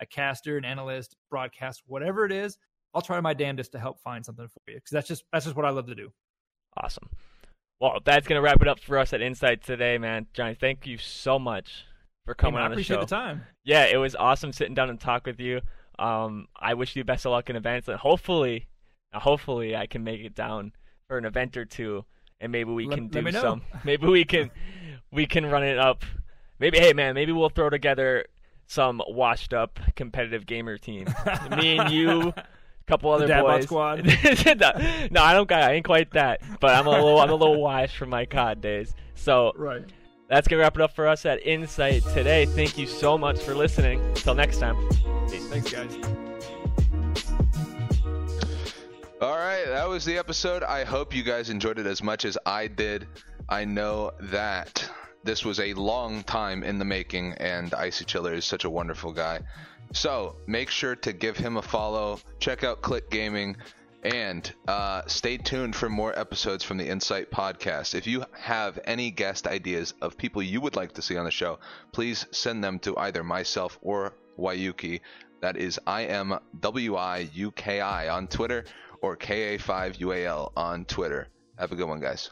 a 0.00 0.06
caster, 0.06 0.56
an 0.56 0.64
analyst, 0.64 1.16
broadcast, 1.30 1.82
whatever 1.86 2.24
it 2.24 2.32
is, 2.32 2.58
I'll 2.92 3.02
try 3.02 3.20
my 3.20 3.34
damnedest 3.34 3.72
to 3.72 3.78
help 3.78 4.00
find 4.00 4.24
something 4.24 4.48
for 4.48 4.70
you 4.70 4.76
because 4.76 4.90
that's 4.90 5.08
just 5.08 5.24
that's 5.32 5.44
just 5.44 5.56
what 5.56 5.64
I 5.64 5.70
love 5.70 5.86
to 5.86 5.94
do. 5.94 6.12
Awesome. 6.76 7.08
Well, 7.80 7.98
that's 8.04 8.26
gonna 8.26 8.42
wrap 8.42 8.62
it 8.62 8.68
up 8.68 8.80
for 8.80 8.98
us 8.98 9.12
at 9.12 9.22
Insight 9.22 9.62
today, 9.62 9.98
man. 9.98 10.26
Johnny, 10.32 10.54
thank 10.54 10.86
you 10.86 10.98
so 10.98 11.38
much 11.38 11.84
for 12.24 12.34
coming 12.34 12.54
Hey, 12.54 12.56
man, 12.56 12.62
I 12.62 12.64
on 12.66 12.70
the 12.70 12.74
appreciate 12.76 12.96
show. 12.96 13.00
the 13.00 13.06
time. 13.06 13.42
yeah, 13.64 13.84
it 13.86 13.96
was 13.96 14.14
awesome 14.16 14.52
sitting 14.52 14.74
down 14.74 14.90
and 14.90 15.00
talk 15.00 15.26
with 15.26 15.40
you. 15.40 15.60
Um, 15.98 16.48
I 16.58 16.74
wish 16.74 16.96
you 16.96 17.02
the 17.02 17.06
best 17.06 17.24
of 17.26 17.32
luck 17.32 17.50
in 17.50 17.56
events, 17.56 17.88
and 17.88 17.98
hopefully, 17.98 18.66
hopefully, 19.12 19.76
I 19.76 19.86
can 19.86 20.02
make 20.04 20.20
it 20.22 20.34
down 20.34 20.72
for 21.08 21.18
an 21.18 21.24
event 21.24 21.56
or 21.56 21.64
two, 21.64 22.04
and 22.40 22.50
maybe 22.50 22.70
we 22.70 22.86
Let- 22.86 22.96
can 22.96 23.08
do 23.08 23.22
me 23.22 23.32
some. 23.32 23.62
Maybe 23.84 24.06
we 24.06 24.24
can, 24.24 24.50
we 25.12 25.26
can 25.26 25.46
run 25.46 25.62
it 25.62 25.78
up. 25.78 26.02
Maybe, 26.58 26.78
hey 26.78 26.92
man, 26.92 27.14
maybe 27.14 27.32
we'll 27.32 27.48
throw 27.50 27.68
together 27.70 28.26
some 28.66 29.02
washed 29.06 29.52
up 29.52 29.78
competitive 29.96 30.46
gamer 30.46 30.78
team. 30.78 31.06
Me 31.56 31.78
and 31.78 31.90
you, 31.92 32.28
a 32.28 32.44
couple 32.86 33.10
other 33.10 33.26
Dad 33.26 33.42
boys. 33.42 33.64
Squad. 33.64 34.04
no, 34.46 34.70
no, 35.10 35.22
I 35.22 35.32
don't. 35.34 35.50
I 35.52 35.72
ain't 35.74 35.84
quite 35.84 36.10
that, 36.12 36.40
but 36.60 36.74
I'm 36.74 36.86
a 36.86 36.90
little, 36.90 37.20
I'm 37.20 37.30
a 37.30 37.34
little 37.34 37.60
washed 37.60 37.96
from 37.96 38.08
my 38.10 38.24
COD 38.24 38.60
days. 38.60 38.94
So 39.14 39.52
Right. 39.56 39.84
That's 40.28 40.48
gonna 40.48 40.62
wrap 40.62 40.76
it 40.76 40.82
up 40.82 40.94
for 40.94 41.06
us 41.06 41.26
at 41.26 41.44
Insight 41.46 42.02
today. 42.14 42.46
Thank 42.46 42.78
you 42.78 42.86
so 42.86 43.16
much 43.18 43.40
for 43.40 43.54
listening. 43.54 44.00
Until 44.00 44.34
next 44.34 44.58
time. 44.58 44.76
Peace. 45.28 45.46
Thanks, 45.48 45.70
guys. 45.70 45.96
All 49.20 49.36
right, 49.36 49.64
that 49.66 49.88
was 49.88 50.04
the 50.04 50.18
episode. 50.18 50.62
I 50.62 50.84
hope 50.84 51.14
you 51.14 51.22
guys 51.22 51.48
enjoyed 51.48 51.78
it 51.78 51.86
as 51.86 52.02
much 52.02 52.24
as 52.24 52.36
I 52.44 52.66
did. 52.66 53.06
I 53.48 53.64
know 53.64 54.10
that 54.20 54.86
this 55.22 55.44
was 55.44 55.60
a 55.60 55.72
long 55.74 56.22
time 56.24 56.62
in 56.62 56.78
the 56.78 56.84
making, 56.84 57.32
and 57.34 57.72
Icy 57.72 58.04
Chiller 58.04 58.34
is 58.34 58.44
such 58.44 58.64
a 58.64 58.70
wonderful 58.70 59.12
guy. 59.12 59.40
So 59.92 60.36
make 60.46 60.68
sure 60.68 60.96
to 60.96 61.12
give 61.12 61.36
him 61.36 61.56
a 61.56 61.62
follow. 61.62 62.18
Check 62.38 62.64
out 62.64 62.82
Click 62.82 63.08
Gaming, 63.10 63.56
and 64.04 64.52
uh, 64.68 65.02
stay 65.06 65.38
tuned 65.38 65.74
for 65.74 65.88
more 65.88 66.16
episodes 66.18 66.62
from 66.62 66.76
the 66.76 66.88
Insight 66.88 67.30
Podcast. 67.30 67.94
If 67.94 68.06
you 68.06 68.24
have 68.38 68.78
any 68.84 69.10
guest 69.10 69.46
ideas 69.46 69.94
of 70.02 70.18
people 70.18 70.42
you 70.42 70.60
would 70.60 70.76
like 70.76 70.92
to 70.92 71.02
see 71.02 71.16
on 71.16 71.24
the 71.24 71.30
show, 71.30 71.58
please 71.92 72.26
send 72.30 72.62
them 72.62 72.78
to 72.80 72.96
either 72.98 73.24
myself 73.24 73.78
or 73.82 74.14
Wayuki. 74.38 75.00
That 75.40 75.56
is 75.56 75.80
I 75.86 76.04
M 76.04 76.38
W 76.60 76.96
I 76.96 77.28
U 77.32 77.50
K 77.50 77.80
I 77.80 78.08
on 78.08 78.28
Twitter 78.28 78.64
or 79.00 79.16
KA5UAL 79.16 80.52
on 80.56 80.84
Twitter. 80.84 81.28
Have 81.58 81.72
a 81.72 81.76
good 81.76 81.88
one, 81.88 82.00
guys. 82.00 82.30